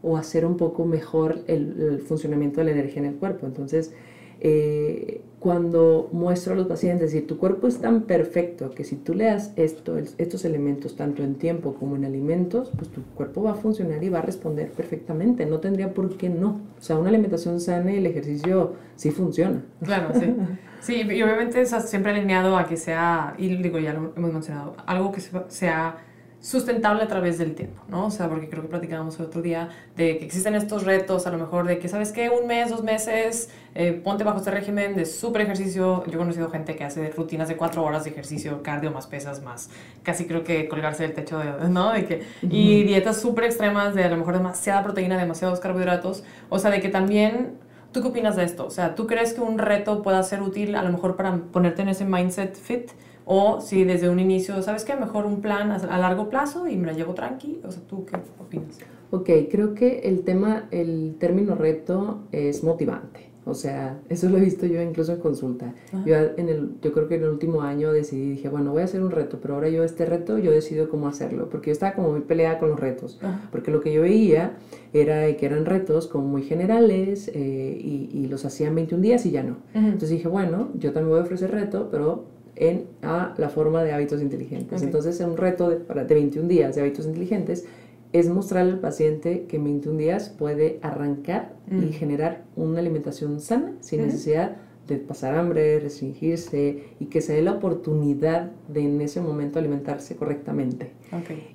o 0.02 0.16
hacer 0.16 0.44
un 0.44 0.56
poco 0.56 0.84
mejor 0.86 1.44
el, 1.46 1.80
el 1.80 2.00
funcionamiento 2.00 2.58
de 2.58 2.64
la 2.64 2.72
energía 2.72 3.02
en 3.02 3.08
el 3.10 3.14
cuerpo. 3.14 3.46
Entonces, 3.46 3.94
eh, 4.40 5.22
cuando 5.38 6.08
muestro 6.12 6.54
a 6.54 6.56
los 6.56 6.66
pacientes, 6.66 7.12
si 7.12 7.20
tu 7.20 7.38
cuerpo 7.38 7.68
es 7.68 7.78
tan 7.78 8.02
perfecto 8.02 8.70
que 8.70 8.84
si 8.84 8.96
tú 8.96 9.14
le 9.14 9.26
das 9.26 9.52
esto, 9.56 9.96
estos 9.96 10.44
elementos 10.44 10.96
tanto 10.96 11.22
en 11.22 11.36
tiempo 11.36 11.74
como 11.74 11.94
en 11.94 12.04
alimentos, 12.04 12.72
pues 12.76 12.90
tu 12.90 13.02
cuerpo 13.14 13.42
va 13.42 13.52
a 13.52 13.54
funcionar 13.54 14.02
y 14.02 14.08
va 14.08 14.18
a 14.18 14.22
responder 14.22 14.72
perfectamente. 14.72 15.46
No 15.46 15.60
tendría 15.60 15.94
por 15.94 16.16
qué 16.16 16.28
no. 16.28 16.62
O 16.78 16.82
sea, 16.82 16.98
una 16.98 17.10
alimentación 17.10 17.60
sana 17.60 17.92
y 17.92 17.98
el 17.98 18.06
ejercicio 18.06 18.72
sí 18.96 19.10
funciona. 19.10 19.62
Claro, 19.82 20.08
sí. 20.18 20.34
Sí, 20.80 21.02
y 21.02 21.22
obviamente 21.22 21.64
siempre 21.66 22.12
alineado 22.12 22.56
a 22.56 22.66
que 22.66 22.76
sea, 22.76 23.34
y 23.38 23.56
digo, 23.56 23.78
ya 23.78 23.92
lo 23.92 24.12
hemos 24.16 24.32
mencionado, 24.32 24.76
algo 24.86 25.10
que 25.10 25.20
sea 25.48 26.05
sustentable 26.46 27.02
a 27.02 27.08
través 27.08 27.38
del 27.38 27.56
tiempo, 27.56 27.82
¿no? 27.88 28.06
O 28.06 28.10
sea, 28.12 28.28
porque 28.28 28.48
creo 28.48 28.62
que 28.62 28.68
platicábamos 28.68 29.18
el 29.18 29.26
otro 29.26 29.42
día 29.42 29.68
de 29.96 30.16
que 30.16 30.24
existen 30.24 30.54
estos 30.54 30.84
retos, 30.84 31.26
a 31.26 31.32
lo 31.32 31.38
mejor 31.38 31.66
de 31.66 31.80
que, 31.80 31.88
¿sabes 31.88 32.12
qué? 32.12 32.30
Un 32.30 32.46
mes, 32.46 32.70
dos 32.70 32.84
meses, 32.84 33.50
eh, 33.74 33.92
ponte 33.92 34.22
bajo 34.22 34.38
este 34.38 34.52
régimen 34.52 34.94
de 34.94 35.06
súper 35.06 35.42
ejercicio. 35.42 36.04
Yo 36.06 36.12
he 36.12 36.16
conocido 36.16 36.48
gente 36.48 36.76
que 36.76 36.84
hace 36.84 37.10
rutinas 37.10 37.48
de 37.48 37.56
cuatro 37.56 37.82
horas 37.82 38.04
de 38.04 38.10
ejercicio, 38.10 38.62
cardio 38.62 38.92
más 38.92 39.08
pesas, 39.08 39.42
más 39.42 39.70
casi 40.04 40.26
creo 40.26 40.44
que 40.44 40.68
colgarse 40.68 41.02
del 41.02 41.14
techo, 41.14 41.40
de, 41.40 41.68
¿no? 41.68 41.92
De 41.92 42.04
que, 42.04 42.22
Y 42.42 42.84
dietas 42.84 43.20
súper 43.20 43.42
extremas 43.42 43.96
de 43.96 44.04
a 44.04 44.08
lo 44.08 44.16
mejor 44.16 44.34
demasiada 44.34 44.84
proteína, 44.84 45.18
demasiados 45.18 45.58
carbohidratos. 45.58 46.22
O 46.48 46.60
sea, 46.60 46.70
de 46.70 46.80
que 46.80 46.88
también 46.88 47.58
¿Tú 47.92 48.02
qué 48.02 48.08
opinas 48.08 48.36
de 48.36 48.44
esto? 48.44 48.66
O 48.66 48.70
sea, 48.70 48.94
¿tú 48.94 49.06
crees 49.06 49.32
que 49.32 49.40
un 49.40 49.56
reto 49.56 50.02
pueda 50.02 50.22
ser 50.22 50.42
útil 50.42 50.74
a 50.74 50.82
lo 50.82 50.90
mejor 50.90 51.16
para 51.16 51.34
ponerte 51.38 51.80
en 51.80 51.88
ese 51.88 52.04
mindset 52.04 52.54
fit? 52.54 52.90
O 53.28 53.60
si 53.60 53.82
desde 53.82 54.08
un 54.08 54.20
inicio, 54.20 54.62
¿sabes 54.62 54.84
qué? 54.84 54.94
Mejor 54.94 55.26
un 55.26 55.40
plan 55.40 55.72
a 55.72 55.98
largo 55.98 56.30
plazo 56.30 56.68
y 56.68 56.76
me 56.76 56.86
la 56.86 56.92
llevo 56.92 57.12
tranqui. 57.12 57.58
O 57.64 57.72
sea, 57.72 57.82
¿tú 57.88 58.06
qué 58.06 58.16
opinas? 58.40 58.78
Ok, 59.10 59.28
creo 59.50 59.74
que 59.74 59.98
el 60.04 60.22
tema, 60.22 60.68
el 60.70 61.16
término 61.18 61.56
reto 61.56 62.20
es 62.30 62.62
motivante. 62.62 63.26
O 63.44 63.54
sea, 63.54 63.98
eso 64.08 64.28
lo 64.28 64.38
he 64.38 64.40
visto 64.40 64.66
yo 64.66 64.80
incluso 64.80 65.12
en 65.12 65.18
consulta. 65.18 65.74
Yo, 66.04 66.14
en 66.36 66.48
el, 66.48 66.70
yo 66.80 66.92
creo 66.92 67.08
que 67.08 67.16
en 67.16 67.24
el 67.24 67.30
último 67.30 67.62
año 67.62 67.92
decidí, 67.92 68.30
dije, 68.30 68.48
bueno, 68.48 68.70
voy 68.70 68.82
a 68.82 68.84
hacer 68.84 69.02
un 69.02 69.10
reto, 69.10 69.38
pero 69.42 69.54
ahora 69.54 69.70
yo 69.70 69.82
este 69.82 70.06
reto, 70.06 70.38
yo 70.38 70.52
decido 70.52 70.88
cómo 70.88 71.08
hacerlo, 71.08 71.48
porque 71.48 71.70
yo 71.70 71.72
estaba 71.72 71.94
como 71.94 72.10
muy 72.10 72.20
peleada 72.20 72.60
con 72.60 72.70
los 72.70 72.78
retos, 72.78 73.18
porque 73.50 73.72
lo 73.72 73.80
que 73.80 73.92
yo 73.92 74.02
veía 74.02 74.56
era 74.92 75.34
que 75.36 75.46
eran 75.46 75.64
retos 75.66 76.06
como 76.06 76.28
muy 76.28 76.42
generales 76.42 77.28
eh, 77.34 77.78
y, 77.80 78.08
y, 78.12 78.28
los 78.28 78.44
hacían 78.44 78.74
21 78.76 79.02
días 79.02 79.26
y 79.26 79.32
ya 79.32 79.42
no. 79.42 79.56
Entonces 79.74 80.10
dije, 80.10 80.28
bueno, 80.28 80.68
yo 80.74 80.92
también 80.92 81.10
voy 81.10 81.20
a 81.20 81.22
ofrecer 81.22 81.50
reto, 81.50 81.88
pero 81.90 82.35
en 82.56 82.86
a 83.02 83.34
la 83.36 83.48
forma 83.48 83.84
de 83.84 83.92
hábitos 83.92 84.20
inteligentes. 84.20 84.82
Entonces, 84.82 85.20
un 85.20 85.36
reto 85.36 85.68
de, 85.70 85.78
de 85.78 86.14
21 86.14 86.48
días 86.48 86.74
de 86.74 86.80
hábitos 86.82 87.06
inteligentes 87.06 87.64
es 88.12 88.28
mostrarle 88.28 88.72
al 88.72 88.80
paciente 88.80 89.46
que 89.46 89.56
en 89.56 89.64
21 89.64 89.98
días 89.98 90.30
puede 90.30 90.78
arrancar 90.82 91.54
y 91.70 91.74
mm. 91.74 91.92
generar 91.92 92.44
una 92.56 92.80
alimentación 92.80 93.40
sana 93.40 93.74
sin 93.80 94.02
necesidad 94.02 94.56
de 94.86 94.96
pasar 94.96 95.34
hambre, 95.34 95.80
restringirse 95.80 96.84
y 97.00 97.06
que 97.06 97.20
se 97.20 97.34
dé 97.34 97.42
la 97.42 97.52
oportunidad 97.52 98.52
de 98.68 98.82
en 98.82 99.00
ese 99.00 99.20
momento 99.20 99.58
alimentarse 99.58 100.16
correctamente. 100.16 100.92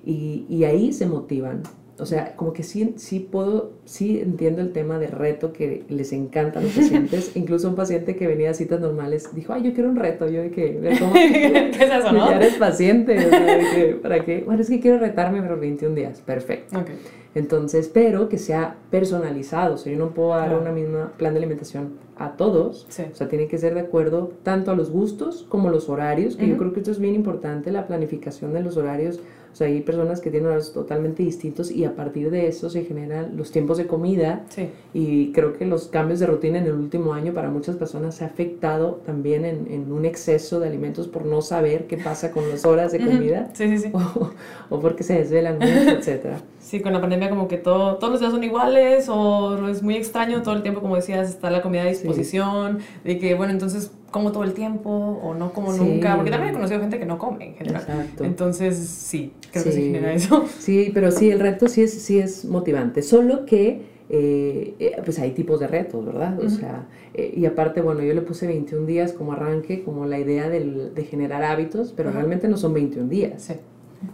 Y, 0.04 0.46
y, 0.48 0.64
ahí 0.64 0.92
se 0.92 1.06
motivan 1.06 1.62
o 2.02 2.06
sea, 2.06 2.34
como 2.34 2.52
que 2.52 2.64
sí, 2.64 2.94
sí 2.96 3.20
puedo, 3.20 3.70
sí 3.84 4.18
entiendo 4.18 4.60
el 4.60 4.72
tema 4.72 4.98
de 4.98 5.06
reto 5.06 5.52
que 5.52 5.84
les 5.88 6.12
encanta 6.12 6.58
a 6.58 6.62
los 6.62 6.72
pacientes. 6.72 7.30
Incluso 7.36 7.68
un 7.68 7.76
paciente 7.76 8.16
que 8.16 8.26
venía 8.26 8.50
a 8.50 8.54
citas 8.54 8.80
normales 8.80 9.28
dijo, 9.34 9.52
ay, 9.52 9.62
yo 9.62 9.72
quiero 9.72 9.88
un 9.88 9.96
reto. 9.96 10.28
Yo 10.28 10.42
de 10.42 10.50
que, 10.50 10.80
¿qué 10.80 11.68
es 11.70 11.80
eso, 11.80 12.12
no? 12.12 12.28
Ya 12.28 12.36
eres 12.36 12.54
paciente. 12.54 13.16
O 13.16 13.30
sea, 13.30 13.56
de 13.56 13.64
que, 13.70 13.98
¿para 14.02 14.24
qué? 14.24 14.42
Bueno, 14.44 14.62
es 14.62 14.68
que 14.68 14.80
quiero 14.80 14.98
retarme 14.98 15.40
por 15.42 15.60
21 15.60 15.94
días. 15.94 16.20
Perfecto. 16.20 16.76
Okay. 16.80 16.96
Entonces, 17.36 17.88
pero 17.88 18.28
que 18.28 18.36
sea 18.36 18.76
personalizado. 18.90 19.74
O 19.74 19.78
sea, 19.78 19.92
yo 19.92 19.98
no 19.98 20.10
puedo 20.10 20.30
dar 20.30 20.58
una 20.58 20.72
misma 20.72 21.12
plan 21.16 21.34
de 21.34 21.38
alimentación 21.38 21.92
a 22.18 22.32
todos. 22.32 22.86
Sí. 22.88 23.04
O 23.12 23.14
sea, 23.14 23.28
tiene 23.28 23.46
que 23.46 23.58
ser 23.58 23.74
de 23.74 23.80
acuerdo 23.80 24.32
tanto 24.42 24.72
a 24.72 24.74
los 24.74 24.90
gustos 24.90 25.46
como 25.48 25.70
los 25.70 25.88
horarios, 25.88 26.36
que 26.36 26.48
yo 26.48 26.56
creo 26.56 26.72
que 26.72 26.80
esto 26.80 26.90
es 26.90 26.98
bien 26.98 27.14
importante, 27.14 27.70
la 27.70 27.86
planificación 27.86 28.52
de 28.52 28.60
los 28.60 28.76
horarios 28.76 29.20
O 29.52 29.56
sea, 29.56 29.66
hay 29.66 29.80
personas 29.82 30.20
que 30.20 30.30
tienen 30.30 30.46
horarios 30.46 30.72
totalmente 30.72 31.22
distintos 31.22 31.70
y 31.70 31.84
a 31.84 31.94
partir 31.94 32.30
de 32.30 32.48
eso 32.48 32.70
se 32.70 32.84
generan 32.84 33.36
los 33.36 33.50
tiempos 33.50 33.76
de 33.78 33.86
comida. 33.86 34.44
Sí. 34.48 34.70
Y 34.94 35.32
creo 35.32 35.52
que 35.52 35.66
los 35.66 35.88
cambios 35.88 36.20
de 36.20 36.26
rutina 36.26 36.58
en 36.58 36.66
el 36.66 36.72
último 36.72 37.12
año 37.12 37.34
para 37.34 37.50
muchas 37.50 37.76
personas 37.76 38.14
se 38.14 38.24
ha 38.24 38.28
afectado 38.28 39.02
también 39.04 39.44
en, 39.44 39.66
en 39.70 39.92
un 39.92 40.04
exceso 40.04 40.58
de 40.60 40.68
alimentos 40.68 41.08
por 41.08 41.26
no 41.26 41.42
saber 41.42 41.86
qué 41.86 41.98
pasa 41.98 42.30
con 42.30 42.48
las 42.48 42.64
horas 42.64 42.92
de 42.92 43.00
comida 43.00 43.50
Sí, 43.52 43.68
sí, 43.68 43.78
sí. 43.78 43.90
o, 43.94 44.30
o 44.70 44.80
porque 44.80 45.02
se 45.02 45.14
desvelan 45.14 45.58
mucho, 45.58 45.90
etcétera. 45.98 46.40
Sí, 46.72 46.80
con 46.80 46.94
la 46.94 47.02
pandemia 47.02 47.28
como 47.28 47.48
que 47.48 47.58
todo, 47.58 47.96
todos 47.96 48.12
los 48.14 48.20
días 48.20 48.32
son 48.32 48.42
iguales 48.44 49.06
o 49.10 49.68
es 49.68 49.82
muy 49.82 49.94
extraño, 49.94 50.40
todo 50.40 50.54
el 50.54 50.62
tiempo, 50.62 50.80
como 50.80 50.96
decías, 50.96 51.28
está 51.28 51.50
la 51.50 51.60
comida 51.60 51.82
a 51.82 51.84
disposición, 51.84 52.78
de 53.04 53.18
que, 53.18 53.34
bueno, 53.34 53.52
entonces 53.52 53.90
como 54.10 54.32
todo 54.32 54.42
el 54.44 54.54
tiempo 54.54 54.88
o 54.90 55.34
no 55.34 55.52
como 55.52 55.74
Sí. 55.74 55.80
nunca, 55.80 56.16
porque 56.16 56.30
también 56.30 56.52
he 56.52 56.54
conocido 56.54 56.80
gente 56.80 56.98
que 56.98 57.04
no 57.04 57.18
come 57.18 57.48
en 57.48 57.54
general. 57.56 57.82
Exacto. 57.82 58.24
Entonces, 58.24 58.78
sí, 58.78 59.34
creo 59.50 59.64
que 59.64 59.72
Sí. 59.72 59.76
sí 59.82 59.84
genera 59.92 60.14
eso. 60.14 60.46
Sí, 60.60 60.90
pero 60.94 61.10
sí, 61.10 61.30
el 61.30 61.40
reto 61.40 61.68
sí 61.68 61.82
es, 61.82 61.92
sí 61.92 62.18
es 62.18 62.46
motivante, 62.46 63.02
solo 63.02 63.44
que 63.44 63.92
eh, 64.08 64.74
eh, 64.78 64.96
pues 65.04 65.18
hay 65.18 65.32
tipos 65.32 65.60
de 65.60 65.66
retos, 65.66 66.04
¿verdad? 66.06 66.38
O 66.40 66.48
sea, 66.48 66.86
eh, 67.12 67.32
y 67.36 67.44
aparte, 67.46 67.82
bueno, 67.82 68.02
yo 68.02 68.12
le 68.14 68.20
puse 68.22 68.46
21 68.46 68.86
días 68.86 69.12
como 69.12 69.32
arranque, 69.34 69.82
como 69.84 70.04
la 70.06 70.18
idea 70.18 70.48
del- 70.48 70.94
de 70.94 71.04
generar 71.04 71.42
hábitos, 71.44 71.92
pero 71.94 72.10
realmente 72.10 72.48
no 72.48 72.56
son 72.58 72.72
21 72.74 73.08
días, 73.10 73.42
Sí, 73.42 73.54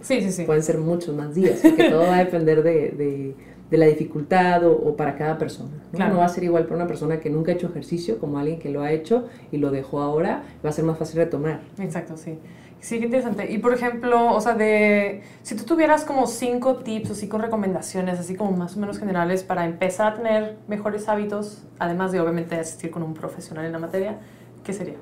sí, 0.01 0.21
sí. 0.23 0.33
sí. 0.33 0.45
pueden 0.45 0.63
ser 0.63 0.79
muchos 0.79 1.15
más 1.15 1.35
días, 1.35 1.61
porque 1.63 1.91
todo 1.91 2.03
va 2.03 2.17
a 2.17 2.25
depender 2.25 2.63
de, 2.63 2.91
de- 2.91 3.35
de 3.71 3.77
la 3.77 3.85
dificultad 3.85 4.65
o, 4.65 4.73
o 4.73 4.97
para 4.97 5.15
cada 5.17 5.37
persona. 5.37 5.69
¿no? 5.93 5.97
Claro. 5.99 6.15
No 6.15 6.21
va 6.21 6.25
a 6.25 6.29
ser 6.31 6.43
igual 6.43 6.65
para 6.65 6.77
una 6.77 6.87
persona 6.87 7.21
que 7.21 7.29
nunca 7.29 7.53
ha 7.53 7.55
hecho 7.55 7.67
ejercicio 7.67 8.19
como 8.19 8.39
alguien 8.39 8.59
que 8.59 8.71
lo 8.71 8.81
ha 8.81 8.93
hecho 8.93 9.27
y 9.53 9.59
lo 9.59 9.71
dejó 9.71 10.01
ahora, 10.01 10.43
va 10.65 10.71
a 10.71 10.73
ser 10.73 10.87
más 10.87 10.97
fácil 10.97 11.17
retomar. 11.19 11.61
Exacto, 11.79 12.17
sí. 12.17 12.39
Sí, 12.81 12.99
qué 12.99 13.05
interesante. 13.07 13.53
Y 13.53 13.59
por 13.59 13.75
ejemplo, 13.75 14.33
o 14.35 14.41
sea, 14.41 14.55
de 14.55 15.21
si 15.43 15.55
tú 15.57 15.65
tuvieras 15.65 16.05
como 16.05 16.27
cinco 16.29 16.77
tips 16.77 17.11
o 17.11 17.15
cinco 17.15 17.37
recomendaciones, 17.37 18.19
así 18.19 18.37
como 18.37 18.53
más 18.53 18.77
o 18.77 18.81
menos 18.81 18.99
generales, 18.99 19.43
para 19.43 19.67
empezar 19.67 20.13
a 20.13 20.15
tener 20.17 20.57
mejores 20.69 21.07
hábitos, 21.09 21.65
además 21.79 22.11
de 22.13 22.21
obviamente 22.21 22.55
asistir 22.55 22.91
con 22.91 23.03
un 23.03 23.13
profesional 23.15 23.67
en 23.67 23.73
la 23.73 23.81
materia, 23.81 24.19
¿qué 24.65 24.73
sería? 24.73 24.97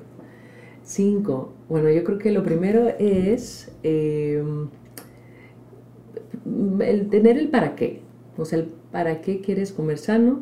Cinco. 0.87 1.51
Bueno, 1.67 1.89
yo 1.89 2.05
creo 2.05 2.17
que 2.17 2.31
lo 2.31 2.43
primero 2.43 2.87
es 2.97 3.69
eh, 3.83 4.41
el 6.79 7.09
tener 7.09 7.37
el 7.37 7.49
para 7.49 7.75
qué. 7.75 8.01
O 8.37 8.45
sea, 8.45 8.59
el 8.59 8.65
para 8.91 9.19
qué 9.19 9.41
quieres 9.41 9.73
comer 9.73 9.97
sano, 9.97 10.39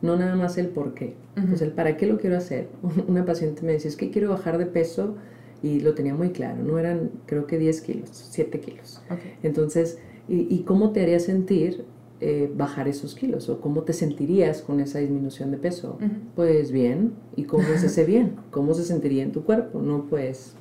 no 0.00 0.16
nada 0.16 0.34
más 0.34 0.56
el 0.56 0.68
por 0.68 0.94
qué. 0.94 1.14
Ujú. 1.36 1.52
O 1.52 1.56
sea, 1.58 1.66
el 1.66 1.74
para 1.74 1.98
qué 1.98 2.06
lo 2.06 2.18
quiero 2.18 2.38
hacer. 2.38 2.68
Una 3.06 3.26
paciente 3.26 3.60
me 3.62 3.72
decía, 3.72 3.90
es 3.90 3.96
que 3.96 4.10
quiero 4.10 4.30
bajar 4.30 4.56
de 4.56 4.64
peso 4.64 5.16
y 5.62 5.80
lo 5.80 5.92
tenía 5.94 6.14
muy 6.14 6.30
claro, 6.30 6.60
no 6.64 6.78
eran 6.78 7.10
creo 7.26 7.46
que 7.46 7.56
10 7.58 7.82
kilos, 7.82 8.08
7 8.12 8.58
kilos. 8.60 9.00
Entonces, 9.44 9.98
¿y, 10.26 10.52
y 10.52 10.62
cómo 10.64 10.90
te 10.90 11.02
haría 11.02 11.20
sentir 11.20 11.84
eh, 12.24 12.52
bajar 12.54 12.86
esos 12.86 13.16
kilos? 13.16 13.48
¿O 13.48 13.60
cómo 13.60 13.82
te 13.82 13.92
sentirías 13.92 14.62
con 14.62 14.78
esa 14.78 15.00
disminución 15.00 15.50
de 15.50 15.58
peso? 15.58 15.98
Pues 16.36 16.70
bien, 16.70 17.14
¿y 17.34 17.44
cómo 17.44 17.64
es 17.68 17.82
ese 17.82 18.04
bien? 18.12 18.36
¿Cómo 18.52 18.74
se 18.74 18.84
sentiría 18.84 19.24
en 19.24 19.32
tu 19.32 19.42
cuerpo? 19.42 19.82
No, 19.82 20.04
pues 20.08 20.54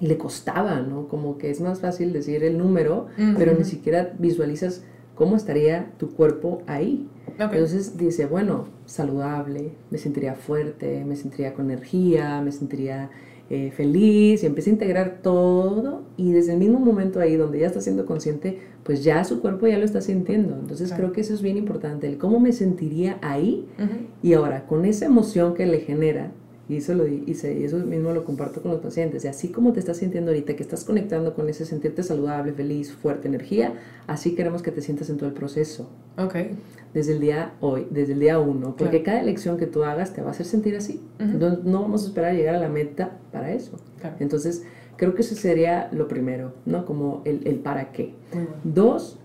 y 0.00 0.06
le 0.06 0.16
costaba, 0.16 0.80
¿no? 0.80 1.08
Como 1.08 1.36
que 1.36 1.50
es 1.50 1.60
más 1.60 1.80
fácil 1.80 2.14
decir 2.14 2.42
el 2.42 2.56
número, 2.56 3.08
pero 3.36 3.52
ni 3.54 3.64
siquiera 3.64 4.14
visualizas 4.18 4.82
cómo 5.14 5.36
estaría 5.36 5.92
tu 5.98 6.10
cuerpo 6.14 6.62
ahí. 6.66 7.06
Entonces 7.38 7.98
dice, 7.98 8.24
bueno, 8.24 8.68
saludable, 8.86 9.72
me 9.90 9.98
sentiría 9.98 10.34
fuerte, 10.34 11.04
me 11.04 11.16
sentiría 11.16 11.52
con 11.52 11.66
energía, 11.70 12.40
me 12.40 12.52
sentiría 12.52 13.10
eh, 13.50 13.72
feliz 13.72 14.42
y 14.42 14.46
empieza 14.46 14.70
a 14.70 14.72
integrar 14.72 15.18
todo 15.22 16.02
y 16.16 16.32
desde 16.32 16.52
el 16.52 16.58
mismo 16.58 16.78
momento 16.78 17.18
ahí 17.20 17.36
donde 17.36 17.58
ya 17.58 17.66
está 17.66 17.80
siendo 17.80 18.06
consciente, 18.06 18.58
pues 18.84 19.02
ya 19.04 19.24
su 19.24 19.40
cuerpo 19.40 19.66
ya 19.66 19.76
lo 19.78 19.84
está 19.84 20.00
sintiendo. 20.00 20.54
Entonces 20.58 20.88
Claro. 20.88 21.02
creo 21.02 21.12
que 21.12 21.20
eso 21.22 21.34
es 21.34 21.42
bien 21.42 21.56
importante, 21.56 22.06
el 22.06 22.16
cómo 22.16 22.38
me 22.40 22.52
sentiría 22.52 23.18
ahí 23.22 23.66
y 24.22 24.32
ahora, 24.34 24.66
con 24.66 24.84
esa 24.84 25.06
emoción 25.06 25.54
que 25.54 25.66
le 25.66 25.80
genera, 25.80 26.30
y 26.70 26.76
eso, 26.76 26.94
lo, 26.94 27.06
y 27.06 27.24
eso 27.28 27.76
mismo 27.78 28.12
lo 28.12 28.24
comparto 28.24 28.62
con 28.62 28.70
los 28.70 28.80
pacientes, 28.80 29.24
y 29.24 29.28
así 29.28 29.48
como 29.48 29.72
te 29.72 29.80
estás 29.80 29.96
sintiendo 29.98 30.30
ahorita, 30.30 30.54
que 30.54 30.62
estás 30.62 30.84
conectando 30.84 31.34
con 31.34 31.48
ese 31.48 31.64
sentirte 31.66 32.02
saludable, 32.02 32.52
feliz, 32.52 32.92
fuerte, 32.92 33.28
energía, 33.28 33.74
así 34.06 34.34
queremos 34.34 34.62
que 34.62 34.70
te 34.70 34.80
sientas 34.80 35.10
en 35.10 35.16
todo 35.16 35.28
el 35.28 35.34
proceso, 35.34 35.90
Ok. 36.16 36.34
desde 36.94 37.12
el 37.14 37.20
día 37.20 37.54
hoy, 37.60 37.86
desde 37.90 38.12
el 38.12 38.20
día 38.20 38.38
uno, 38.38 38.76
porque 38.76 39.02
Claro. 39.02 39.04
cada 39.04 39.20
elección 39.20 39.58
que 39.58 39.66
tú 39.66 39.82
hagas 39.84 40.12
te 40.14 40.22
va 40.22 40.28
a 40.28 40.30
hacer 40.30 40.46
sentir 40.46 40.76
así. 40.76 41.00
Ujú. 41.18 41.38
no, 41.38 41.56
no 41.64 41.82
vamos 41.82 42.04
a 42.04 42.06
esperar 42.06 42.30
a 42.30 42.34
llegar 42.34 42.54
a 42.54 42.60
la 42.60 42.68
meta 42.68 43.18
para 43.32 43.52
eso. 43.52 43.78
Claro. 44.00 44.16
Entonces, 44.20 44.62
creo 44.96 45.14
que 45.14 45.22
ese 45.22 45.34
sería 45.34 45.88
lo 45.92 46.06
primero, 46.08 46.52
¿no? 46.66 46.84
Como 46.86 47.22
el, 47.24 47.46
el 47.46 47.56
para 47.56 47.90
qué. 47.90 48.14
Dos, 48.64 49.18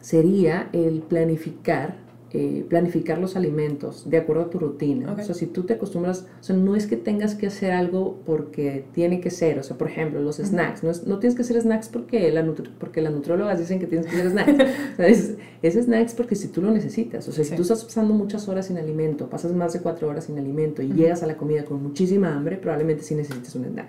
sería 0.00 0.68
el 0.72 1.00
planificar, 1.02 1.96
eh, 2.38 2.64
planificar 2.68 3.18
los 3.18 3.34
alimentos 3.36 4.08
de 4.10 4.18
acuerdo 4.18 4.42
a 4.42 4.50
tu 4.50 4.58
rutina. 4.58 5.12
Ok. 5.12 5.20
O 5.20 5.22
sea, 5.24 5.34
si 5.34 5.46
tú 5.46 5.62
te 5.62 5.74
acostumbras, 5.74 6.26
o 6.40 6.42
sea, 6.42 6.54
no 6.56 6.76
es 6.76 6.86
que 6.86 6.96
tengas 6.96 7.34
que 7.34 7.46
hacer 7.46 7.70
algo 7.72 8.18
porque 8.26 8.84
tiene 8.92 9.20
que 9.20 9.30
ser, 9.30 9.58
o 9.58 9.62
sea, 9.62 9.78
por 9.78 9.88
ejemplo, 9.88 10.20
los 10.20 10.36
snacks, 10.36 10.82
no, 10.84 10.90
es- 10.90 11.06
no 11.06 11.18
tienes 11.18 11.34
que 11.34 11.42
hacer 11.42 11.60
snacks 11.60 11.88
porque, 11.88 12.30
la 12.32 12.44
porque 12.78 13.00
las 13.00 13.12
nutriólogas 13.12 13.58
dicen 13.58 13.78
que 13.80 13.86
tienes 13.86 14.06
que 14.06 14.16
hacer 14.16 14.30
snacks. 14.30 14.52
O 14.92 14.96
sea, 14.96 15.08
es, 15.08 15.34
es 15.62 15.74
snacks 15.84 16.14
porque 16.14 16.34
si 16.36 16.48
tú 16.48 16.60
lo 16.62 16.70
necesitas, 16.70 17.26
o 17.28 17.32
sea, 17.32 17.44
si 17.44 17.54
tú 17.56 17.62
estás 17.62 17.84
pasando 17.84 18.12
muchas 18.14 18.48
horas 18.48 18.66
sin 18.66 18.76
alimento, 18.78 19.28
pasas 19.28 19.52
más 19.52 19.72
de 19.72 19.80
cuatro 19.80 20.08
horas 20.08 20.24
sin 20.24 20.38
alimento 20.38 20.82
y 20.82 20.88
llegas 20.92 21.22
a 21.22 21.26
la 21.26 21.36
comida 21.36 21.64
con 21.64 21.82
muchísima 21.82 22.34
hambre, 22.34 22.56
probablemente 22.56 23.02
sí 23.02 23.14
necesites 23.14 23.54
un 23.54 23.64
snack. 23.64 23.88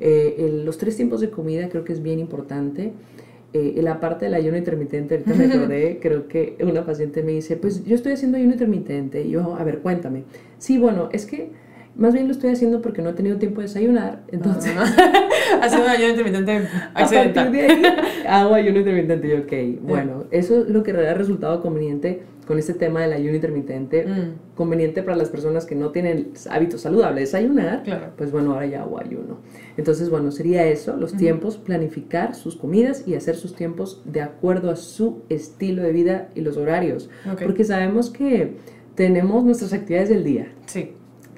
Eh, 0.00 0.34
el- 0.38 0.64
los 0.64 0.78
tres 0.78 0.96
tiempos 0.96 1.20
de 1.20 1.30
comida 1.30 1.68
creo 1.68 1.84
que 1.84 1.92
es 1.92 2.02
bien 2.02 2.18
importante. 2.18 2.92
Eh, 3.56 3.80
la 3.82 4.00
parte 4.00 4.26
del 4.26 4.34
ayuno 4.34 4.56
intermitente, 4.58 5.14
ahorita 5.14 5.34
me 5.34 5.44
acordé, 5.54 5.98
creo 6.00 6.28
que 6.28 6.56
una 6.60 6.84
paciente 6.84 7.22
me 7.22 7.32
dice, 7.32 7.56
pues 7.56 7.84
yo 7.84 7.94
estoy 7.94 8.12
haciendo 8.12 8.36
ayuno 8.36 8.52
intermitente. 8.52 9.22
Y 9.22 9.30
yo, 9.30 9.54
a 9.54 9.64
ver, 9.64 9.78
cuéntame. 9.78 10.24
Sí, 10.58 10.78
bueno, 10.78 11.08
es 11.12 11.26
que 11.26 11.50
más 11.96 12.12
bien 12.14 12.26
lo 12.26 12.32
estoy 12.32 12.50
haciendo 12.50 12.82
porque 12.82 13.02
no 13.02 13.10
he 13.10 13.12
tenido 13.14 13.36
tiempo 13.38 13.60
de 13.60 13.66
desayunar. 13.68 14.22
Entonces, 14.28 14.72
Haciendo 15.62 15.86
un 15.86 15.90
ayuno 15.92 16.10
intermitente 16.10 16.52
a 16.52 16.92
partir 16.92 17.18
accidental. 17.18 17.52
de 17.52 17.60
ahí 17.62 17.82
hago 18.28 18.54
ayuno 18.54 18.78
intermitente. 18.78 19.26
Y 19.26 19.30
yo, 19.30 19.38
ok, 19.38 19.80
bueno, 19.82 20.24
eso 20.30 20.62
es 20.62 20.68
lo 20.68 20.82
que 20.82 20.90
ha 20.92 21.14
resultado 21.14 21.62
conveniente 21.62 22.22
con 22.46 22.58
este 22.58 22.74
tema 22.74 23.00
del 23.02 23.12
ayuno 23.12 23.34
intermitente. 23.34 24.04
Mm, 24.06 24.54
Conveniente 24.56 25.02
para 25.02 25.16
las 25.16 25.28
personas 25.30 25.66
que 25.66 25.74
no 25.74 25.90
tienen 25.90 26.30
hábitos 26.48 26.80
saludables, 26.82 27.30
desayunar 27.32 27.82
claro. 27.82 28.06
pues 28.16 28.30
bueno, 28.32 28.52
ahora 28.54 28.66
ya 28.66 28.82
hago 28.82 28.98
ayuno. 29.00 29.38
Entonces, 29.76 30.08
bueno, 30.10 30.30
sería 30.30 30.64
eso, 30.66 30.96
los 30.96 31.10
Ujú. 31.12 31.18
tiempos, 31.20 31.56
planificar 31.58 32.34
sus 32.34 32.56
comidas 32.56 33.06
y 33.06 33.14
hacer 33.16 33.36
sus 33.36 33.54
tiempos 33.54 34.00
de 34.04 34.22
acuerdo 34.22 34.70
a 34.70 34.76
su 34.76 35.22
estilo 35.28 35.82
de 35.82 35.92
vida 35.92 36.28
y 36.34 36.40
los 36.42 36.56
horarios. 36.56 37.10
Ok. 37.30 37.42
Porque 37.42 37.64
sabemos 37.64 38.10
que 38.10 38.54
tenemos 38.94 39.44
nuestras 39.44 39.72
actividades 39.72 40.08
del 40.08 40.24
día 40.24 40.46
Sí. 40.66 40.92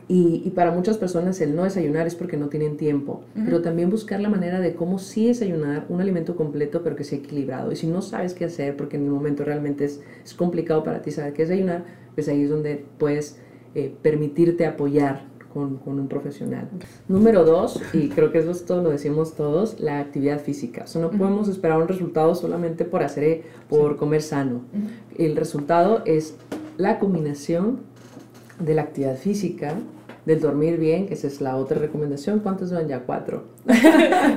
Y, 0.08 0.42
y 0.44 0.50
para 0.50 0.70
muchas 0.70 0.96
personas 0.96 1.38
el 1.42 1.54
no 1.54 1.64
desayunar 1.64 2.06
es 2.06 2.14
porque 2.14 2.38
no 2.38 2.48
tienen 2.48 2.76
tiempo, 2.78 3.24
Ujú. 3.36 3.44
pero 3.44 3.62
también 3.62 3.90
buscar 3.90 4.20
la 4.20 4.30
manera 4.30 4.58
de 4.60 4.74
cómo 4.74 4.98
sí 4.98 5.26
desayunar 5.26 5.84
un 5.90 6.00
alimento 6.00 6.34
completo 6.34 6.82
pero 6.82 6.96
que 6.96 7.04
sea 7.04 7.18
equilibrado. 7.18 7.70
Y 7.72 7.76
si 7.76 7.86
no 7.86 8.00
sabes 8.00 8.32
qué 8.32 8.46
hacer, 8.46 8.76
porque 8.76 8.96
en 8.96 9.04
el 9.04 9.10
momento 9.10 9.44
realmente 9.44 9.84
es, 9.84 10.00
es 10.24 10.32
complicado 10.34 10.82
para 10.82 11.02
ti 11.02 11.10
saber 11.10 11.34
qué 11.34 11.42
desayunar, 11.42 11.84
pues 12.14 12.28
ahí 12.28 12.42
es 12.42 12.50
donde 12.50 12.84
puedes 12.98 13.38
eh, 13.74 13.94
permitirte 14.02 14.64
apoyar 14.64 15.26
con, 15.52 15.76
con 15.76 15.98
un 16.00 16.08
profesional. 16.08 16.68
Número 17.06 17.44
dos, 17.44 17.80
y 17.92 18.08
creo 18.08 18.32
que 18.32 18.38
eso 18.38 18.50
es 18.50 18.64
todo 18.64 18.82
lo 18.82 18.90
decimos 18.90 19.34
todos, 19.34 19.78
la 19.78 19.98
actividad 20.00 20.40
física. 20.40 20.84
O 20.84 20.86
sea, 20.86 21.02
no 21.02 21.08
Ujú. 21.08 21.18
podemos 21.18 21.48
esperar 21.48 21.80
un 21.80 21.88
resultado 21.88 22.34
solamente 22.34 22.84
por 22.84 23.02
hacer, 23.02 23.24
eh, 23.24 23.42
por 23.68 23.96
comer 23.96 24.22
sano. 24.22 24.62
El 25.16 25.36
resultado 25.36 26.02
es 26.06 26.36
la 26.76 26.98
combinación 26.98 27.80
de 28.58 28.74
la 28.74 28.82
actividad 28.82 29.16
física, 29.16 29.74
del 30.28 30.40
dormir 30.40 30.76
bien, 30.78 31.06
que 31.08 31.14
esa 31.14 31.26
es 31.26 31.40
la 31.40 31.56
otra 31.56 31.78
recomendación. 31.78 32.40
¿Cuántos 32.40 32.70
van 32.72 32.86
ya? 32.86 33.00
Cuatro. 33.00 33.44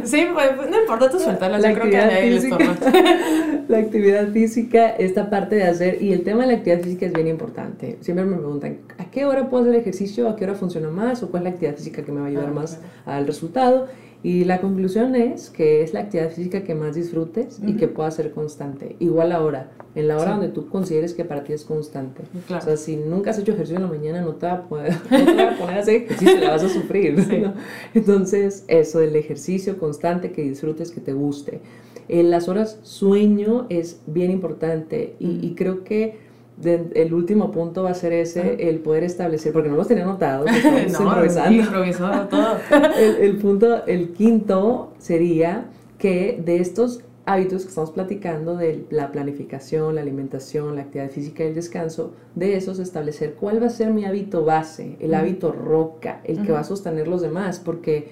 Sí, 0.04 0.26
pues, 0.34 0.70
no 0.70 0.80
importa 0.82 1.10
tú 1.10 1.20
suéltalas, 1.20 1.62
La 1.62 1.70
yo 1.72 1.76
creo 1.80 1.92
que 1.92 1.98
nadie 1.98 2.32
les 2.32 2.44
física. 2.46 2.64
estorba. 2.72 2.92
la 3.68 3.78
actividad 3.78 4.28
física, 4.30 4.90
esta 4.90 5.30
parte 5.30 5.56
de 5.58 5.64
hacer, 5.64 6.02
y 6.02 6.14
el 6.14 6.24
tema 6.24 6.42
de 6.44 6.48
la 6.54 6.58
actividad 6.58 6.82
física 6.82 7.06
es 7.06 7.14
bien 7.14 7.28
importante. 7.28 7.98
Siempre 8.02 8.26
me 8.26 8.38
preguntan, 8.38 8.78
¿a 8.98 9.12
qué 9.12 9.26
hora 9.26 9.50
puedo 9.50 9.64
hacer 9.64 9.76
ejercicio? 9.76 10.30
¿A 10.30 10.36
qué 10.36 10.46
hora 10.46 10.56
funciona 10.56 10.90
más? 10.90 11.22
¿O 11.24 11.30
cuál 11.30 11.44
es 11.44 11.44
la 11.46 11.50
actividad 11.52 11.76
física 11.76 12.04
que 12.04 12.12
me 12.12 12.20
va 12.22 12.26
a 12.26 12.30
ayudar 12.30 12.48
Ah, 12.50 12.54
más 12.54 12.76
claro. 12.78 13.18
al 13.20 13.28
resultado? 13.28 13.88
Y 14.24 14.44
la 14.46 14.62
conclusión 14.62 15.16
es 15.16 15.50
que 15.50 15.82
es 15.82 15.94
la 15.94 16.02
actividad 16.02 16.30
física 16.30 16.64
que 16.64 16.76
más 16.76 16.94
disfrutes 16.94 17.60
y 17.66 17.76
que 17.76 17.88
pueda 17.88 18.12
ser 18.12 18.32
constante. 18.34 18.96
Igual 19.00 19.32
ahora, 19.32 19.72
en 19.96 20.08
la 20.08 20.18
hora 20.18 20.26
Sí. 20.26 20.32
donde 20.32 20.50
tú 20.50 20.70
consideres 20.70 21.16
que 21.16 21.26
para 21.26 21.44
ti 21.44 21.54
es 21.54 21.66
constante. 21.66 22.22
Claro. 22.46 22.62
O 22.62 22.66
sea, 22.66 22.78
si 22.78 22.98
nunca 22.98 23.32
has 23.32 23.40
hecho 23.40 23.54
ejercicio 23.54 23.78
en 23.78 23.84
la 23.84 23.90
mañana, 23.90 24.22
no 24.22 24.36
te 24.36 24.46
va 24.46 24.54
a, 24.54 24.68
poder, 24.68 24.94
no 25.12 25.26
te 25.26 25.36
va 25.44 25.52
a 25.52 25.58
poner 25.58 25.78
a 25.78 25.80
hacer 25.80 25.96
ejercicio, 26.04 26.38
la 26.40 26.52
vas 26.52 26.64
a 26.64 26.70
sufrir. 26.70 27.20
Sí. 27.24 27.38
¿no? 27.40 27.54
Entonces, 27.96 28.64
eso, 28.68 29.02
el 29.02 29.16
ejercicio 29.16 29.80
constante, 29.80 30.32
que 30.32 30.44
disfrutes, 30.44 30.92
que 30.92 31.02
te 31.02 31.14
guste. 31.14 31.62
En 32.08 32.30
las 32.30 32.48
horas 32.48 32.80
sueño 32.84 33.66
es 33.70 34.02
bien 34.06 34.30
importante 34.32 35.16
y, 35.20 35.46
y 35.46 35.56
creo 35.56 35.84
que 35.84 36.18
de- 36.62 36.92
el 36.96 37.14
último 37.14 37.52
punto 37.52 37.84
va 37.84 37.92
a 37.92 37.94
ser 37.94 38.14
ese, 38.14 38.70
el 38.70 38.80
poder 38.80 39.04
establecer, 39.04 39.52
porque 39.54 39.70
no 39.70 39.76
los 39.76 39.88
tenía 39.88 40.04
anotados, 40.04 40.46
no, 40.92 41.02
improvisando. 41.04 41.52
improvisó 41.64 42.10
todo. 42.30 42.58
El, 42.98 43.16
el 43.18 43.38
punto, 43.38 43.86
el 43.86 44.10
quinto 44.14 44.92
sería 45.00 45.66
que 45.98 46.42
de 46.44 46.58
estos 46.58 47.02
hábitos 47.26 47.62
que 47.64 47.70
estamos 47.70 47.92
platicando 47.92 48.58
de 48.58 48.86
la 48.90 49.12
planificación, 49.12 49.94
la 49.96 50.02
alimentación, 50.02 50.76
la 50.76 50.82
actividad 50.82 51.12
física 51.12 51.44
y 51.44 51.48
el 51.48 51.56
descanso, 51.56 52.14
de 52.36 52.56
esos 52.58 52.80
establecer 52.80 53.36
cuál 53.36 53.62
va 53.62 53.68
a 53.68 53.70
ser 53.70 53.92
mi 53.92 54.06
hábito 54.06 54.44
base, 54.44 54.98
el 55.00 55.14
hábito 55.14 55.52
roca, 55.52 56.22
el 56.24 56.42
que 56.42 56.52
va 56.52 56.62
a 56.62 56.64
sostener 56.64 57.08
los 57.08 57.22
demás, 57.22 57.60
porque 57.64 58.10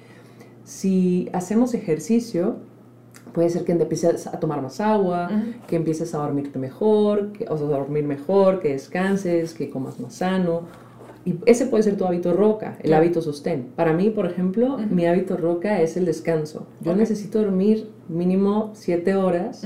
si 0.64 1.28
hacemos 1.34 1.74
ejercicio, 1.74 2.58
puede 3.34 3.50
ser 3.50 3.64
que 3.64 3.72
empieces 3.72 4.28
a 4.28 4.40
tomar 4.40 4.62
más 4.62 4.80
agua, 4.80 5.30
que 5.68 5.76
empieces 5.76 6.14
a 6.16 6.20
dormirte 6.20 6.60
mejor, 6.60 7.32
que, 7.32 7.46
o 7.50 7.58
sea, 7.58 7.68
dormir 7.68 8.04
mejor, 8.04 8.60
que 8.60 8.70
descanses, 8.70 9.54
que 9.54 9.70
comas 9.70 10.00
más 10.00 10.16
sano. 10.16 10.64
Y 11.26 11.36
ese 11.46 11.66
puede 11.66 11.84
ser 11.84 11.98
tu 11.98 12.06
hábito 12.06 12.34
roca, 12.34 12.78
el 12.82 12.94
hábito 12.94 13.22
sostén. 13.22 13.68
Para 13.76 13.94
mí, 13.94 14.10
por 14.10 14.26
ejemplo, 14.26 14.78
mi 14.90 15.06
hábito 15.06 15.38
roca 15.38 15.82
es 15.82 15.98
el 15.98 16.06
descanso. 16.06 16.68
Yo 16.82 16.96
necesito 16.96 17.40
dormir 17.40 17.90
mínimo 18.08 18.72
siete 18.74 19.16
horas. 19.16 19.66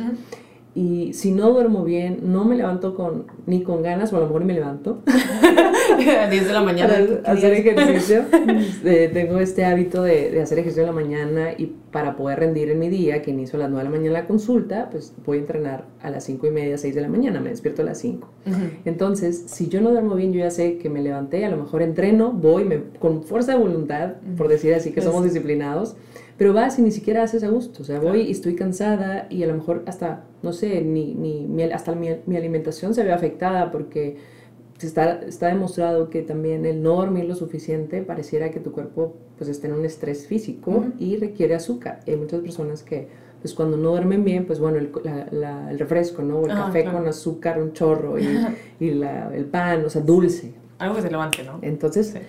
Y 0.75 1.13
si 1.13 1.31
no 1.31 1.51
duermo 1.51 1.83
bien, 1.83 2.19
no 2.23 2.45
me 2.45 2.55
levanto 2.55 2.95
con, 2.95 3.25
ni 3.45 3.61
con 3.61 3.83
ganas, 3.83 4.11
o 4.11 4.17
a 4.17 4.19
lo 4.21 4.25
mejor 4.25 4.43
me 4.43 4.53
levanto. 4.53 5.03
a 6.19 6.29
10 6.29 6.47
de 6.47 6.53
la 6.53 6.61
mañana. 6.61 6.95
hacer 7.25 7.53
ejercicio. 7.53 8.23
Eh, 8.85 9.09
tengo 9.13 9.39
este 9.39 9.65
hábito 9.65 10.03
de, 10.03 10.31
de, 10.31 10.41
hacer 10.41 10.59
ejercicio 10.59 10.83
en 10.83 10.87
la 10.87 10.93
mañana 10.93 11.51
y 11.57 11.73
para 11.91 12.15
poder 12.15 12.39
rendir 12.39 12.69
en 12.69 12.79
mi 12.79 12.89
día, 12.89 13.21
que 13.21 13.31
inicio 13.31 13.57
a 13.57 13.61
las 13.61 13.69
9 13.69 13.83
de 13.83 13.91
la 13.91 13.97
mañana 13.97 14.19
la 14.21 14.27
consulta, 14.27 14.89
pues 14.89 15.13
voy 15.25 15.37
a 15.37 15.41
entrenar 15.41 15.85
a 16.01 16.09
las 16.09 16.23
5 16.25 16.47
y 16.47 16.51
media, 16.51 16.77
6 16.77 16.95
de 16.95 17.01
la 17.01 17.07
mañana, 17.07 17.39
me 17.39 17.49
despierto 17.49 17.81
a 17.81 17.85
las 17.85 17.99
5. 17.99 18.27
Entonces, 18.85 19.43
si 19.47 19.69
yo 19.69 19.79
no 19.81 19.91
duermo 19.91 20.15
bien, 20.15 20.33
yo 20.33 20.39
ya 20.39 20.51
sé 20.51 20.77
que 20.77 20.89
me 20.89 21.01
levanté, 21.01 21.45
a 21.45 21.49
lo 21.49 21.57
mejor 21.57 21.81
entreno, 21.81 22.31
voy 22.31 22.65
me, 22.65 22.81
con 22.99 23.23
fuerza 23.23 23.53
de 23.53 23.59
voluntad, 23.59 24.15
por 24.37 24.47
decir 24.47 24.73
así 24.73 24.91
que 24.91 25.01
somos 25.01 25.23
disciplinados 25.23 25.95
pero 26.37 26.53
vas 26.53 26.79
y 26.79 26.81
ni 26.81 26.91
siquiera 26.91 27.23
haces 27.23 27.43
a 27.43 27.49
gusto, 27.49 27.83
o 27.83 27.85
sea, 27.85 27.99
voy 27.99 28.21
y 28.21 28.31
estoy 28.31 28.55
cansada 28.55 29.27
y 29.29 29.43
a 29.43 29.47
lo 29.47 29.53
mejor 29.53 29.83
hasta, 29.85 30.23
no 30.41 30.51
sé, 30.51 30.81
ni, 30.81 31.13
ni 31.13 31.63
hasta 31.63 31.93
mi, 31.93 32.09
mi, 32.25 32.37
alimentación 32.37 32.93
se 32.93 33.03
ve 33.03 33.11
afectada 33.11 33.71
porque 33.71 34.17
está, 34.81 35.21
está 35.21 35.47
demostrado 35.47 36.09
que 36.09 36.21
también 36.23 36.65
el 36.65 36.81
no 36.81 36.95
dormir 36.95 37.25
lo 37.25 37.35
suficiente 37.35 38.01
pareciera 38.01 38.49
que 38.51 38.59
tu 38.59 38.71
cuerpo 38.71 39.15
pues 39.37 39.49
esté 39.49 39.67
en 39.67 39.73
un 39.73 39.85
estrés 39.85 40.27
físico 40.27 40.85
y 40.99 41.17
requiere 41.17 41.55
azúcar. 41.55 41.99
Hay 42.07 42.15
muchas 42.15 42.41
personas 42.41 42.83
que 42.83 43.07
pues 43.41 43.53
cuando 43.53 43.75
no 43.75 43.89
duermen 43.89 44.23
bien, 44.23 44.45
pues 44.45 44.59
bueno, 44.59 44.77
el, 44.77 44.91
la, 45.31 45.69
el 45.69 45.77
refresco, 45.77 46.21
¿no? 46.21 46.39
O 46.39 46.45
el 46.45 46.51
ah, 46.51 46.65
café 46.65 46.85
con 46.85 47.05
azúcar, 47.05 47.61
un 47.61 47.73
chorro 47.73 48.17
y, 48.17 48.25
y 48.79 48.89
el 48.89 49.45
pan, 49.51 49.83
o 49.85 49.89
sea, 49.89 50.01
dulce. 50.01 50.53
Algo 50.79 50.95
que 50.95 51.01
se 51.01 51.11
levante, 51.11 51.43
¿no? 51.43 51.59
Entonces 51.61 52.07
sí 52.07 52.19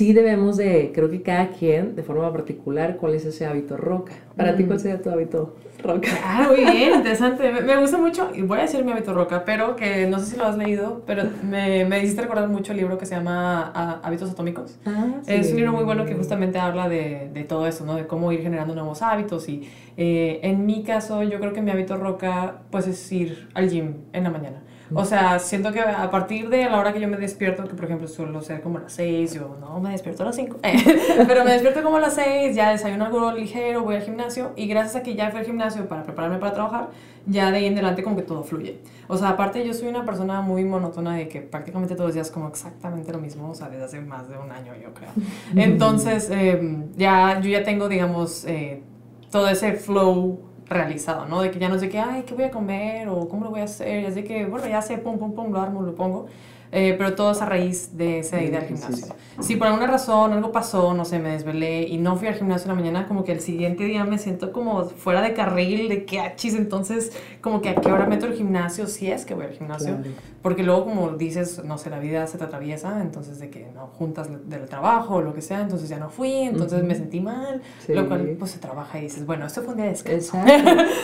debemos 0.00 0.56
de, 0.56 0.90
creo 0.94 1.10
que 1.10 1.20
cada 1.20 1.48
quien, 1.48 1.94
de 1.94 2.02
forma 2.02 2.32
particular, 2.32 2.96
cuál 2.96 3.14
es 3.14 3.26
ese 3.26 3.44
hábito 3.44 3.76
roca. 3.76 4.14
Para 4.36 4.56
ti, 4.56 4.64
¿cuál 4.64 4.80
sería 4.80 5.02
tu 5.02 5.10
hábito 5.10 5.54
roca? 5.82 6.08
Ah, 6.24 6.46
muy 6.48 6.64
bien, 6.64 6.94
interesante. 6.94 7.52
Me, 7.52 7.76
gusta 7.76 7.98
mucho, 7.98 8.30
y 8.34 8.40
voy 8.40 8.58
a 8.58 8.62
decir 8.62 8.82
mi 8.84 8.92
hábito 8.92 9.12
roca, 9.12 9.44
pero 9.44 9.76
que 9.76 10.06
no 10.06 10.18
sé 10.18 10.26
si 10.26 10.36
lo 10.38 10.46
has 10.46 10.56
leído, 10.56 11.02
pero 11.06 11.24
me, 11.42 11.84
me 11.84 12.02
hiciste 12.02 12.22
recordar 12.22 12.48
mucho 12.48 12.72
el 12.72 12.78
libro 12.78 12.96
que 12.96 13.04
se 13.04 13.14
llama 13.14 13.70
ah, 13.74 14.00
Hábitos 14.02 14.30
Atómicos. 14.30 14.78
Ah, 14.86 15.20
Es 15.26 15.50
un 15.50 15.56
libro 15.56 15.72
muy 15.72 15.84
bueno 15.84 16.06
que 16.06 16.14
justamente 16.14 16.58
habla 16.58 16.88
de, 16.88 17.30
de, 17.32 17.44
todo 17.44 17.66
eso, 17.66 17.84
¿no? 17.84 17.94
De 17.94 18.06
cómo 18.06 18.32
ir 18.32 18.40
generando 18.40 18.74
nuevos 18.74 19.02
hábitos. 19.02 19.46
Y 19.50 19.68
eh, 19.98 20.40
en 20.42 20.64
mi 20.64 20.84
caso, 20.84 21.22
yo 21.22 21.38
creo 21.38 21.52
que 21.52 21.60
mi 21.60 21.70
hábito 21.70 21.98
roca, 21.98 22.62
pues 22.70 22.86
es 22.86 23.12
ir 23.12 23.48
al 23.52 23.68
gym 23.68 23.96
en 24.14 24.24
la 24.24 24.30
mañana. 24.30 24.62
O 24.94 25.04
sea, 25.04 25.38
siento 25.38 25.72
que 25.72 25.80
a 25.80 26.10
partir 26.10 26.48
de 26.48 26.68
la 26.68 26.78
hora 26.78 26.92
que 26.92 27.00
yo 27.00 27.08
me 27.08 27.16
despierto, 27.16 27.64
que 27.64 27.74
por 27.74 27.84
ejemplo 27.84 28.08
suelo 28.08 28.40
ser 28.42 28.60
como 28.60 28.78
a 28.78 28.82
las 28.82 28.92
6, 28.92 29.34
yo 29.34 29.56
no 29.60 29.80
me 29.80 29.90
despierto 29.90 30.22
a 30.22 30.26
las 30.26 30.36
5, 30.36 30.58
pero 31.26 31.44
me 31.44 31.52
despierto 31.52 31.82
como 31.82 31.96
a 31.96 32.00
las 32.00 32.14
6, 32.14 32.54
ya 32.54 32.70
desayuno 32.70 33.06
algo 33.06 33.32
ligero, 33.32 33.82
voy 33.82 33.96
al 33.96 34.02
gimnasio 34.02 34.52
y 34.56 34.66
gracias 34.66 34.96
a 34.96 35.02
que 35.02 35.14
ya 35.14 35.30
fui 35.30 35.40
al 35.40 35.46
gimnasio 35.46 35.86
para 35.88 36.02
prepararme 36.02 36.38
para 36.38 36.52
trabajar, 36.52 36.90
ya 37.26 37.50
de 37.50 37.58
ahí 37.58 37.66
en 37.66 37.74
adelante 37.74 38.02
como 38.02 38.16
que 38.16 38.22
todo 38.22 38.42
fluye. 38.42 38.80
O 39.08 39.16
sea, 39.16 39.30
aparte 39.30 39.66
yo 39.66 39.74
soy 39.74 39.88
una 39.88 40.04
persona 40.04 40.40
muy 40.40 40.64
monótona 40.64 41.16
de 41.16 41.28
que 41.28 41.40
prácticamente 41.40 41.94
todos 41.94 42.08
los 42.08 42.14
días 42.14 42.30
como 42.30 42.48
exactamente 42.48 43.12
lo 43.12 43.18
mismo, 43.18 43.50
o 43.50 43.54
sea, 43.54 43.68
desde 43.68 43.84
hace 43.84 44.00
más 44.00 44.28
de 44.28 44.38
un 44.38 44.50
año 44.50 44.72
yo 44.82 44.92
creo. 44.94 45.10
Entonces, 45.56 46.28
eh, 46.30 46.86
ya, 46.96 47.40
yo 47.40 47.48
ya 47.48 47.62
tengo, 47.62 47.88
digamos, 47.88 48.44
eh, 48.44 48.82
todo 49.30 49.48
ese 49.48 49.72
flow 49.72 50.51
realizado, 50.72 51.26
¿no? 51.26 51.42
De 51.42 51.50
que 51.50 51.58
ya 51.58 51.68
no 51.68 51.78
sé 51.78 51.88
qué, 51.88 51.98
ay, 51.98 52.22
¿qué 52.24 52.34
voy 52.34 52.44
a 52.44 52.50
comer? 52.50 53.08
O 53.08 53.28
¿cómo 53.28 53.44
lo 53.44 53.50
voy 53.50 53.60
a 53.60 53.64
hacer? 53.64 54.04
Es 54.04 54.14
de 54.14 54.24
que, 54.24 54.46
bueno, 54.46 54.66
ya 54.68 54.82
sé, 54.82 54.98
pum, 54.98 55.18
pum, 55.18 55.34
pum, 55.34 55.52
lo 55.52 55.60
armo, 55.60 55.82
lo 55.82 55.94
pongo. 55.94 56.26
Eh, 56.74 56.94
pero 56.96 57.14
todo 57.14 57.32
es 57.32 57.42
a 57.42 57.44
raíz 57.44 57.98
de 57.98 58.20
esa 58.20 58.42
idea 58.42 58.60
del 58.60 58.68
gimnasio. 58.68 59.14
Si 59.40 59.56
por 59.56 59.66
alguna 59.66 59.86
razón 59.88 60.32
algo 60.32 60.52
pasó, 60.52 60.94
no 60.94 61.04
sé, 61.04 61.18
me 61.18 61.32
desvelé 61.32 61.82
y 61.82 61.98
no 61.98 62.16
fui 62.16 62.28
al 62.28 62.34
gimnasio 62.34 62.70
en 62.70 62.76
la 62.76 62.82
mañana, 62.82 63.06
como 63.06 63.24
que 63.24 63.32
el 63.32 63.40
siguiente 63.40 63.84
día 63.84 64.04
me 64.04 64.16
siento 64.16 64.52
como 64.52 64.84
fuera 64.84 65.20
de 65.20 65.34
carril, 65.34 65.90
de 65.90 66.06
que 66.06 66.20
achis, 66.20 66.54
entonces 66.54 67.12
como 67.42 67.60
que 67.60 67.68
a 67.68 67.74
qué 67.74 67.92
hora 67.92 68.06
meto 68.06 68.24
el 68.24 68.32
gimnasio, 68.32 68.86
si 68.86 69.10
es 69.10 69.26
que 69.26 69.34
voy 69.34 69.44
al 69.44 69.52
gimnasio, 69.52 69.98
porque 70.40 70.62
luego 70.62 70.86
como 70.86 71.10
dices, 71.10 71.62
no 71.62 71.76
sé, 71.76 71.90
la 71.90 71.98
vida 71.98 72.26
se 72.26 72.38
te 72.38 72.44
atraviesa, 72.44 73.02
entonces 73.02 73.38
de 73.38 73.50
que 73.50 73.68
no 73.74 73.88
juntas 73.88 74.28
del 74.48 74.64
trabajo 74.66 75.16
o 75.16 75.22
lo 75.22 75.34
que 75.34 75.42
sea, 75.42 75.60
entonces 75.60 75.90
ya 75.90 75.98
no 75.98 76.08
fui, 76.08 76.32
entonces 76.32 76.82
me 76.84 76.94
sentí 76.94 77.20
mal, 77.20 77.60
lo 77.88 78.08
cual 78.08 78.34
pues 78.38 78.52
se 78.52 78.58
trabaja 78.58 78.98
y 78.98 79.02
dices, 79.02 79.26
bueno, 79.26 79.46
esto 79.46 79.60
fue 79.60 79.72
un 79.72 79.76
día 79.76 79.86
de 79.86 79.92
descanso. 79.92 80.38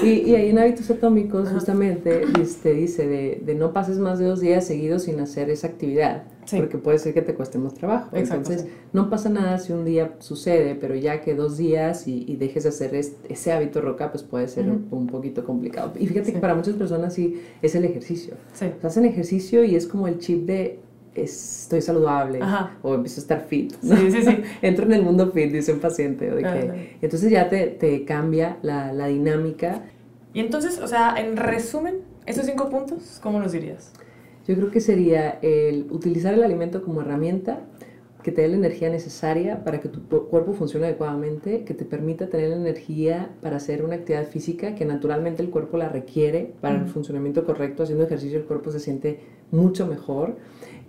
y, 0.02 0.09
y 0.09 0.35
ahí 0.35 0.48
en 0.48 0.59
hábitos 0.59 0.90
atómicos 0.90 1.48
justamente 1.52 2.22
este, 2.40 2.72
dice 2.72 3.07
de, 3.07 3.42
de 3.44 3.54
no 3.54 3.74
pases 3.74 3.98
más 3.98 4.18
de 4.18 4.24
dos 4.24 4.40
días 4.40 4.66
seguidos 4.66 5.02
sin 5.02 5.20
hacer 5.20 5.50
esa 5.59 5.68
actividad, 5.68 6.25
porque 6.51 6.79
puede 6.79 6.99
ser 6.99 7.14
que 7.14 7.23
te 7.23 7.35
cueste 7.35 7.59
más 7.59 7.75
trabajo. 7.75 8.16
Entonces, 8.16 8.66
no 8.92 9.11
pasa 9.11 9.29
nada 9.29 9.59
si 9.59 9.73
un 9.73 9.85
día 9.85 10.14
sucede, 10.18 10.75
pero 10.75 10.94
ya 10.94 11.21
que 11.21 11.35
dos 11.35 11.57
días 11.57 12.07
y, 12.07 12.37
dejes 12.37 12.62
de 12.62 12.68
hacer 12.71 12.94
ese 12.94 13.53
hábito 13.53 13.81
roca, 13.81 14.11
pues 14.11 14.23
puede 14.23 14.49
ser 14.49 14.68
un, 14.68 15.07
poquito 15.07 15.44
complicado. 15.44 15.92
Y 15.99 16.07
fíjate 16.07 16.33
que 16.33 16.38
para 16.38 16.55
muchas 16.55 16.75
personas 16.75 17.14
sí 17.14 17.40
es 17.62 17.75
el 17.75 17.85
ejercicio. 17.85 18.35
hacen 18.83 19.05
ejercicio 19.05 19.64
y 19.64 19.75
es 19.75 19.87
como 19.87 20.09
el 20.09 20.18
chip 20.18 20.47
de 20.47 20.81
estoy 21.14 21.81
saludable 21.81 22.40
o 22.83 22.94
empiezo 22.94 23.21
a 23.21 23.23
estar 23.23 23.40
fit. 23.47 23.75
Entro 24.62 24.85
en 24.87 24.92
el 24.92 25.03
mundo 25.03 25.31
fit, 25.33 25.53
dice 25.53 25.73
un 25.73 25.81
paciente. 25.81 26.31
entonces 27.01 27.31
ya 27.31 27.49
te, 27.49 27.66
te 27.66 28.05
cambia 28.05 28.59
la, 28.62 28.92
la 28.92 29.09
dinámica. 29.09 29.85
Y 30.33 30.40
entonces, 30.40 30.79
o 30.79 30.87
sea, 30.87 31.14
en 31.18 31.37
resumen, 31.37 31.97
esos 32.27 32.47
cinco 32.47 32.68
puntos, 32.68 33.18
¿cómo 33.23 33.40
los 33.40 33.53
dirías? 33.53 33.92
Yo 34.49 34.57
creo 34.57 34.71
que 34.71 34.81
sería 34.81 35.39
el 35.43 35.89
utilizar 35.91 36.33
el 36.33 36.43
alimento 36.43 36.83
como 36.83 37.03
herramienta 37.03 37.67
que 38.23 38.33
te 38.33 38.41
dé 38.41 38.49
la 38.49 38.57
energía 38.57 38.89
necesaria 38.89 39.63
para 39.63 39.79
que 39.79 39.91
tu 39.91 40.09
cuerpo 40.09 40.55
funcione 40.55 40.87
adecuadamente, 40.87 41.65
que 41.65 41.75
te 41.75 41.85
permita 41.85 42.29
tener 42.29 42.49
la 42.49 42.57
energía 42.57 43.31
para 43.43 43.59
hacer 43.59 43.85
una 43.85 43.97
actividad 43.97 44.27
física 44.27 44.75
que 44.75 44.87
naturalmente 44.87 45.43
el 45.43 45.51
cuerpo 45.51 45.77
la 45.77 45.91
requiere 45.91 46.55
para 46.63 46.81
el 46.81 46.87
funcionamiento 46.87 47.45
correcto. 47.45 47.83
Haciendo 47.83 48.05
ejercicio 48.05 48.39
el 48.39 48.47
cuerpo 48.47 48.71
se 48.71 48.81
siente 48.81 49.21
mucho 49.51 49.87
mejor 49.87 50.37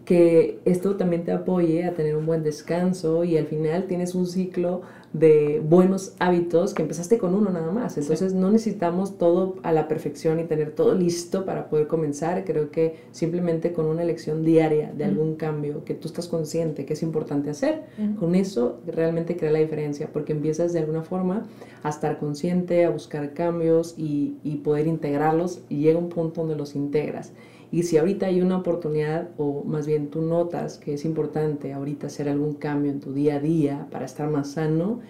que 0.09 0.59
esto 0.65 0.95
también 0.95 1.23
te 1.23 1.31
apoye 1.31 1.85
a 1.85 1.93
tener 1.93 2.15
un 2.15 2.25
buen 2.25 2.41
descanso 2.41 3.23
y 3.23 3.37
al 3.37 3.45
final 3.45 3.83
tienes 3.83 4.15
un 4.15 4.25
ciclo 4.25 4.81
de 5.13 5.61
buenos 5.63 6.15
hábitos 6.17 6.73
que 6.73 6.81
empezaste 6.81 7.19
con 7.19 7.35
uno 7.35 7.51
nada 7.51 7.71
más. 7.71 7.95
Entonces 7.95 8.33
no 8.33 8.49
necesitamos 8.49 9.19
todo 9.19 9.57
a 9.61 9.71
la 9.71 9.87
perfección 9.87 10.39
y 10.39 10.45
tener 10.45 10.71
todo 10.71 10.95
listo 10.95 11.45
para 11.45 11.69
poder 11.69 11.85
comenzar. 11.85 12.43
Creo 12.43 12.71
que 12.71 12.95
simplemente 13.11 13.71
con 13.71 13.85
una 13.85 14.01
elección 14.01 14.43
diaria 14.43 14.91
de 14.97 15.05
algún 15.05 15.35
cambio 15.35 15.85
que 15.85 15.93
tú 15.93 16.07
estás 16.07 16.27
consciente 16.27 16.87
que 16.87 16.93
es 16.93 17.03
importante 17.03 17.51
hacer, 17.51 17.83
con 18.19 18.33
eso 18.33 18.79
realmente 18.87 19.37
crea 19.37 19.51
la 19.51 19.59
diferencia 19.59 20.09
porque 20.11 20.33
empiezas 20.33 20.73
de 20.73 20.79
alguna 20.79 21.03
forma 21.03 21.45
a 21.83 21.89
estar 21.89 22.17
consciente, 22.17 22.83
a 22.83 22.89
buscar 22.89 23.35
cambios 23.35 23.93
y, 23.95 24.37
y 24.43 24.55
poder 24.55 24.87
integrarlos 24.87 25.61
y 25.69 25.81
llega 25.81 25.99
un 25.99 26.09
punto 26.09 26.41
donde 26.41 26.55
los 26.55 26.75
integras. 26.75 27.31
Y 27.71 27.83
si 27.83 27.97
ahorita 27.97 28.25
hay 28.25 28.41
una 28.41 28.57
oportunidad, 28.57 29.29
o 29.37 29.63
más 29.63 29.85
bien 29.85 30.09
tú 30.09 30.21
notas 30.21 30.79
que 30.79 30.95
es 30.95 31.05
importante 31.05 31.71
ahorita 31.71 32.07
hacer 32.07 32.27
algún 32.27 32.55
cambio 32.55 32.91
en 32.91 32.99
tu 32.99 33.13
día 33.13 33.35
a 33.35 33.39
día 33.39 33.87
para 33.91 34.05
estar 34.05 34.29
más 34.29 34.51
sano, 34.53 35.01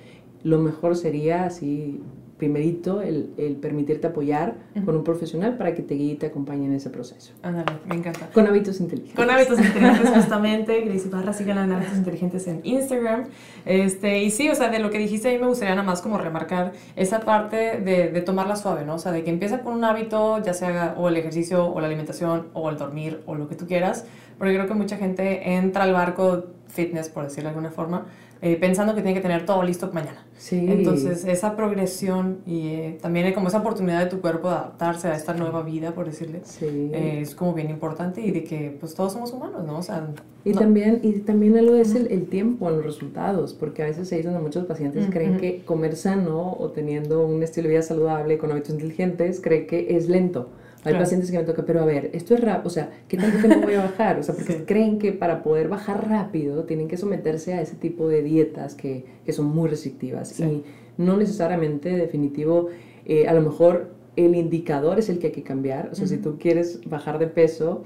lo 0.44 0.60
mejor 0.60 0.96
sería 0.96 1.46
así 1.46 2.02
primerito 2.40 3.02
el, 3.02 3.34
el 3.38 3.58
permitirte 3.58 4.08
apoyar 4.08 4.56
con 4.86 4.96
un 4.96 5.04
profesional 5.04 5.58
para 5.58 5.76
que 5.76 5.84
te 5.84 5.94
guíe 5.94 6.14
y 6.14 6.16
te 6.16 6.28
acompañe 6.28 6.66
en 6.66 6.74
ese 6.74 6.90
proceso. 6.90 7.34
Ándale, 7.44 7.74
me 7.86 7.96
encanta. 7.96 8.30
Con 8.34 8.48
hábitos 8.48 8.80
inteligentes. 8.80 9.16
Con 9.16 9.30
hábitos 9.30 9.60
inteligentes, 9.60 10.10
justamente. 10.16 10.82
Gracie 10.82 11.12
Barra, 11.12 11.34
sigan 11.34 11.58
en 11.58 11.74
hábitos 11.74 11.98
inteligentes 11.98 12.48
en 12.48 12.62
Instagram. 12.64 13.26
Este, 13.66 14.24
y 14.24 14.32
sí, 14.32 14.50
o 14.50 14.56
sea, 14.56 14.70
de 14.70 14.80
lo 14.80 14.90
que 14.90 14.98
dijiste 14.98 15.28
ahí 15.28 15.38
me 15.38 15.48
gustaría 15.48 15.76
nada 15.76 15.86
más 15.86 16.02
como 16.02 16.18
remarcar 16.18 16.72
esa 16.96 17.20
parte 17.20 17.82
de, 17.82 18.10
de 18.10 18.22
tomarla 18.22 18.56
suave, 18.56 18.86
¿no? 18.86 18.96
O 18.96 19.00
sea, 19.00 19.12
de 19.12 19.24
que 19.24 19.30
empieza 19.30 19.60
con 19.60 19.74
un 19.74 19.84
hábito, 19.84 20.42
ya 20.42 20.54
sea 20.54 20.96
o 20.98 21.10
el 21.10 21.18
ejercicio, 21.18 21.68
o 21.68 21.80
la 21.82 21.88
alimentación, 21.88 22.48
o 22.54 22.70
el 22.70 22.78
dormir, 22.78 23.22
o 23.26 23.36
lo 23.36 23.50
que 23.50 23.56
tú 23.56 23.68
quieras, 23.68 24.06
porque 24.38 24.54
creo 24.54 24.68
que 24.68 24.74
mucha 24.74 24.96
gente 24.96 25.56
entra 25.56 25.84
al 25.84 25.92
barco 25.92 26.46
fitness, 26.70 27.10
por 27.10 27.26
decirlo 27.26 27.50
de 27.50 27.56
alguna 27.56 27.72
forma, 27.72 28.06
eh, 28.42 28.56
pensando 28.56 28.96
que 28.96 29.02
tiene 29.02 29.16
que 29.16 29.22
tener 29.22 29.46
todo 29.46 29.64
listo 29.64 29.90
mañana. 29.94 30.26
Sí. 30.38 30.66
Entonces, 30.70 31.26
esa 31.26 31.58
progresión 31.58 32.38
y 32.46 32.68
eh, 32.70 32.98
también 33.02 33.34
como 33.34 33.50
esa 33.50 33.58
oportunidad 33.60 34.00
de 34.06 34.10
tu 34.10 34.22
cuerpo 34.22 34.48
de 34.50 34.56
adaptarse 34.56 35.10
a 35.10 35.16
esta 35.16 35.34
nueva 35.34 35.62
vida, 35.64 35.92
por 35.94 36.06
decirle, 36.06 36.40
Sí. 36.46 36.66
eh, 36.94 37.20
es 37.22 37.36
como 37.36 37.54
bien 37.54 37.70
importante 37.70 38.22
y 38.22 38.32
de 38.32 38.46
que 38.46 38.78
pues 38.80 38.94
todos 38.96 39.12
somos 39.14 39.34
humanos, 39.34 39.66
¿no? 39.66 39.78
O 39.80 39.84
sea, 39.84 40.08
Y, 40.46 40.52
no- 40.54 40.60
también, 40.62 41.02
y 41.04 41.12
también 41.20 41.58
algo 41.58 41.76
es 41.76 41.94
el, 41.96 42.08
el 42.12 42.28
tiempo 42.28 42.70
en 42.70 42.78
los 42.78 42.86
resultados, 42.86 43.54
porque 43.54 43.84
a 43.84 43.88
veces 43.88 44.10
es 44.14 44.24
donde 44.24 44.40
muchos 44.40 44.66
pacientes 44.66 45.08
creen 45.12 45.38
que 45.38 45.62
comer 45.66 45.98
sano 45.98 46.54
o 46.58 46.70
teniendo 46.70 47.26
un 47.26 47.44
estilo 47.44 47.68
de 47.68 47.74
vida 47.74 47.82
saludable 47.84 48.38
con 48.38 48.52
hábitos 48.52 48.70
inteligentes, 48.72 49.42
creen 49.42 49.68
que 49.68 49.98
es 49.98 50.08
lento. 50.08 50.48
Hay 50.86 50.92
Claro. 50.94 51.00
pacientes 51.00 51.30
que 51.30 51.38
me 51.38 51.44
tocan, 51.44 51.66
pero 51.66 51.82
a 51.82 51.86
ver, 51.86 52.10
esto 52.14 52.34
es 52.34 52.40
rápido, 52.42 52.68
o 52.68 52.70
sea, 52.70 52.90
¿qué 53.10 53.18
tanto 53.18 53.38
tiempo 53.40 53.60
voy 53.66 53.74
a 53.74 53.82
bajar? 53.82 54.18
O 54.20 54.24
sea, 54.24 54.34
porque 54.34 54.54
Sí. 54.60 54.64
creen 54.66 54.98
que 54.98 55.12
para 55.12 55.44
poder 55.44 55.68
bajar 55.68 56.08
rápido 56.10 56.64
tienen 56.64 56.88
que 56.88 56.96
someterse 56.96 57.54
a 57.54 57.62
ese 57.62 57.76
tipo 57.76 58.08
de 58.08 58.24
dietas 58.24 58.76
que, 58.76 59.04
que 59.26 59.34
son 59.34 59.46
muy 59.48 59.70
restrictivas. 59.70 60.30
Sí. 60.30 60.44
Y 60.44 60.64
no 60.98 61.18
necesariamente, 61.18 61.90
definitivo, 61.98 62.68
eh, 63.06 63.28
a 63.28 63.34
lo 63.34 63.42
mejor 63.42 63.90
el 64.16 64.36
indicador 64.36 65.00
es 65.00 65.10
el 65.10 65.20
que 65.20 65.28
hay 65.28 65.34
que 65.34 65.44
cambiar. 65.44 65.90
O 65.92 65.96
sea, 65.96 66.08
si 66.08 66.18
tú 66.18 66.38
quieres 66.40 66.80
bajar 66.90 67.20
de 67.20 67.28
peso, 67.28 67.84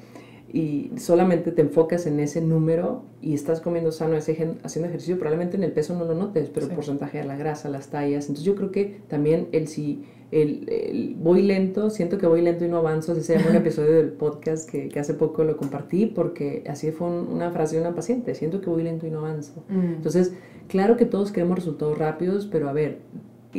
y 0.53 0.91
solamente 0.97 1.51
te 1.51 1.61
enfocas 1.63 2.05
en 2.05 2.19
ese 2.19 2.39
número 2.39 3.01
y 3.21 3.33
estás 3.33 3.59
comiendo 3.59 3.91
sano, 3.91 4.15
ese 4.15 4.33
haciendo 4.63 4.87
ejercicio, 4.87 5.17
probablemente 5.17 5.57
en 5.57 5.63
el 5.63 5.71
peso 5.71 5.97
no 5.97 6.05
lo 6.05 6.13
notes, 6.13 6.49
pero 6.53 6.67
Sí. 6.67 6.69
el 6.71 6.75
porcentaje 6.75 7.17
de 7.17 7.23
la 7.25 7.35
grasa, 7.35 7.69
las 7.69 7.89
tallas. 7.89 8.25
Entonces 8.25 8.45
yo 8.45 8.53
creo 8.55 8.71
que 8.71 9.01
también 9.07 9.47
el 9.51 9.67
si 9.67 10.03
el, 10.31 10.67
el 10.69 11.15
voy 11.19 11.41
lento, 11.41 11.89
siento 11.89 12.17
que 12.19 12.27
voy 12.27 12.41
lento 12.41 12.65
y 12.65 12.67
no 12.67 12.77
avanzo, 12.77 13.11
así 13.13 13.21
se 13.23 13.35
llama 13.37 13.49
un 13.49 13.55
episodio 13.65 13.93
del 13.93 14.11
podcast 14.11 14.69
que, 14.69 14.89
que 14.89 14.99
hace 14.99 15.15
poco 15.15 15.43
lo 15.43 15.57
compartí 15.57 16.05
porque 16.05 16.63
así 16.67 16.91
fue 16.91 17.07
un- 17.07 17.27
una 17.33 17.49
frase 17.51 17.75
de 17.75 17.81
una 17.81 17.95
paciente, 17.95 18.33
siento 18.35 18.61
que 18.61 18.69
voy 18.69 18.83
lento 18.83 19.07
y 19.07 19.11
no 19.11 19.19
avanzo. 19.19 19.63
Mm. 19.69 19.95
Entonces, 19.95 20.33
claro 20.67 20.97
que 20.97 21.05
todos 21.05 21.31
queremos 21.31 21.55
resultados 21.57 21.97
rápidos, 21.97 22.47
pero 22.51 22.69
a 22.69 22.73
ver, 22.73 22.99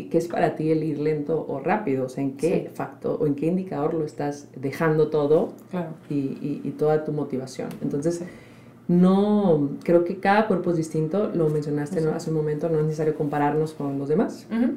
¿qué 0.02 0.18
es 0.18 0.28
para 0.28 0.56
ti 0.56 0.70
el 0.70 0.82
ir 0.82 0.98
lento 0.98 1.44
o 1.48 1.60
rápido? 1.60 2.06
O 2.06 2.08
sea, 2.08 2.22
¿en 2.24 2.36
qué 2.36 2.66
Sí. 2.68 2.74
factor 2.74 3.18
o 3.20 3.26
en 3.26 3.34
qué 3.34 3.46
indicador 3.46 3.94
lo 3.94 4.04
estás 4.04 4.48
dejando 4.56 5.08
todo 5.08 5.52
claro. 5.70 5.90
y, 6.10 6.14
y- 6.14 6.60
y 6.64 6.70
toda 6.72 7.04
tu 7.04 7.12
motivación. 7.12 7.68
Entonces, 7.82 8.16
Sí. 8.18 8.24
no, 8.88 9.70
creo 9.82 10.04
que 10.04 10.18
cada 10.18 10.46
cuerpo 10.46 10.70
es 10.70 10.76
distinto, 10.76 11.30
lo 11.34 11.48
mencionaste 11.48 12.00
¿no? 12.00 12.10
Hace 12.10 12.30
un 12.30 12.36
momento, 12.36 12.68
no 12.68 12.78
es 12.78 12.84
necesario 12.84 13.14
compararnos 13.16 13.72
con 13.72 13.98
los 13.98 14.08
demás. 14.08 14.46
Ujú. 14.50 14.72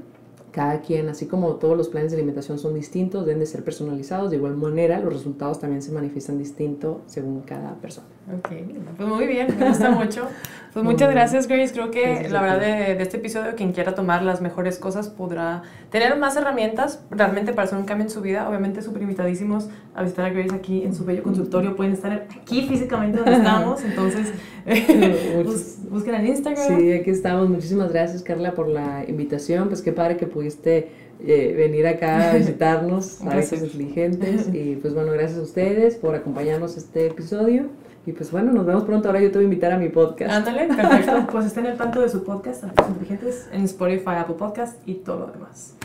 Cada 0.58 0.82
quien, 0.82 1.08
así 1.08 1.28
como 1.28 1.58
todos 1.58 1.78
los 1.78 1.88
planes 1.88 2.10
de 2.12 2.18
alimentación 2.18 2.58
son 2.58 2.74
distintos, 2.74 3.28
deben 3.28 3.40
de 3.40 3.46
ser 3.46 3.64
personalizados, 3.64 4.32
de 4.32 4.38
igual 4.38 4.58
manera 4.58 5.00
los 5.00 5.14
resultados 5.14 5.60
también 5.60 5.84
se 5.84 5.92
manifiestan 5.92 6.40
distinto 6.40 7.02
según 7.06 7.42
cada 7.42 7.76
persona. 7.76 8.08
Ok, 8.40 8.50
pues 8.98 9.08
muy 9.08 9.28
bien, 9.28 9.56
me 9.58 9.68
gusta 9.70 9.92
mucho. 9.92 10.28
Pues 10.74 10.84
muchas 10.84 11.12
gracias, 11.12 11.48
Grace. 11.48 11.74
Creo 11.74 11.92
que 11.92 12.02
Gracias 12.02 12.32
la 12.32 12.42
verdad 12.42 12.60
de, 12.60 12.96
de 12.96 13.04
este 13.04 13.18
episodio, 13.18 13.56
quien 13.56 13.72
quiera 13.72 13.94
tomar 13.94 14.24
las 14.24 14.42
mejores 14.42 14.80
cosas 14.80 15.10
podrá 15.10 15.62
tener 15.92 16.18
más 16.18 16.36
herramientas 16.36 17.04
realmente 17.12 17.54
para 17.54 17.66
hacer 17.68 17.78
un 17.78 17.86
cambio 17.86 18.06
en 18.06 18.10
su 18.10 18.22
vida. 18.22 18.50
Obviamente, 18.50 18.82
súper 18.82 19.04
invitadísimos 19.04 19.70
a 19.96 20.02
visitar 20.04 20.26
a 20.26 20.30
Grace 20.32 20.54
aquí 20.56 20.84
en 20.84 20.94
su 20.96 21.06
bello 21.06 21.22
consultorio. 21.24 21.76
Pueden 21.76 21.94
estar 21.94 22.12
aquí 22.42 22.68
físicamente 22.68 23.18
donde 23.20 23.34
estamos. 23.34 23.84
Entonces, 23.84 24.34
bus- 25.46 25.78
busquen 25.90 26.16
en 26.16 26.28
Instagram. 26.28 26.68
Sí, 26.80 26.92
aquí 26.92 27.10
estamos. 27.12 27.50
Muchísimas 27.50 27.92
gracias, 27.92 28.22
Carla, 28.24 28.54
por 28.54 28.68
la 28.68 29.06
invitación. 29.08 29.70
Pues 29.70 29.82
qué 29.82 29.94
padre 29.94 30.18
que 30.18 30.28
pudiste 30.48 30.92
eh, 31.20 31.54
venir 31.58 31.88
acá 31.88 32.32
a 32.32 32.34
visitarnos, 32.38 33.22
a 33.22 33.32
placer. 33.32 33.60
Inteligentes. 33.60 34.48
Y 34.54 34.76
pues 34.78 34.94
bueno, 34.94 35.12
gracias 35.12 35.40
a 35.40 35.44
ustedes 35.44 35.96
por 35.96 36.16
acompañarnos 36.16 36.78
este 36.78 37.08
episodio. 37.08 37.66
Y 38.06 38.14
pues 38.14 38.32
bueno, 38.32 38.54
nos 38.54 38.66
vemos 38.66 38.86
pronto. 38.86 39.10
Ahora 39.10 39.20
yo 39.20 39.30
te 39.30 39.38
voy 39.38 39.44
a 39.44 39.50
invitar 39.50 39.74
a 39.74 39.78
mi 39.78 39.90
podcast. 39.90 40.32
Ándale, 40.32 40.74
perfecto. 40.74 41.28
Pues 41.32 41.46
estén 41.46 41.68
al 41.68 41.78
tanto 41.78 42.00
de 42.02 42.08
su 42.08 42.24
podcast, 42.24 42.64
Hábitos 42.64 42.88
Inteligentes, 42.88 43.50
en 43.52 43.64
Spotify, 43.64 44.12
Apple 44.20 44.36
Podcast 44.36 44.80
y 44.88 44.96
todo 44.96 45.20
lo 45.20 45.28
demás. 45.28 45.76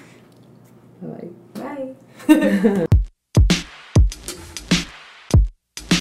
Bye. 1.01 1.33
Bye. 2.29 2.87